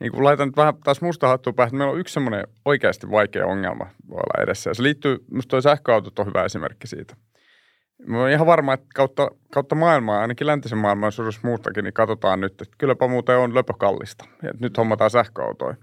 niin 0.00 0.12
kuin 0.12 0.24
laitan 0.24 0.48
nyt 0.48 0.56
vähän 0.56 0.74
taas 0.84 1.00
musta 1.00 1.28
hattua 1.28 1.52
päähän, 1.52 1.68
että 1.68 1.76
meillä 1.76 1.92
on 1.92 2.00
yksi 2.00 2.14
semmoinen 2.14 2.44
oikeasti 2.64 3.10
vaikea 3.10 3.46
ongelma 3.46 3.86
voi 4.08 4.16
olla 4.16 4.42
edessä. 4.42 4.70
Ja 4.70 4.74
se 4.74 4.82
liittyy, 4.82 5.18
musta 5.30 5.50
toi 5.50 5.62
sähköautot 5.62 6.18
on 6.18 6.26
hyvä 6.26 6.44
esimerkki 6.44 6.86
siitä. 6.86 7.16
Mä 8.04 8.20
olen 8.20 8.32
ihan 8.32 8.46
varma, 8.46 8.72
että 8.72 8.86
kautta, 8.94 9.30
kautta 9.52 9.74
maailmaa, 9.74 10.20
ainakin 10.20 10.46
läntisen 10.46 10.78
maailman 10.78 11.12
suurus 11.12 11.42
muustakin, 11.42 11.84
niin 11.84 11.94
katsotaan 11.94 12.40
nyt, 12.40 12.52
että 12.52 12.76
kylläpä 12.78 13.08
muuten 13.08 13.38
on 13.38 13.54
löpökallista. 13.54 14.24
Ja 14.42 14.50
nyt 14.60 14.76
hommataan 14.76 15.10
sähköautoja. 15.10 15.76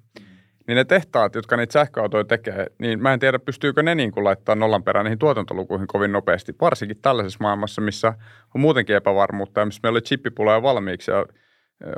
Niin 0.68 0.76
ne 0.76 0.86
tehtaat, 0.86 1.36
jotka 1.36 1.58
niitä 1.58 1.74
sähköautoja 1.74 2.24
tekee, 2.24 2.68
niin 2.80 3.02
mä 3.02 3.14
en 3.14 3.20
tiedä, 3.20 3.40
pystyykö 3.40 3.84
ne 3.84 3.96
niin 3.96 4.12
kuin 4.12 4.24
laittaa 4.24 4.56
nollan 4.56 4.84
perään 4.84 5.04
niihin 5.04 5.20
tuotantolukuihin 5.20 5.88
kovin 5.88 6.12
nopeasti. 6.12 6.56
Varsinkin 6.62 6.98
tällaisessa 7.02 7.40
maailmassa, 7.42 7.82
missä 7.82 8.14
on 8.56 8.62
muutenkin 8.62 8.96
epävarmuutta 8.96 9.60
ja 9.60 9.66
missä 9.66 9.80
meillä 9.84 9.98
oli 9.98 10.02
chippipuloja 10.02 10.62
valmiiksi 10.62 11.12
ja 11.12 11.26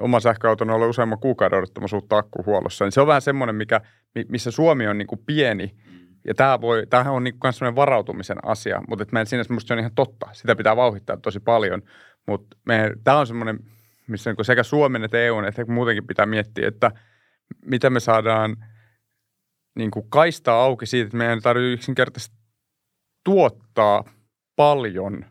oma 0.02 0.20
sähköauto 0.20 0.64
on 0.64 0.90
useamman 0.90 1.20
kuukauden 1.20 1.58
odottamassa 1.58 1.98
uutta 1.98 2.18
akkuhuollossa. 2.18 2.86
Niin 2.86 2.92
se 2.92 3.02
on 3.02 3.08
vähän 3.08 3.22
semmoinen, 3.22 3.56
mikä, 3.56 3.82
missä 4.30 4.52
Suomi 4.52 4.88
on 4.88 4.98
niin 4.98 5.08
kuin 5.08 5.22
pieni– 5.26 5.76
ja 6.28 6.34
tämä 6.34 6.62
voi, 6.62 6.88
tämähän 6.90 7.14
on 7.14 7.24
niin 7.24 7.36
myös 7.44 7.60
varautumisen 7.76 8.38
asia, 8.46 8.82
mutta 8.90 9.04
että 9.04 9.14
meidän 9.14 9.28
sinänsä 9.28 9.54
se 9.60 9.74
on 9.74 9.80
ihan 9.80 9.96
totta. 9.96 10.30
Sitä 10.34 10.56
pitää 10.56 10.76
vauhdittaa 10.76 11.18
tosi 11.18 11.40
paljon, 11.40 11.82
mutta 12.28 12.58
tämä 13.04 13.20
on 13.20 13.28
semmoinen, 13.28 13.60
missä 14.08 14.34
niin 14.34 14.46
sekä 14.46 14.64
Suomen 14.64 15.04
että 15.04 15.18
EU 15.18 15.40
että 15.40 15.66
muutenkin 15.66 16.08
pitää 16.08 16.26
miettiä, 16.26 16.68
että 16.68 16.92
mitä 17.66 17.90
me 17.90 18.00
saadaan 18.00 18.58
niin 19.76 19.92
kuin 19.92 20.10
kaistaa 20.10 20.64
auki 20.64 20.86
siitä, 20.86 21.06
että 21.06 21.18
meidän 21.18 21.42
tarvitsee 21.42 21.74
yksinkertaisesti 21.74 22.38
tuottaa 23.24 24.04
paljon 24.56 25.26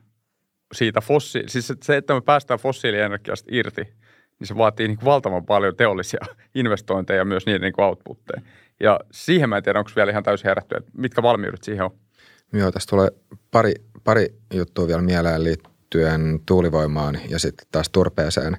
siitä 0.74 1.00
fossiili, 1.00 1.48
siis 1.48 1.72
se, 1.82 1.96
että 1.96 2.14
me 2.14 2.20
päästään 2.20 2.60
fossiilienergiasta 2.60 3.48
irti, 3.52 3.82
niin 4.38 4.48
se 4.48 4.56
vaatii 4.56 4.88
niin 4.88 4.98
valtavan 5.04 5.46
paljon 5.46 5.76
teollisia 5.76 6.20
investointeja 6.54 7.24
myös 7.24 7.46
niiden 7.46 7.60
niin 7.60 7.80
outputteja. 7.80 8.42
Ja 8.84 9.00
siihen 9.10 9.48
mä 9.48 9.56
en 9.56 9.62
tiedä, 9.62 9.78
onko 9.78 9.90
vielä 9.96 10.10
ihan 10.10 10.22
täysin 10.22 10.48
herätty, 10.48 10.76
että 10.76 10.90
mitkä 10.96 11.22
valmiudet 11.22 11.64
siihen 11.64 11.84
on. 11.84 11.90
Joo, 12.52 12.72
tästä 12.72 12.90
tulee 12.90 13.08
pari, 13.50 13.74
pari 14.04 14.34
juttua 14.54 14.86
vielä 14.86 15.02
mieleen 15.02 15.44
liittyen 15.44 16.40
tuulivoimaan 16.46 17.18
ja 17.28 17.38
sitten 17.38 17.66
taas 17.72 17.90
turpeeseen. 17.90 18.56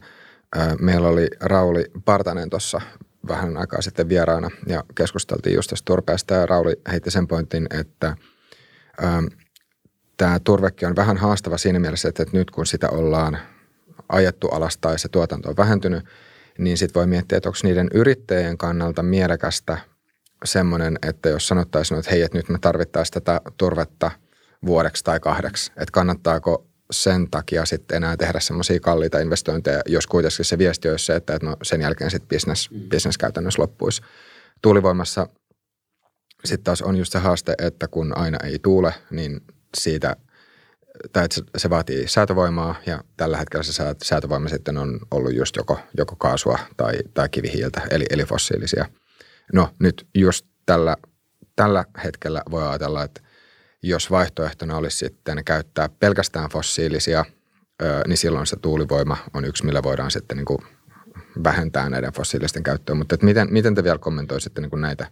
Meillä 0.80 1.08
oli 1.08 1.28
Rauli 1.40 1.86
Partanen 2.06 2.50
tuossa 2.50 2.82
vähän 3.28 3.58
aikaa 3.58 3.82
sitten 3.82 4.10
vieraana 4.10 4.50
ja 4.68 4.84
keskusteltiin 4.96 5.56
just 5.56 5.70
tästä 5.70 5.86
turpeesta 5.86 6.34
ja 6.34 6.46
Rauli 6.46 6.82
heitti 6.92 7.12
sen 7.12 7.28
pointin, 7.28 7.68
että 7.80 8.16
tämä 10.18 10.40
turvekki 10.40 10.86
on 10.86 10.96
vähän 10.96 11.18
haastava 11.18 11.58
siinä 11.58 11.80
mielessä, 11.80 12.10
että, 12.10 12.24
että 12.24 12.38
nyt 12.38 12.52
kun 12.52 12.66
sitä 12.66 12.90
ollaan 12.90 13.38
ajettu 14.10 14.48
alas 14.48 14.78
tai 14.78 15.00
se 15.00 15.10
tuotanto 15.10 15.50
on 15.50 15.58
vähentynyt, 15.58 16.06
niin 16.58 16.78
sitten 16.78 17.00
voi 17.00 17.08
miettiä, 17.08 17.38
että 17.38 17.50
onko 17.50 17.60
niiden 17.64 17.88
yrittäjien 17.94 18.58
kannalta 18.58 19.04
mielekästä– 19.04 19.78
semmoinen, 20.44 20.98
että 21.08 21.30
jos 21.30 21.48
sanottaisiin, 21.48 22.00
että 22.00 22.12
hei, 22.12 22.22
että 22.22 22.38
nyt 22.38 22.50
me 22.50 22.58
tarvittaisiin 22.62 23.14
tätä 23.14 23.42
turvetta 23.58 24.12
vuodeksi 24.66 25.04
tai 25.04 25.20
kahdeksi, 25.20 25.72
että 25.72 25.92
kannattaako 25.92 26.68
sen 26.92 27.30
takia 27.32 27.66
sitten 27.66 27.98
enää 27.98 28.18
tehdä 28.18 28.40
semmoisia 28.40 28.80
kalliita 28.80 29.20
investointeja, 29.20 29.82
jos 29.86 30.08
kuitenkin 30.08 30.46
se 30.46 30.58
viesti 30.58 30.90
olisi 30.90 31.06
se, 31.06 31.16
että 31.16 31.38
no 31.44 31.58
sen 31.64 31.82
jälkeen 31.82 32.12
sitten 32.12 32.30
business, 32.30 32.72
mm. 32.72 32.90
business 32.90 33.18
käytännössä 33.18 33.62
loppuisi. 33.62 34.02
Tuulivoimassa 34.62 35.28
sitten 36.46 36.64
taas 36.64 36.82
on 36.82 36.96
just 36.96 37.12
se 37.12 37.20
haaste, 37.20 37.56
että 37.58 37.88
kun 37.88 38.18
aina 38.18 38.38
ei 38.44 38.60
tuule, 38.60 38.94
niin 39.12 39.42
siitä, 39.78 40.16
tai 41.14 41.26
että 41.26 41.42
se 41.58 41.70
vaatii 41.70 42.08
säätövoimaa 42.08 42.76
ja 42.86 43.04
tällä 43.18 43.38
hetkellä 43.38 43.64
se 43.64 43.84
säätövoima 44.04 44.50
sitten 44.50 44.78
on 44.78 45.00
ollut 45.12 45.36
just 45.36 45.56
joko, 45.56 45.80
joko 45.98 46.16
kaasua 46.16 46.60
tai, 46.78 46.94
tai 47.14 47.30
kivihiiltä, 47.30 47.82
eli, 47.92 48.06
eli 48.10 48.24
fossiilisia– 48.26 48.86
No 49.54 49.70
nyt 49.80 50.08
just 50.16 50.46
tällä, 50.66 50.98
tällä 51.56 51.86
hetkellä 52.04 52.42
voi 52.52 52.68
ajatella, 52.68 53.04
että 53.04 53.22
jos 53.84 54.12
vaihtoehtona 54.12 54.78
olisi 54.78 54.98
sitten 54.98 55.46
käyttää 55.46 55.90
pelkästään 56.00 56.50
fossiilisia, 56.50 57.26
niin 58.08 58.18
silloin 58.18 58.48
se 58.48 58.56
tuulivoima 58.56 59.18
on 59.34 59.46
yksi, 59.46 59.66
millä 59.66 59.84
voidaan 59.84 60.12
sitten 60.12 60.38
niin 60.38 60.46
kuin 60.46 60.60
vähentää 61.44 61.90
näiden 61.90 62.14
fossiilisten 62.14 62.64
käyttöä. 62.64 62.96
Mutta 62.96 63.18
miten, 63.22 63.48
miten 63.52 63.76
te 63.76 63.84
vielä 63.84 63.98
kommentoisitte 63.98 64.62
niin 64.62 64.70
kuin 64.70 64.82
näitä, 64.82 65.08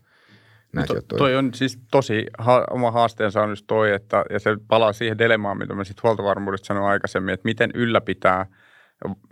näitä 0.74 0.88
to, 0.88 0.96
juttuja? 0.96 1.18
Toi 1.18 1.36
on 1.36 1.54
siis 1.54 1.80
tosi 1.92 2.26
ha- 2.38 2.66
oma 2.72 2.92
haasteensa 2.92 3.42
on 3.42 3.50
just 3.50 3.66
toi, 3.68 3.94
että, 3.94 4.26
ja 4.30 4.40
se 4.40 4.58
palaa 4.68 4.94
siihen 4.94 5.18
dilemmaan, 5.18 5.58
mitä 5.58 5.74
mä 5.74 5.84
sitten 5.84 6.04
huoltovarmuudesta 6.04 6.66
sanoin 6.66 6.92
aikaisemmin, 6.92 7.34
että 7.34 7.46
miten 7.46 7.72
ylläpitää 7.74 8.46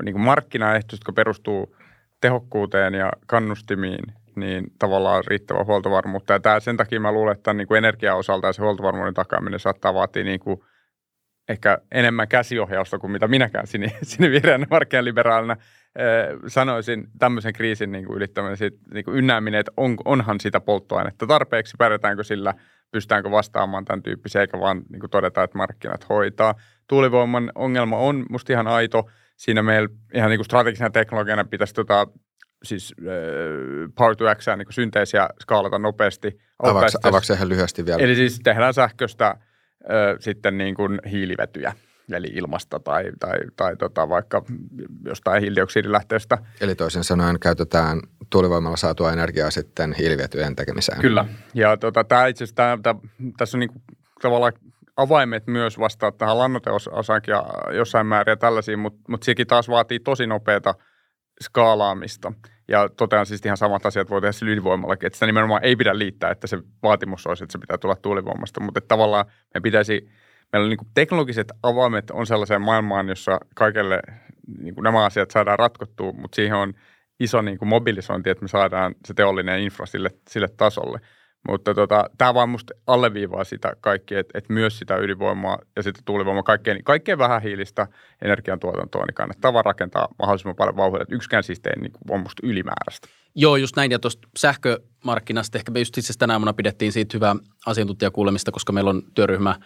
niin 0.03 0.13
kuin 0.13 0.25
markkinaehtoiset, 0.25 0.99
jotka 1.01 1.13
perustuu 1.13 1.75
tehokkuuteen 2.21 2.93
ja 2.93 3.11
kannustimiin 3.27 4.13
niin 4.35 4.65
tavallaan 4.79 5.23
riittävä 5.27 5.63
huoltovarmuutta. 5.63 6.33
Ja 6.33 6.39
tämä, 6.39 6.59
sen 6.59 6.77
takia 6.77 6.99
mä 6.99 7.11
luulen, 7.11 7.35
että 7.37 7.53
niin 7.53 7.67
kuin 7.67 7.77
energiaosalta 7.77 8.47
ja 8.47 8.53
se 8.53 8.61
huoltovarmuuden 8.61 9.13
takaaminen 9.13 9.59
saattaa 9.59 9.93
vaatia 9.93 10.23
niin 10.23 10.39
kuin 10.39 10.61
ehkä 11.49 11.77
enemmän 11.91 12.27
käsiohjausta 12.27 12.99
kuin 12.99 13.11
mitä 13.11 13.27
minäkään 13.27 13.67
sinivihreänä 14.03 14.67
markkinaliberaalina 14.71 15.57
eh, 15.95 16.39
sanoisin 16.47 17.07
tämmöisen 17.19 17.53
kriisin 17.53 17.91
niin 17.91 18.05
kuin 18.05 18.17
ylittäminen, 18.17 18.57
niin 18.93 19.05
kuin 19.05 19.17
ynnääminen, 19.17 19.59
että 19.59 19.71
on, 19.77 19.97
onhan 20.05 20.39
sitä 20.39 20.59
polttoainetta 20.59 21.27
tarpeeksi, 21.27 21.75
pärjätäänkö 21.77 22.23
sillä, 22.23 22.53
pystytäänkö 22.91 23.31
vastaamaan 23.31 23.85
tämän 23.85 24.03
tyyppisiä, 24.03 24.41
eikä 24.41 24.59
vaan 24.59 24.81
niin 24.89 24.99
kuin 24.99 25.09
todeta, 25.09 25.43
että 25.43 25.57
markkinat 25.57 26.09
hoitaa. 26.09 26.55
Tuulivoiman 26.87 27.51
ongelma 27.55 27.97
on 27.97 28.25
musta 28.29 28.53
ihan 28.53 28.67
aito. 28.67 29.09
Siinä 29.37 29.63
meillä 29.63 29.89
ihan 30.13 30.29
niin 30.29 30.37
kuin 30.37 30.45
strategisena 30.45 30.89
teknologiana 30.89 31.45
pitäisi 31.45 31.73
tota, 31.73 32.07
siis 32.63 32.93
äh, 32.99 33.05
Power 33.95 34.15
to 34.15 34.25
X 34.35 34.45
niin 34.57 34.67
synteesiä 34.69 35.29
skaalata 35.41 35.79
nopeasti. 35.79 36.39
Avaako 37.03 37.33
ihan 37.33 37.49
lyhyesti 37.49 37.85
vielä? 37.85 38.03
Eli 38.03 38.15
siis 38.15 38.39
tehdään 38.43 38.73
sähköstä 38.73 39.27
äh, 39.27 39.37
sitten 40.19 40.57
niin 40.57 40.75
kuin 40.75 40.99
hiilivetyjä, 41.11 41.73
eli 42.11 42.27
ilmasta 42.27 42.79
tai, 42.79 43.11
tai, 43.19 43.37
tai 43.55 43.77
tota 43.77 44.09
vaikka 44.09 44.43
jostain 45.05 45.41
hiilidioksidilähteestä. 45.41 46.37
Eli 46.61 46.75
toisin 46.75 47.03
sanoen 47.03 47.39
käytetään 47.39 47.99
tuulivoimalla 48.29 48.77
saatua 48.77 49.13
energiaa 49.13 49.51
sitten 49.51 49.93
hiilivetyjen 49.93 50.55
tekemiseen. 50.55 51.01
Kyllä. 51.01 51.25
Ja 51.53 51.77
tota, 51.77 52.03
tämä 52.03 52.27
itse 52.27 52.43
asiassa, 52.43 52.55
tää, 52.55 52.95
tässä 53.37 53.57
on 53.57 53.59
niin 53.59 53.69
kuin, 53.69 53.81
tavallaan 54.21 54.53
avaimet 54.97 55.47
myös 55.47 55.79
vastaa 55.79 56.11
tähän 56.11 56.37
lannoiteosaankin 56.37 57.31
ja 57.31 57.45
jossain 57.73 58.07
määrin 58.07 58.31
ja 58.31 58.37
tällaisiin, 58.37 58.79
mutta, 58.79 58.99
mutta 59.07 59.25
sekin 59.25 59.47
taas 59.47 59.69
vaatii 59.69 59.99
tosi 59.99 60.27
nopeata 60.27 60.73
skaalaamista. 61.41 62.33
Ja 62.67 62.89
totean 62.89 63.25
siis 63.25 63.45
ihan 63.45 63.57
samat 63.57 63.85
asiat 63.85 64.09
voi 64.09 64.21
tehdä 64.21 64.31
sillä 64.31 64.51
ydinvoimallakin, 64.51 65.07
että 65.07 65.15
sitä 65.15 65.25
nimenomaan 65.25 65.63
ei 65.63 65.75
pidä 65.75 65.97
liittää, 65.97 66.31
että 66.31 66.47
se 66.47 66.57
vaatimus 66.83 67.27
olisi, 67.27 67.43
että 67.43 67.51
se 67.51 67.59
pitää 67.59 67.77
tulla 67.77 67.95
tuulivoimasta, 67.95 68.59
mutta 68.59 68.77
että 68.77 68.87
tavallaan 68.87 69.25
me 69.53 69.61
pitäisi, 69.61 70.09
meillä 70.53 70.69
niin 70.69 70.77
kuin 70.77 70.89
teknologiset 70.93 71.51
avaimet 71.63 72.11
on 72.11 72.27
sellaiseen 72.27 72.61
maailmaan, 72.61 73.09
jossa 73.09 73.39
kaikille 73.55 73.99
niin 74.59 74.75
kuin 74.75 74.83
nämä 74.83 75.05
asiat 75.05 75.31
saadaan 75.31 75.59
ratkottua, 75.59 76.11
mutta 76.11 76.35
siihen 76.35 76.57
on 76.57 76.73
iso 77.19 77.41
niin 77.41 77.57
kuin 77.57 77.69
mobilisointi, 77.69 78.29
että 78.29 78.43
me 78.43 78.47
saadaan 78.47 78.95
se 79.05 79.13
teollinen 79.13 79.59
infra 79.59 79.85
sille, 79.85 80.09
sille 80.29 80.47
tasolle. 80.57 80.99
Mutta 81.47 81.73
tota, 81.73 82.09
tämä 82.17 82.33
vaan 82.33 82.49
musta 82.49 82.73
alleviivaa 82.87 83.43
sitä 83.43 83.73
kaikki, 83.81 84.15
että, 84.15 84.37
että 84.37 84.53
myös 84.53 84.79
sitä 84.79 84.97
ydinvoimaa 84.97 85.57
ja 85.75 85.83
sitä 85.83 85.99
tuulivoimaa, 86.05 86.43
kaikkein, 86.43 86.83
kaikkein 86.83 87.17
vähähiilistä 87.17 87.87
energiantuotantoa, 88.21 89.05
niin 89.05 89.15
kannattaa 89.15 89.53
vaan 89.53 89.65
rakentaa 89.65 90.07
mahdollisimman 90.19 90.55
paljon 90.55 90.77
vauhdilla. 90.77 91.05
Yksikään 91.09 91.43
siis 91.43 91.61
ei 91.65 91.81
niin 91.81 91.91
on 92.09 92.19
musta 92.19 92.47
ylimääräistä. 92.47 93.07
Joo, 93.35 93.55
just 93.55 93.75
näin. 93.75 93.91
Ja 93.91 93.99
tuosta 93.99 94.27
sähkömarkkinasta 94.37 95.57
ehkä 95.57 95.71
me 95.71 95.79
just 95.79 95.97
itse 95.97 96.13
tänä 96.19 96.33
aamuna 96.33 96.53
pidettiin 96.53 96.91
siitä 96.91 97.17
hyvää 97.17 97.35
asiantuntijakuulemista, 97.65 98.51
koska 98.51 98.73
meillä 98.73 98.89
on 98.89 99.03
työryhmä– 99.13 99.55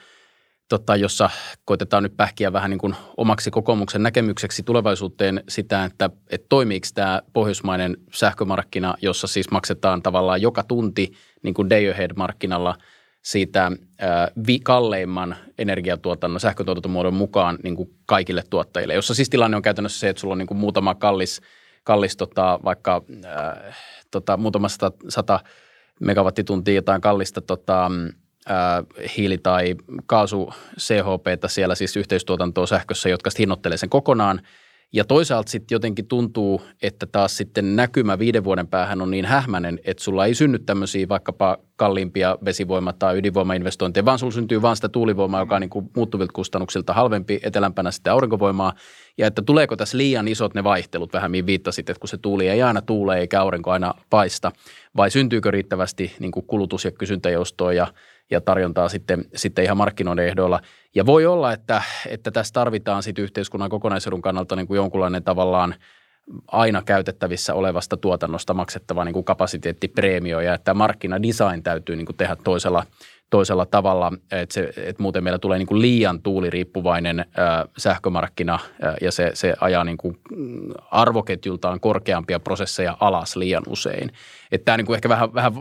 tota, 0.69 0.95
jossa 0.95 1.29
koitetaan 1.65 2.03
nyt 2.03 2.17
pähkiä 2.17 2.53
vähän 2.53 2.69
niin 2.69 2.79
kuin 2.79 2.95
omaksi 3.17 3.51
kokoomuksen 3.51 4.03
näkemykseksi 4.03 4.63
tulevaisuuteen 4.63 5.43
sitä, 5.49 5.85
että, 5.85 6.09
että 6.29 6.45
toimiiko 6.49 6.87
tämä 6.95 7.21
pohjoismainen 7.33 7.97
sähkömarkkina, 8.13 8.95
jossa 9.01 9.27
siis 9.27 9.51
maksetaan 9.51 10.01
tavallaan 10.01 10.41
joka 10.41 10.63
tunti 10.63 11.11
niin 11.43 11.53
kuin 11.53 11.69
day 11.69 11.89
ahead-markkinalla 11.89 12.75
siitä 13.21 13.71
ää, 13.99 14.27
vi, 14.47 14.59
kalleimman 14.59 15.35
energiatuotannon, 15.57 16.39
sähkötuotantomuodon 16.39 17.13
mukaan 17.13 17.57
niin 17.63 17.75
kuin 17.75 17.89
kaikille 18.05 18.43
tuottajille, 18.49 18.93
jossa 18.93 19.13
siis 19.13 19.29
tilanne 19.29 19.57
on 19.57 19.63
käytännössä 19.63 19.99
se, 19.99 20.09
että 20.09 20.19
sulla 20.19 20.31
on 20.31 20.37
niin 20.37 20.47
kuin 20.47 20.57
muutama 20.57 20.95
kallis, 20.95 21.41
kallis 21.83 22.17
tota, 22.17 22.59
vaikka 22.63 23.01
ää, 23.25 23.73
tota, 24.11 24.37
muutama 24.37 24.69
sata, 24.69 24.91
sata 25.09 25.39
megawattituntia 25.99 26.75
jotain 26.75 27.01
kallista 27.01 27.41
tota, 27.41 27.91
hiili- 29.17 29.37
tai 29.37 29.75
kaasu 30.05 30.53
CHP 30.79 31.25
siellä 31.47 31.75
siis 31.75 31.97
yhteistuotantoa 31.97 32.67
sähkössä, 32.67 33.09
jotka 33.09 33.29
sitten 33.29 33.41
hinnoittelee 33.41 33.77
sen 33.77 33.89
kokonaan. 33.89 34.41
Ja 34.93 35.05
toisaalta 35.05 35.51
sitten 35.51 35.75
jotenkin 35.75 36.07
tuntuu, 36.07 36.61
että 36.81 37.05
taas 37.05 37.37
sitten 37.37 37.75
näkymä 37.75 38.19
viiden 38.19 38.43
vuoden 38.43 38.67
päähän 38.67 39.01
on 39.01 39.11
niin 39.11 39.25
hähmäinen, 39.25 39.79
että 39.85 40.03
sulla 40.03 40.25
ei 40.25 40.35
synny 40.35 40.59
tämmöisiä 40.59 41.09
vaikkapa 41.09 41.57
kalliimpia 41.75 42.37
vesivoima- 42.45 42.93
tai 42.93 43.17
ydinvoimainvestointeja, 43.17 44.05
vaan 44.05 44.19
sulla 44.19 44.31
syntyy 44.31 44.61
vaan 44.61 44.75
sitä 44.75 44.89
tuulivoimaa, 44.89 45.39
joka 45.39 45.55
on 45.55 45.61
niin 45.61 45.89
muuttuvilta 45.95 46.33
kustannuksilta 46.33 46.93
halvempi, 46.93 47.39
etelämpänä 47.43 47.91
sitten 47.91 48.13
aurinkovoimaa. 48.13 48.73
Ja 49.17 49.27
että 49.27 49.41
tuleeko 49.41 49.75
tässä 49.75 49.97
liian 49.97 50.27
isot 50.27 50.53
ne 50.53 50.63
vaihtelut, 50.63 51.13
vähän 51.13 51.31
mihin 51.31 51.45
viittasit, 51.45 51.89
että 51.89 51.99
kun 51.99 52.09
se 52.09 52.17
tuuli 52.17 52.47
ei 52.47 52.63
aina 52.63 52.81
tuule 52.81 53.17
eikä 53.19 53.41
aurinko 53.41 53.71
aina 53.71 53.93
paista, 54.09 54.51
vai 54.97 55.11
syntyykö 55.11 55.51
riittävästi 55.51 56.15
niin 56.19 56.31
kuin 56.31 56.45
kulutus- 56.45 56.85
ja 56.85 56.91
kysyntäjoustoa 56.91 57.73
ja 57.73 57.87
ja 58.31 58.41
tarjontaa 58.41 58.89
sitten, 58.89 59.25
sitten 59.35 59.63
ihan 59.63 59.77
markkinoiden 59.77 60.27
ehdoilla. 60.27 60.59
Ja 60.95 61.05
voi 61.05 61.25
olla, 61.25 61.53
että, 61.53 61.81
että 62.07 62.31
tässä 62.31 62.53
tarvitaan 62.53 63.03
sitten 63.03 63.23
yhteiskunnan 63.23 63.69
kokonaisedun 63.69 64.21
kannalta 64.21 64.55
niin 64.55 64.67
kuin 64.67 64.75
jonkunlainen 64.75 65.23
tavallaan 65.23 65.75
aina 66.47 66.81
käytettävissä 66.81 67.53
olevasta 67.53 67.97
tuotannosta 67.97 68.53
maksettava 68.53 69.05
niin 69.05 69.13
kuin 69.13 69.25
kapasiteettipreemio 69.25 70.39
ja 70.39 70.53
että 70.53 70.73
markkinadesign 70.73 71.63
täytyy 71.63 71.95
niin 71.95 72.05
kuin 72.05 72.17
tehdä 72.17 72.35
toisella– 72.35 72.85
toisella 73.29 73.65
tavalla, 73.65 74.11
että, 74.31 74.53
se, 74.53 74.73
että 74.77 75.01
muuten 75.03 75.23
meillä 75.23 75.39
tulee 75.39 75.57
niin 75.57 75.67
kuin 75.67 75.81
liian 75.81 76.21
tuuliriippuvainen 76.21 77.25
ää, 77.37 77.65
sähkömarkkina 77.77 78.59
ää, 78.81 78.95
ja 79.01 79.11
se, 79.11 79.31
se 79.33 79.53
ajaa 79.61 79.83
niin 79.83 79.97
kuin 79.97 80.17
arvoketjultaan 80.91 81.79
korkeampia 81.79 82.39
prosesseja 82.39 82.97
alas 82.99 83.35
liian 83.35 83.63
usein. 83.67 84.11
Että 84.51 84.65
tämä 84.65 84.73
on 84.73 84.79
niin 84.79 84.85
kuin 84.85 84.95
ehkä 84.95 85.09
vähän, 85.09 85.33
vähän 85.33 85.53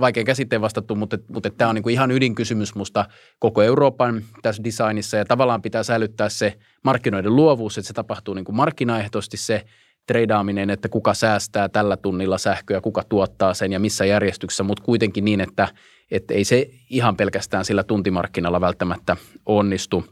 vaikea 0.00 0.24
käsitteen 0.24 0.60
vastattu, 0.60 0.94
mutta, 0.94 1.18
mutta 1.28 1.50
tämä 1.50 1.68
on 1.68 1.74
niin 1.74 1.82
kuin 1.82 1.92
ihan 1.92 2.10
ydinkysymys 2.10 2.74
musta 2.74 3.04
koko 3.38 3.62
Euroopan 3.62 4.22
tässä 4.42 4.64
designissa 4.64 5.16
ja 5.16 5.24
tavallaan 5.24 5.62
pitää 5.62 5.82
säilyttää 5.82 6.28
se 6.28 6.54
markkinoiden 6.84 7.36
luovuus, 7.36 7.78
että 7.78 7.88
se 7.88 7.94
tapahtuu 7.94 8.34
niin 8.34 8.44
kuin 8.44 8.56
markkinaehtoisesti 8.56 9.36
se 9.36 9.64
treidaaminen, 10.06 10.70
että 10.70 10.88
kuka 10.88 11.14
säästää 11.14 11.68
tällä 11.68 11.96
tunnilla 11.96 12.38
sähköä, 12.38 12.80
kuka 12.80 13.02
tuottaa 13.08 13.54
sen 13.54 13.72
ja 13.72 13.80
missä 13.80 14.04
järjestyksessä, 14.04 14.62
mutta 14.62 14.84
kuitenkin 14.84 15.24
niin, 15.24 15.40
että– 15.40 15.68
että 16.10 16.34
ei 16.34 16.44
se 16.44 16.70
ihan 16.90 17.16
pelkästään 17.16 17.64
sillä 17.64 17.82
tuntimarkkinalla 17.82 18.60
välttämättä 18.60 19.16
onnistu. 19.46 20.04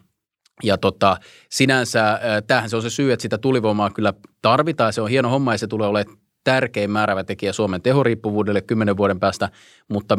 Ja 0.62 0.78
tota, 0.78 1.16
sinänsä 1.50 2.20
tämähän 2.46 2.70
se 2.70 2.76
on 2.76 2.82
se 2.82 2.90
syy, 2.90 3.12
että 3.12 3.22
sitä 3.22 3.38
tulivoimaa 3.38 3.90
kyllä 3.90 4.12
tarvitaan. 4.42 4.92
Se 4.92 5.00
on 5.00 5.10
hieno 5.10 5.28
homma 5.28 5.54
ja 5.54 5.58
se 5.58 5.66
tulee 5.66 5.88
olemaan 5.88 6.16
tärkein 6.44 6.90
määrävä 6.90 7.24
tekijä 7.24 7.52
Suomen 7.52 7.82
tehoriippuvuudelle 7.82 8.60
kymmenen 8.60 8.96
vuoden 8.96 9.20
päästä, 9.20 9.48
mutta 9.88 10.18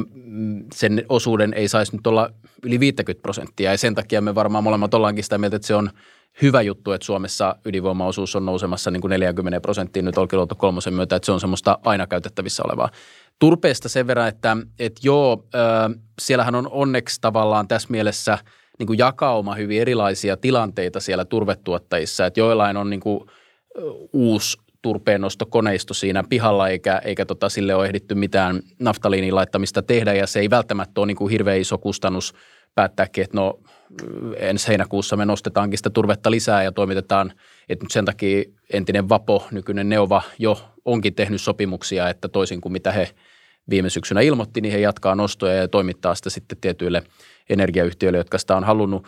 sen 0.74 1.06
osuuden 1.10 1.54
ei 1.54 1.68
saisi 1.68 1.96
nyt 1.96 2.08
olla 2.08 2.30
yli 2.64 2.80
50 2.80 3.22
prosenttia. 3.22 3.72
Ja 3.72 3.78
sen 3.78 3.96
takia 3.96 4.22
me 4.22 4.36
varmaan 4.36 4.64
molemmat 4.64 4.94
ollaankin 4.94 5.24
sitä 5.24 5.38
mieltä, 5.38 5.56
että 5.56 5.68
se 5.68 5.76
on 5.76 5.90
hyvä 6.42 6.62
juttu, 6.62 6.92
että 6.92 7.06
Suomessa 7.06 7.56
ydinvoimaosuus 7.66 8.36
on 8.36 8.46
nousemassa 8.46 8.92
niin 8.92 9.02
kuin 9.02 9.10
40 9.10 9.62
prosenttiin 9.62 10.06
nyt 10.06 10.18
Olkiluoto 10.18 10.56
kolmosen 10.56 10.94
myötä, 10.94 11.16
että 11.16 11.26
se 11.26 11.32
on 11.32 11.40
semmoista 11.40 11.80
aina 11.84 12.08
käytettävissä 12.08 12.64
olevaa. 12.66 12.90
Turpeesta 13.40 13.90
sen 13.90 14.08
verran, 14.08 14.28
että, 14.28 14.58
että 14.80 15.02
joo, 15.04 15.46
äh, 15.56 16.00
siellähän 16.22 16.56
on 16.56 16.68
onneksi 16.72 17.22
tavallaan 17.22 17.68
tässä 17.68 17.88
mielessä 17.92 18.38
niin 18.80 18.88
kuin 18.88 19.00
jakauma 19.00 19.56
hyvin 19.56 19.82
erilaisia 19.82 20.38
tilanteita 20.38 21.00
siellä 21.00 21.26
turvetuottajissa, 21.26 22.26
että 22.26 22.40
joillain 22.40 22.78
on 22.78 22.90
niin 22.90 23.00
kuin, 23.00 23.30
uusi 24.14 24.58
turpeennostokoneisto 24.84 25.94
siinä 25.94 26.24
pihalla, 26.30 26.68
eikä, 26.70 27.02
eikä 27.06 27.26
tota, 27.26 27.50
sille 27.50 27.76
ole 27.76 27.86
ehditty 27.86 28.16
mitään 28.16 28.60
naftaliinin 28.80 29.36
laittamista 29.36 29.82
tehdä, 29.82 30.14
ja 30.14 30.28
se 30.28 30.40
ei 30.40 30.50
välttämättä 30.50 31.02
ole 31.02 31.08
niin 31.08 31.18
kuin 31.18 31.32
hirveän 31.32 31.60
iso 31.60 31.78
kustannus 31.78 32.34
päättääkin, 32.76 33.24
että 33.24 33.38
no 33.38 33.60
ensi 34.38 34.68
heinäkuussa 34.68 35.18
me 35.18 35.26
nostetaankin 35.26 35.78
sitä 35.78 35.90
turvetta 35.90 36.32
lisää 36.32 36.64
ja 36.64 36.72
toimitetaan, 36.72 37.34
että 37.70 37.86
nyt 37.86 37.92
sen 37.92 38.06
takia 38.06 38.44
entinen 38.74 39.10
Vapo, 39.10 39.48
nykyinen 39.52 39.90
Neova 39.90 40.22
jo 40.40 40.70
onkin 40.86 41.16
tehnyt 41.16 41.42
sopimuksia, 41.42 42.10
että 42.10 42.28
toisin 42.28 42.62
kuin 42.62 42.74
mitä 42.74 42.92
he 42.92 43.10
viime 43.70 43.90
syksynä 43.90 44.22
ilmoitti, 44.22 44.62
niin 44.62 44.72
he 44.72 44.80
jatkaa 44.80 45.16
nostoja 45.16 45.54
ja 45.54 45.68
toimittaa 45.68 46.16
sitä 46.16 46.30
sitten 46.30 46.58
tietyille 46.62 47.04
energiayhtiöille, 47.50 48.18
jotka 48.18 48.38
sitä 48.38 48.56
on 48.56 48.64
halunnut. 48.64 49.08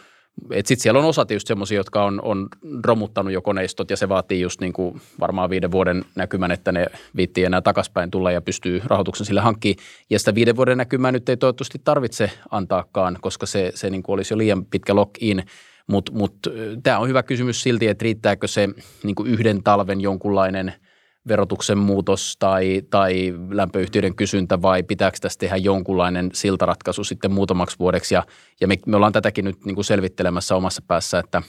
Sitten 0.54 0.80
siellä 0.80 1.00
on 1.00 1.06
osa 1.06 1.26
tietysti 1.26 1.48
semmoisia, 1.48 1.78
jotka 1.78 2.04
on, 2.04 2.22
on 2.24 2.48
romuttanut 2.86 3.34
jo 3.34 3.42
koneistot 3.42 3.90
ja 3.90 3.98
se 3.98 4.10
vaatii 4.10 4.42
just 4.42 4.62
niin 4.62 4.74
kuin 4.74 5.02
varmaan 5.20 5.50
viiden 5.50 5.72
vuoden 5.72 6.06
näkymän, 6.16 6.52
että 6.52 6.72
ne 6.72 6.86
viittii 7.16 7.44
enää 7.44 7.62
takaspäin 7.62 8.12
tulla 8.12 8.32
ja 8.32 8.42
pystyy 8.42 8.82
rahoituksen 8.86 9.26
sille 9.26 9.42
hankkimaan. 9.42 9.86
Ja 10.10 10.20
sitä 10.20 10.36
viiden 10.36 10.56
vuoden 10.56 10.78
näkymää 10.78 11.12
nyt 11.12 11.30
ei 11.30 11.38
toivottavasti 11.38 11.82
tarvitse 11.84 12.32
antaakaan, 12.52 13.18
koska 13.22 13.46
se, 13.46 13.72
se 13.76 13.90
niin 13.90 14.04
kuin 14.04 14.14
olisi 14.14 14.34
jo 14.34 14.38
liian 14.38 14.66
pitkä 14.66 14.96
lock-in. 14.96 15.44
Mutta 15.88 16.12
mut, 16.12 16.36
tämä 16.84 17.00
on 17.00 17.08
hyvä 17.08 17.24
kysymys 17.24 17.64
silti, 17.64 17.88
että 17.88 18.04
riittääkö 18.04 18.48
se 18.48 18.70
niin 19.04 19.16
kuin 19.16 19.30
yhden 19.30 19.64
talven 19.64 20.02
jonkunlainen– 20.02 20.74
verotuksen 21.28 21.78
muutos 21.78 22.36
tai, 22.40 22.82
tai 22.90 23.34
lämpöyhtiöiden 23.50 24.16
kysyntä 24.16 24.62
vai 24.62 24.84
pitääkö 24.84 25.18
tässä 25.22 25.40
tehdä 25.40 25.56
jonkunlainen 25.56 26.30
siltaratkaisu 26.34 27.04
sitten 27.04 27.32
muutamaksi 27.32 27.80
vuodeksi. 27.80 28.16
Ja, 28.16 28.24
ja 28.62 28.68
me, 28.68 28.76
me 28.86 28.96
ollaan 28.96 29.14
tätäkin 29.14 29.46
nyt 29.46 29.66
niin 29.66 29.76
kuin 29.76 29.86
selvittelemässä 29.86 30.56
omassa 30.56 30.82
päässä, 30.88 31.20
että, 31.20 31.42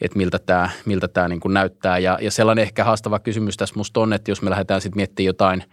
että 0.00 0.18
miltä 0.18 0.38
tämä, 0.38 0.70
miltä 0.84 1.08
tämä 1.08 1.28
niin 1.28 1.40
kuin 1.40 1.54
näyttää. 1.54 1.98
Ja, 1.98 2.18
ja 2.20 2.30
sellainen 2.30 2.62
ehkä 2.62 2.84
haastava 2.84 3.18
kysymys 3.18 3.56
tässä 3.56 3.74
musta 3.76 4.00
on, 4.00 4.12
että 4.12 4.30
jos 4.30 4.42
me 4.42 4.50
lähdetään 4.50 4.80
sitten 4.80 4.98
miettimään 4.98 5.26
jotain 5.26 5.64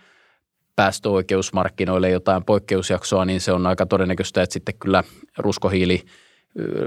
päästöoikeusmarkkinoille 0.76 2.10
jotain 2.10 2.46
poikkeusjaksoa, 2.46 3.26
niin 3.26 3.42
se 3.42 3.52
on 3.52 3.68
aika 3.68 3.86
todennäköistä, 3.86 4.44
että 4.44 4.54
sitten 4.54 4.76
kyllä 4.80 5.04
ruskohiili– 5.38 6.04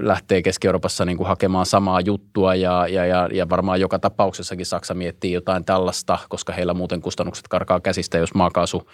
lähtee 0.01 0.43
Keski-Euroopassa 0.43 1.05
niin 1.05 1.17
kuin 1.17 1.27
hakemaan 1.27 1.67
samaa 1.67 2.01
juttua 2.01 2.55
ja, 2.55 2.87
ja, 2.89 3.07
ja, 3.07 3.29
ja 3.33 3.49
varmaan 3.49 3.81
joka 3.81 3.99
tapauksessakin 3.99 4.67
Saksa 4.67 4.95
miettii 4.95 5.33
jotain 5.33 5.65
tällaista, 5.65 6.19
koska 6.29 6.53
heillä 6.53 6.75
muuten 6.75 7.01
kustannukset 7.01 7.49
karkaa 7.49 7.81
käsistä, 7.81 8.19
jos 8.19 8.35
maakaasu 8.35 8.91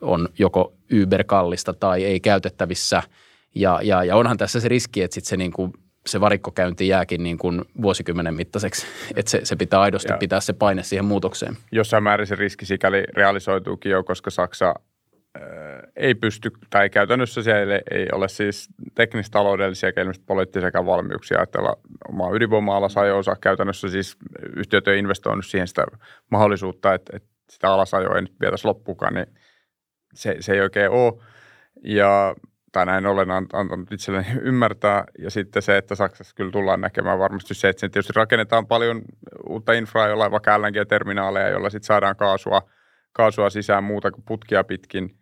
on 0.00 0.28
joko 0.38 0.72
yberkallista 0.90 1.72
tai 1.72 2.04
ei 2.04 2.20
käytettävissä. 2.20 3.02
Ja, 3.54 3.80
ja, 3.82 4.04
ja 4.04 4.16
onhan 4.16 4.36
tässä 4.36 4.60
se 4.60 4.68
riski, 4.68 5.02
että 5.02 5.14
sit 5.14 5.24
se, 5.24 5.36
niin 5.36 5.52
kuin, 5.52 5.72
se 6.06 6.20
varikkokäynti 6.20 6.88
jääkin 6.88 7.22
niin 7.22 7.38
kuin 7.38 7.64
vuosikymmenen 7.82 8.34
mittaiseksi, 8.34 8.86
että 9.16 9.30
se, 9.30 9.40
se 9.44 9.56
pitää 9.56 9.80
aidosti 9.80 10.12
ja 10.12 10.18
pitää 10.18 10.40
se 10.40 10.52
paine 10.52 10.82
siihen 10.82 11.04
muutokseen. 11.04 11.56
Jossain 11.72 12.02
määrin 12.02 12.26
se 12.26 12.34
riski 12.34 12.66
sikäli 12.66 13.04
realisoituukin 13.14 13.92
jo, 13.92 14.04
koska 14.04 14.30
Saksa 14.30 14.74
ei 15.96 16.14
pysty, 16.14 16.50
tai 16.70 16.90
käytännössä 16.90 17.42
siellä 17.42 17.74
ei 17.90 18.08
ole 18.12 18.28
siis 18.28 18.68
teknistaloudellisia 18.94 19.92
ilmeisesti 19.96 20.26
poliittisia 20.26 20.86
valmiuksia 20.86 21.38
ajatella 21.38 21.76
omaa 22.08 22.30
ydinvoima 22.32 22.78
osa 22.78 23.36
Käytännössä 23.40 23.88
siis 23.88 24.16
yhtiöt 24.56 24.88
on 24.88 24.94
investoinut 24.94 25.46
siihen 25.46 25.68
sitä 25.68 25.86
mahdollisuutta, 26.30 26.94
että, 26.94 27.16
että 27.16 27.28
sitä 27.50 27.72
alasajoa 27.72 28.16
ei 28.16 28.22
nyt 28.22 28.40
vietäisi 28.40 28.66
loppukaan, 28.66 29.14
niin 29.14 29.26
se, 30.14 30.36
se 30.40 30.52
ei 30.52 30.60
oikein 30.60 30.90
ole. 30.90 31.22
Ja 31.84 32.34
tai 32.72 32.86
näin 32.86 33.06
olen 33.06 33.30
antanut 33.30 33.92
itselleni 33.92 34.26
ymmärtää. 34.50 35.04
Ja 35.18 35.30
sitten 35.30 35.62
se, 35.62 35.76
että 35.76 35.94
Saksassa 35.94 36.34
kyllä 36.36 36.52
tullaan 36.52 36.80
näkemään 36.80 37.18
varmasti 37.18 37.54
se, 37.54 37.68
että 37.68 37.80
tietysti 37.80 38.12
rakennetaan 38.16 38.66
paljon 38.66 39.02
uutta 39.48 39.72
infraa, 39.72 40.08
jolla 40.08 40.30
vaikka 40.30 40.58
LNG-terminaaleja, 40.58 41.48
jolla 41.48 41.70
sitten 41.70 41.86
saadaan 41.86 42.16
kaasua, 42.16 42.62
kaasua 43.12 43.50
sisään 43.50 43.84
muuta 43.84 44.10
kuin 44.10 44.24
putkia 44.28 44.64
pitkin. 44.64 45.21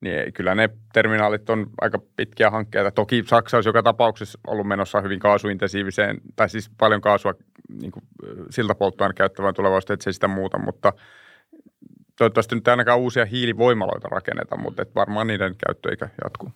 Niin 0.00 0.32
kyllä 0.32 0.54
ne 0.54 0.68
terminaalit 0.92 1.50
on 1.50 1.66
aika 1.80 1.98
pitkiä 2.16 2.50
hankkeita. 2.50 2.90
Toki 2.90 3.24
Saksa 3.26 3.56
olisi 3.56 3.68
joka 3.68 3.82
tapauksessa 3.82 4.38
ollut 4.46 4.66
menossa 4.66 5.00
hyvin 5.00 5.20
kaasuintensiiviseen, 5.20 6.20
tai 6.36 6.48
siis 6.48 6.70
paljon 6.78 7.00
kaasua 7.00 7.34
niin 7.80 7.92
kuin 7.92 8.02
siltapolttoaine 8.50 9.14
käyttävään 9.14 9.54
tulevaisuudessa, 9.54 9.94
että 9.94 10.04
se 10.04 10.12
sitä 10.12 10.28
muuta, 10.28 10.58
mutta 10.58 10.92
toivottavasti 12.18 12.54
nyt 12.54 12.68
ainakaan 12.68 12.98
uusia 12.98 13.24
hiilivoimaloita 13.24 14.08
rakenneta, 14.08 14.56
mutta 14.56 14.86
varmaan 14.94 15.26
niiden 15.26 15.54
käyttöikä 15.66 16.08
jatkuu. 16.24 16.52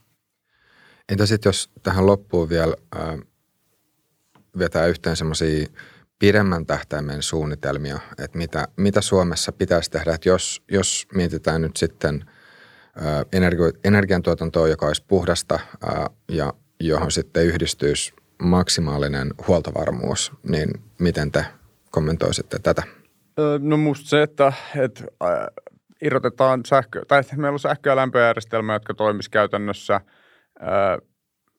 Entä 1.09 1.26
sitten 1.26 1.49
jos 1.49 1.70
tähän 1.82 2.07
loppuun 2.07 2.49
vielä 2.49 2.74
äh, 2.97 3.18
vetää 4.59 4.86
yhteen 4.86 5.16
semmoisia 5.16 5.66
pidemmän 6.18 6.66
tähtäimen 6.66 7.22
suunnitelmia, 7.22 7.99
että 8.18 8.38
mitä, 8.38 8.68
mitä 8.76 9.01
Suomessa 9.01 9.53
pitäisi 9.53 9.91
tehdä, 9.91 10.14
että 10.14 10.28
jos, 10.28 10.62
jos 10.70 11.07
mietitään 11.14 11.62
nyt 11.62 11.76
sitten 11.76 12.24
energi- 13.32 13.78
energiantuotantoa, 13.84 14.68
joka 14.68 14.86
olisi 14.86 15.05
puhdasta 15.09 15.59
ja 16.28 16.53
johon 16.80 17.11
sitten 17.11 17.47
yhdistyisi 17.47 18.12
maksimaalinen 18.43 19.34
huoltovarmuus, 19.49 20.32
niin 20.43 20.70
miten 20.99 21.32
te 21.32 21.45
kommentoisitte 21.91 22.59
tätä? 22.59 22.82
No 23.59 23.76
musta 23.76 24.09
se, 24.09 24.22
että, 24.22 24.53
että 24.76 25.05
irrotetaan 26.03 26.61
sähkö, 26.66 27.03
tai 27.09 27.20
että 27.20 27.36
meillä 27.36 27.55
on 27.55 27.59
sähkö- 27.59 27.91
ja 27.91 27.97
lämpöjärjestelmä, 27.97 28.72
jotka 28.72 28.95
toimisi 28.95 29.30
käytännössä– 29.30 30.01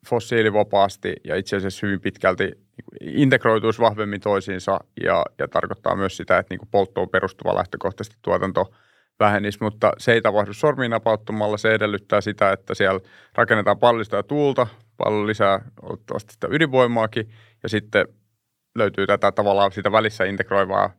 fossiilivapaasti 0.10 1.16
ja 1.24 1.36
itse 1.36 1.56
asiassa 1.56 1.88
hyvin 1.88 2.02
pitkälti 2.02 2.52
integroituisi 3.02 3.82
vahvemmin 3.82 4.22
toisiinsa 4.22 4.80
ja, 5.04 5.26
ja 5.40 5.48
tarkoittaa 5.48 5.96
myös 5.96 6.18
sitä, 6.18 6.38
että 6.38 6.54
niin 6.54 6.68
polttoon 6.72 7.10
perustuva 7.10 7.56
lähtökohtaisesti 7.56 8.18
tuotanto 8.22 8.74
vähenisi, 9.20 9.58
mutta 9.62 9.92
se 9.98 10.14
ei 10.14 10.22
tapahdu 10.22 10.54
sormiin 10.54 10.92
napauttamalla. 10.92 11.58
Se 11.58 11.74
edellyttää 11.74 12.22
sitä, 12.22 12.52
että 12.52 12.76
siellä 12.76 13.00
rakennetaan 13.36 13.80
paljon 13.80 14.06
sitä 14.06 14.24
tuulta, 14.24 14.68
paljon 14.98 15.28
lisää 15.28 15.72
sitä 16.18 16.48
ydinvoimaakin 16.50 17.30
ja 17.64 17.70
sitten 17.70 18.08
löytyy 18.76 19.08
tätä 19.08 19.32
tavallaan 19.32 19.72
sitä 19.72 19.92
välissä 19.92 20.24
integroivaa 20.24 20.94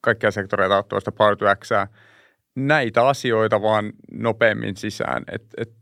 kaikkia 0.00 0.30
sektoreita 0.30 0.78
ottavasta 0.78 1.12
Power 1.12 1.36
to. 1.36 1.46
Näitä 2.54 3.06
asioita 3.06 3.62
vaan 3.62 3.92
nopeammin 4.12 4.76
sisään. 4.76 5.24
Et, 5.32 5.42
et, 5.56 5.72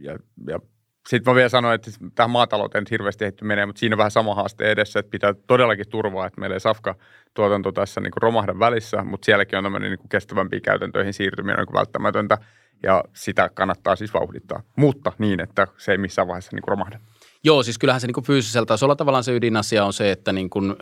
ja, 0.00 0.18
ja 0.48 0.60
sitten 1.08 1.30
mä 1.30 1.34
vielä 1.34 1.48
sanoin, 1.48 1.74
että 1.74 1.90
tähän 2.14 2.30
maatalouteen 2.30 2.84
hirveästi 2.90 3.24
ehty 3.24 3.44
menee, 3.44 3.66
mutta 3.66 3.80
siinä 3.80 3.94
on 3.94 3.98
vähän 3.98 4.10
sama 4.10 4.34
haaste 4.34 4.70
edessä, 4.70 5.00
että 5.00 5.10
pitää 5.10 5.34
todellakin 5.46 5.88
turvaa, 5.88 6.26
että 6.26 6.40
meillä 6.40 6.54
ei 6.54 6.60
safka-tuotanto 6.60 7.72
tässä 7.72 8.00
niin 8.00 8.12
romahda 8.16 8.58
välissä, 8.58 9.04
mutta 9.04 9.24
sielläkin 9.24 9.58
on 9.58 9.64
tämmöinen 9.64 9.90
niin 9.90 10.08
kestävämpiin 10.08 10.62
käytäntöihin 10.62 11.12
siirtyminen 11.12 11.56
niin 11.58 11.74
välttämätöntä 11.74 12.38
ja 12.82 13.04
sitä 13.14 13.48
kannattaa 13.54 13.96
siis 13.96 14.14
vauhdittaa, 14.14 14.62
mutta 14.76 15.12
niin, 15.18 15.40
että 15.40 15.66
se 15.76 15.92
ei 15.92 15.98
missään 15.98 16.28
vaiheessa 16.28 16.56
niin 16.56 16.68
romahda. 16.68 17.00
Joo, 17.44 17.62
siis 17.62 17.78
kyllähän 17.78 18.00
se 18.00 18.06
niin 18.06 18.14
kuin 18.14 18.24
fyysisellä 18.24 18.66
tasolla 18.66 18.96
tavallaan 18.96 19.24
se 19.24 19.36
ydinasia 19.36 19.84
on 19.84 19.92
se, 19.92 20.10
että 20.12 20.32
niin 20.32 20.50
kuin 20.50 20.76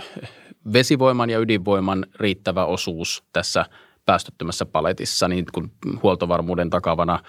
vesivoiman 0.73 1.31
ja 1.31 1.39
ydinvoiman 1.39 2.07
riittävä 2.21 2.65
osuus 2.65 3.25
tässä 3.33 3.65
päästöttömässä 4.07 4.67
paletissa 4.67 5.29
niin 5.29 5.45
kuin 5.55 5.73
huoltovarmuuden 6.03 6.71
takavana– 6.71 7.19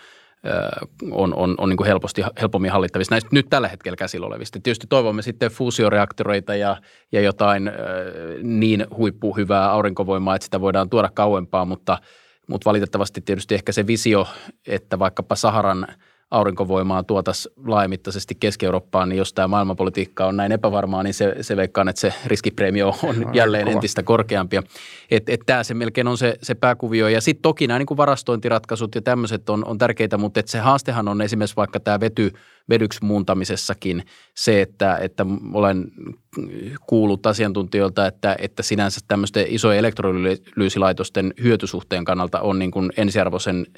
on, 1.11 1.33
on, 1.33 1.55
on 1.57 1.69
niin 1.69 1.77
kuin 1.77 1.87
helposti, 1.87 2.23
helpommin 2.41 2.71
hallittavissa 2.71 3.13
näistä 3.13 3.29
nyt 3.31 3.45
tällä 3.49 3.67
hetkellä 3.67 3.95
käsillä 3.95 4.27
olevista. 4.27 4.59
Tietysti 4.63 4.87
toivomme 4.87 5.21
sitten 5.21 5.51
fuusioreaktoreita 5.51 6.55
ja, 6.55 6.77
ja 7.11 7.21
jotain 7.21 7.71
niin 8.43 8.87
huippuhyvää 8.97 9.71
aurinkovoimaa, 9.71 10.35
että 10.35 10.43
sitä 10.43 10.61
voidaan 10.61 10.89
tuoda 10.89 11.09
kauempaa, 11.13 11.65
mutta, 11.65 11.97
mutta 12.47 12.65
valitettavasti 12.65 13.21
tietysti 13.21 13.55
ehkä 13.55 13.71
se 13.71 13.87
visio, 13.87 14.27
että 14.67 14.99
vaikkapa 14.99 15.35
Saharan– 15.35 15.87
aurinkovoimaa 16.31 17.03
tuotas 17.03 17.49
laajamittaisesti 17.65 18.35
Keski-Eurooppaan, 18.35 19.09
niin 19.09 19.17
jos 19.17 19.33
tämä 19.33 19.47
maailmanpolitiikka 19.47 20.25
on 20.25 20.37
näin 20.37 20.51
epävarmaa, 20.51 21.03
niin 21.03 21.13
se, 21.13 21.35
se 21.41 21.55
veikkaan, 21.57 21.89
että 21.89 21.99
se 21.99 22.13
riskipreemio 22.25 22.93
on 23.03 23.19
no, 23.21 23.31
jälleen 23.33 23.63
kova. 23.63 23.75
entistä 23.75 24.03
korkeampi. 24.03 24.57
Että 25.11 25.31
et 25.31 25.41
tämä 25.45 25.63
se 25.63 25.73
melkein 25.73 26.07
on 26.07 26.17
se, 26.17 26.37
se 26.41 26.55
pääkuvio. 26.55 27.07
Ja 27.07 27.21
sitten 27.21 27.41
toki 27.41 27.67
nämä 27.67 27.79
niin 27.79 27.97
varastointiratkaisut 27.97 28.95
ja 28.95 29.01
tämmöiset 29.01 29.49
on, 29.49 29.65
on 29.65 29.77
tärkeitä, 29.77 30.17
mutta 30.17 30.39
et 30.39 30.47
se 30.47 30.59
haastehan 30.59 31.07
on 31.07 31.21
esimerkiksi 31.21 31.55
vaikka 31.55 31.79
tämä 31.79 31.99
vety, 31.99 32.31
vedyksi 32.69 33.05
muuntamisessakin 33.05 34.03
se, 34.35 34.61
että, 34.61 34.97
että 34.97 35.25
olen 35.53 35.91
kuullut 36.87 37.25
asiantuntijoilta, 37.25 38.07
että, 38.07 38.35
että 38.39 38.63
sinänsä 38.63 39.01
tämmöisten 39.07 39.45
isojen 39.49 39.79
elektrolyysilaitosten 39.79 41.33
hyötysuhteen 41.43 42.05
kannalta 42.05 42.39
on 42.39 42.59
niin 42.59 42.71
kuin 42.71 42.91
ensiarvoisen– 42.97 43.65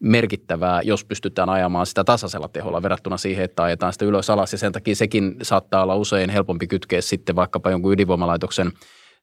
merkittävää, 0.00 0.82
jos 0.82 1.04
pystytään 1.04 1.48
ajamaan 1.48 1.86
sitä 1.86 2.04
tasaisella 2.04 2.48
teholla 2.48 2.82
verrattuna 2.82 3.16
siihen, 3.16 3.44
että 3.44 3.62
ajetaan 3.62 3.92
sitä 3.92 4.04
ylös 4.04 4.30
alas. 4.30 4.52
Ja 4.52 4.58
sen 4.58 4.72
takia 4.72 4.94
sekin 4.94 5.36
saattaa 5.42 5.82
olla 5.82 5.96
usein 5.96 6.30
helpompi 6.30 6.66
kytkeä 6.66 7.00
sitten 7.00 7.36
vaikkapa 7.36 7.70
jonkun 7.70 7.92
ydinvoimalaitoksen 7.92 8.72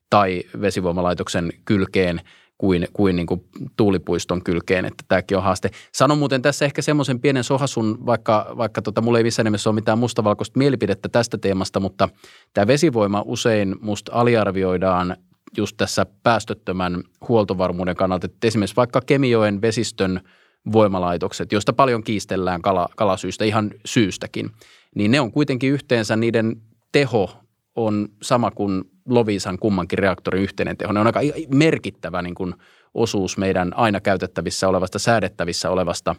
tai 0.10 0.44
vesivoimalaitoksen 0.62 1.50
kylkeen 1.66 2.22
kuin, 2.58 2.88
kuin, 2.94 3.16
niin 3.16 3.28
kuin 3.28 3.42
tuulipuiston 3.78 4.44
kylkeen, 4.44 4.86
että 4.86 5.04
tämäkin 5.08 5.38
on 5.38 5.44
haaste. 5.44 5.70
Sanon 5.94 6.18
muuten 6.18 6.42
tässä 6.42 6.66
ehkä 6.66 6.82
semmoisen 6.82 7.20
pienen 7.20 7.44
sohasun, 7.44 8.06
vaikka, 8.06 8.54
vaikka 8.58 8.82
tota, 8.82 9.02
mulla 9.02 9.18
ei 9.18 9.24
missään 9.24 9.44
nimessä 9.44 9.70
ole 9.70 9.76
mitään 9.76 10.00
mustavalkoista 10.00 10.58
mielipidettä 10.58 11.10
tästä 11.10 11.38
teemasta, 11.38 11.80
mutta 11.80 12.10
tämä 12.54 12.68
vesivoima 12.68 13.24
usein 13.26 13.76
musta 13.82 14.12
aliarvioidaan 14.14 15.18
just 15.58 15.78
tässä 15.78 16.06
päästöttömän 16.24 17.04
huoltovarmuuden 17.28 17.96
kannalta, 17.96 18.26
että 18.26 18.48
esimerkiksi 18.48 18.76
vaikka 18.76 19.02
Kemijoen 19.02 19.62
vesistön– 19.62 20.20
voimalaitokset, 20.72 21.52
joista 21.52 21.74
paljon 21.74 22.04
kiistellään 22.04 22.62
kala, 22.62 22.90
kalasyistä 22.96 23.46
ihan 23.46 23.72
syystäkin, 23.86 24.52
niin 24.96 25.12
ne 25.12 25.20
on 25.20 25.32
kuitenkin 25.32 25.72
yhteensä, 25.72 26.16
niiden 26.16 26.62
teho 26.92 27.30
on 27.76 28.08
sama 28.22 28.52
kuin 28.52 28.84
Lovisan 29.10 29.60
kummankin 29.60 30.00
reaktorin 30.00 30.44
yhteinen 30.44 30.78
teho. 30.78 30.94
Ne 30.94 31.00
on 31.00 31.08
aika 31.08 31.20
merkittävä 31.54 32.22
niin 32.22 32.36
kuin 32.36 32.54
osuus 32.94 33.38
meidän 33.38 33.78
aina 33.78 34.00
käytettävissä 34.00 34.68
olevasta, 34.68 35.00
säädettävissä 35.00 35.70
olevasta 35.70 36.16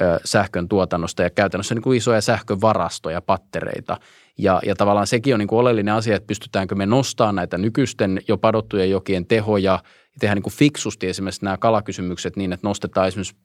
ö, 0.00 0.20
sähkön 0.24 0.68
tuotannosta 0.68 1.22
ja 1.22 1.30
käytännössä 1.30 1.74
niin 1.74 1.82
kuin 1.82 1.96
isoja 1.96 2.20
sähkövarastoja, 2.20 3.20
pattereita. 3.20 3.96
Ja, 4.38 4.60
ja 4.66 4.74
tavallaan 4.74 5.06
sekin 5.06 5.34
on 5.34 5.38
niin 5.38 5.48
kuin 5.48 5.58
oleellinen 5.58 5.94
asia, 5.94 6.16
että 6.16 6.26
pystytäänkö 6.26 6.74
me 6.74 6.86
nostamaan 6.86 7.34
näitä 7.34 7.58
nykyisten 7.58 8.20
jo 8.28 8.38
padottujen 8.38 8.90
jokien 8.90 9.26
tehoja 9.26 9.72
ja 9.72 9.82
tehdä 10.20 10.34
niin 10.34 10.42
kuin 10.42 10.54
fiksusti 10.54 11.06
esimerkiksi 11.06 11.44
nämä 11.44 11.56
kalakysymykset 11.56 12.36
niin, 12.36 12.52
että 12.52 12.66
nostetaan 12.66 13.08
esimerkiksi 13.08 13.36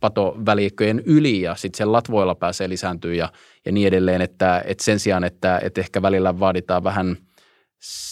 patoväliikköjen 0.00 1.02
yli 1.06 1.40
ja 1.40 1.54
sitten 1.54 1.78
sen 1.78 1.92
latvoilla 1.92 2.34
pääsee 2.34 2.68
lisääntyä 2.68 3.14
ja, 3.14 3.32
ja 3.66 3.72
niin 3.72 3.88
edelleen, 3.88 4.22
että, 4.22 4.62
että 4.66 4.84
sen 4.84 4.98
sijaan, 4.98 5.24
että, 5.24 5.60
että 5.62 5.80
ehkä 5.80 6.02
välillä 6.02 6.40
vaaditaan 6.40 6.84
vähän 6.84 7.16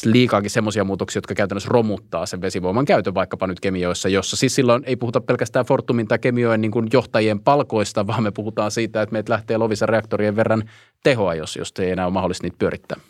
liikaakin 0.05 0.51
semmoisia 0.51 0.85
muutoksia, 0.85 1.19
jotka 1.19 1.35
käytännössä 1.35 1.69
romuttaa 1.73 2.27
sen 2.27 2.41
vesivoiman 2.41 2.85
käytön 2.85 3.15
vaikkapa 3.15 3.47
nyt 3.47 3.61
kemioissa, 3.61 4.09
jossa 4.09 4.37
siis 4.37 4.55
silloin 4.55 4.83
ei 4.87 4.97
puhuta 4.97 5.21
pelkästään 5.21 5.67
Fortumin 5.67 6.09
tai 6.09 6.19
kemioiden 6.19 6.61
niin 6.61 6.71
kuin 6.71 6.89
johtajien 6.93 7.41
palkoista, 7.41 8.07
vaan 8.07 8.23
me 8.23 8.31
puhutaan 8.31 8.71
siitä, 8.71 9.03
että 9.03 9.13
meitä 9.13 9.33
lähtee 9.33 9.57
Lovisan 9.57 9.89
reaktorien 9.89 10.37
verran 10.37 10.63
tehoa, 11.03 11.35
jos, 11.35 11.57
jos 11.57 11.73
ei 11.79 11.91
enää 11.91 12.07
ole 12.07 12.13
mahdollista 12.13 12.45
niitä 12.45 12.59
pyörittää. 12.59 13.01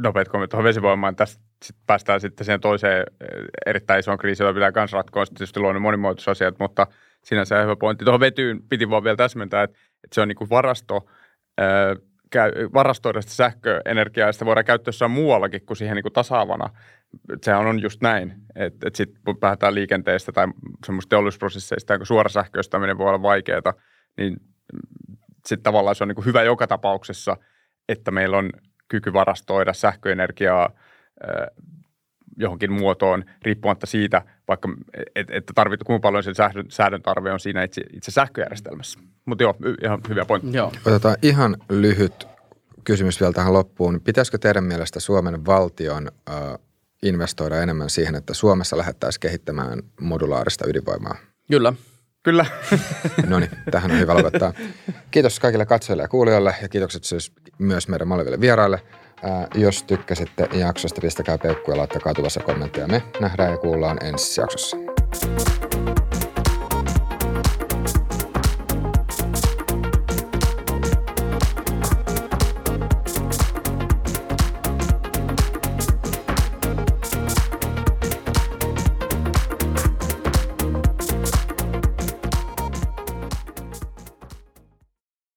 Nopeat 0.00 0.28
kommentit 0.28 0.50
tuohon 0.50 0.64
vesivoimaan. 0.64 1.16
Tästä 1.16 1.42
sit 1.64 1.76
päästään 1.86 2.20
sitten 2.20 2.44
siihen 2.44 2.60
toiseen 2.60 2.98
eh, 3.20 3.28
erittäin 3.66 4.00
isoon 4.00 4.18
kriisiin, 4.18 4.44
jota 4.44 4.54
pitää 4.54 4.82
myös 4.82 4.92
ratkoa, 4.92 5.26
tietysti 5.26 5.60
luonnon 5.60 5.82
monimuotoisuusasiat, 5.82 6.58
mutta– 6.58 6.86
sinänsä 7.24 7.62
hyvä 7.62 7.76
pointti. 7.76 8.04
Tuohon 8.04 8.20
vetyyn 8.20 8.62
piti 8.68 8.90
vaan 8.90 9.04
vielä 9.04 9.16
täsmentää, 9.16 9.62
että, 9.62 9.78
että 10.04 10.14
se 10.14 10.20
on 10.20 10.28
niin 10.28 10.36
kuin 10.36 10.50
varasto, 10.50 11.06
ää, 11.58 11.96
varastoida 12.74 13.20
sitä 13.20 13.34
sähköenergiaa 13.34 14.28
ja 14.28 14.32
sitä 14.32 14.46
voidaan 14.46 14.64
käyttää 14.64 14.88
jossain 14.88 15.10
muuallakin 15.10 15.66
kuin 15.66 15.76
siihen 15.76 15.94
niin 15.94 16.02
kuin 16.02 16.12
tasaavana. 16.12 16.70
Sehän 17.42 17.66
on 17.66 17.82
just 17.82 18.00
näin, 18.00 18.34
että, 18.56 18.88
että 18.88 18.96
sitten 18.96 19.22
kun 19.24 19.36
päästään 19.36 19.74
liikenteestä 19.74 20.32
tai 20.32 20.46
semmoista 20.86 21.08
teollisuusprosesseista, 21.08 21.96
kun 21.96 22.06
suora 22.06 22.28
sähköistäminen 22.28 22.98
voi 22.98 23.08
olla 23.08 23.22
vaikeaa, 23.22 23.74
niin 24.16 24.36
sitten 25.46 25.62
tavallaan 25.62 25.96
se 25.96 26.04
on 26.04 26.08
niin 26.08 26.14
kuin 26.14 26.26
hyvä 26.26 26.42
joka 26.42 26.66
tapauksessa, 26.66 27.36
että 27.88 28.10
meillä 28.10 28.38
on 28.38 28.50
kyky 28.88 29.12
varastoida 29.12 29.72
sähköenergiaa 29.72 30.70
johonkin 32.38 32.72
muotoon 32.72 33.24
riippumatta 33.42 33.86
siitä, 33.86 34.22
vaikka 34.48 34.68
että 35.16 35.32
et 35.36 35.44
tarvittu, 35.54 35.84
kuinka 35.84 36.02
paljon 36.02 36.22
sen 36.22 36.34
sähdön, 36.34 36.66
sähdön 36.68 37.02
tarve 37.02 37.32
on 37.32 37.40
siinä 37.40 37.62
itse, 37.62 37.82
itse 37.92 38.10
sähköjärjestelmässä. 38.10 39.00
Mutta 39.24 39.44
joo, 39.44 39.54
ihan 39.84 40.00
hyvä 40.08 40.24
pointti. 40.24 40.56
Joo. 40.56 40.72
Otetaan 40.86 41.16
ihan 41.22 41.56
lyhyt 41.68 42.28
kysymys 42.84 43.20
vielä 43.20 43.32
tähän 43.32 43.52
loppuun. 43.52 44.00
Pitäisikö 44.00 44.38
teidän 44.38 44.64
mielestä 44.64 45.00
Suomen 45.00 45.46
valtion 45.46 46.08
ö, 46.08 46.58
investoida 47.02 47.62
enemmän 47.62 47.90
siihen, 47.90 48.14
että 48.14 48.34
Suomessa 48.34 48.76
lähdettäisiin 48.76 49.20
kehittämään 49.20 49.82
modulaarista 50.00 50.64
ydinvoimaa. 50.68 51.16
Kyllä. 51.50 51.72
Kyllä. 52.22 52.46
No 53.26 53.38
niin, 53.38 53.50
tähän 53.70 53.90
on 53.90 53.98
hyvä 53.98 54.14
lopettaa. 54.14 54.52
Kiitos 55.10 55.40
kaikille 55.40 55.66
katsojille 55.66 56.02
ja 56.02 56.08
kuulijoille 56.08 56.54
ja 56.62 56.68
kiitokset 56.68 57.04
siis 57.04 57.32
myös 57.58 57.88
meidän 57.88 58.08
molemmille 58.08 58.40
vieraille. 58.40 58.80
Ää, 59.22 59.46
jos 59.54 59.82
tykkäsitte 59.82 60.48
jaksosta, 60.52 61.00
pistäkää 61.00 61.38
peukkuja 61.38 61.74
ja 61.74 61.78
laittakaa 61.78 62.14
tuvassa 62.14 62.40
kommentteja. 62.40 62.86
Me 62.86 63.02
nähdään 63.20 63.50
ja 63.50 63.58
kuullaan 63.58 64.04
ensi 64.04 64.40
jaksossa. 64.40 64.76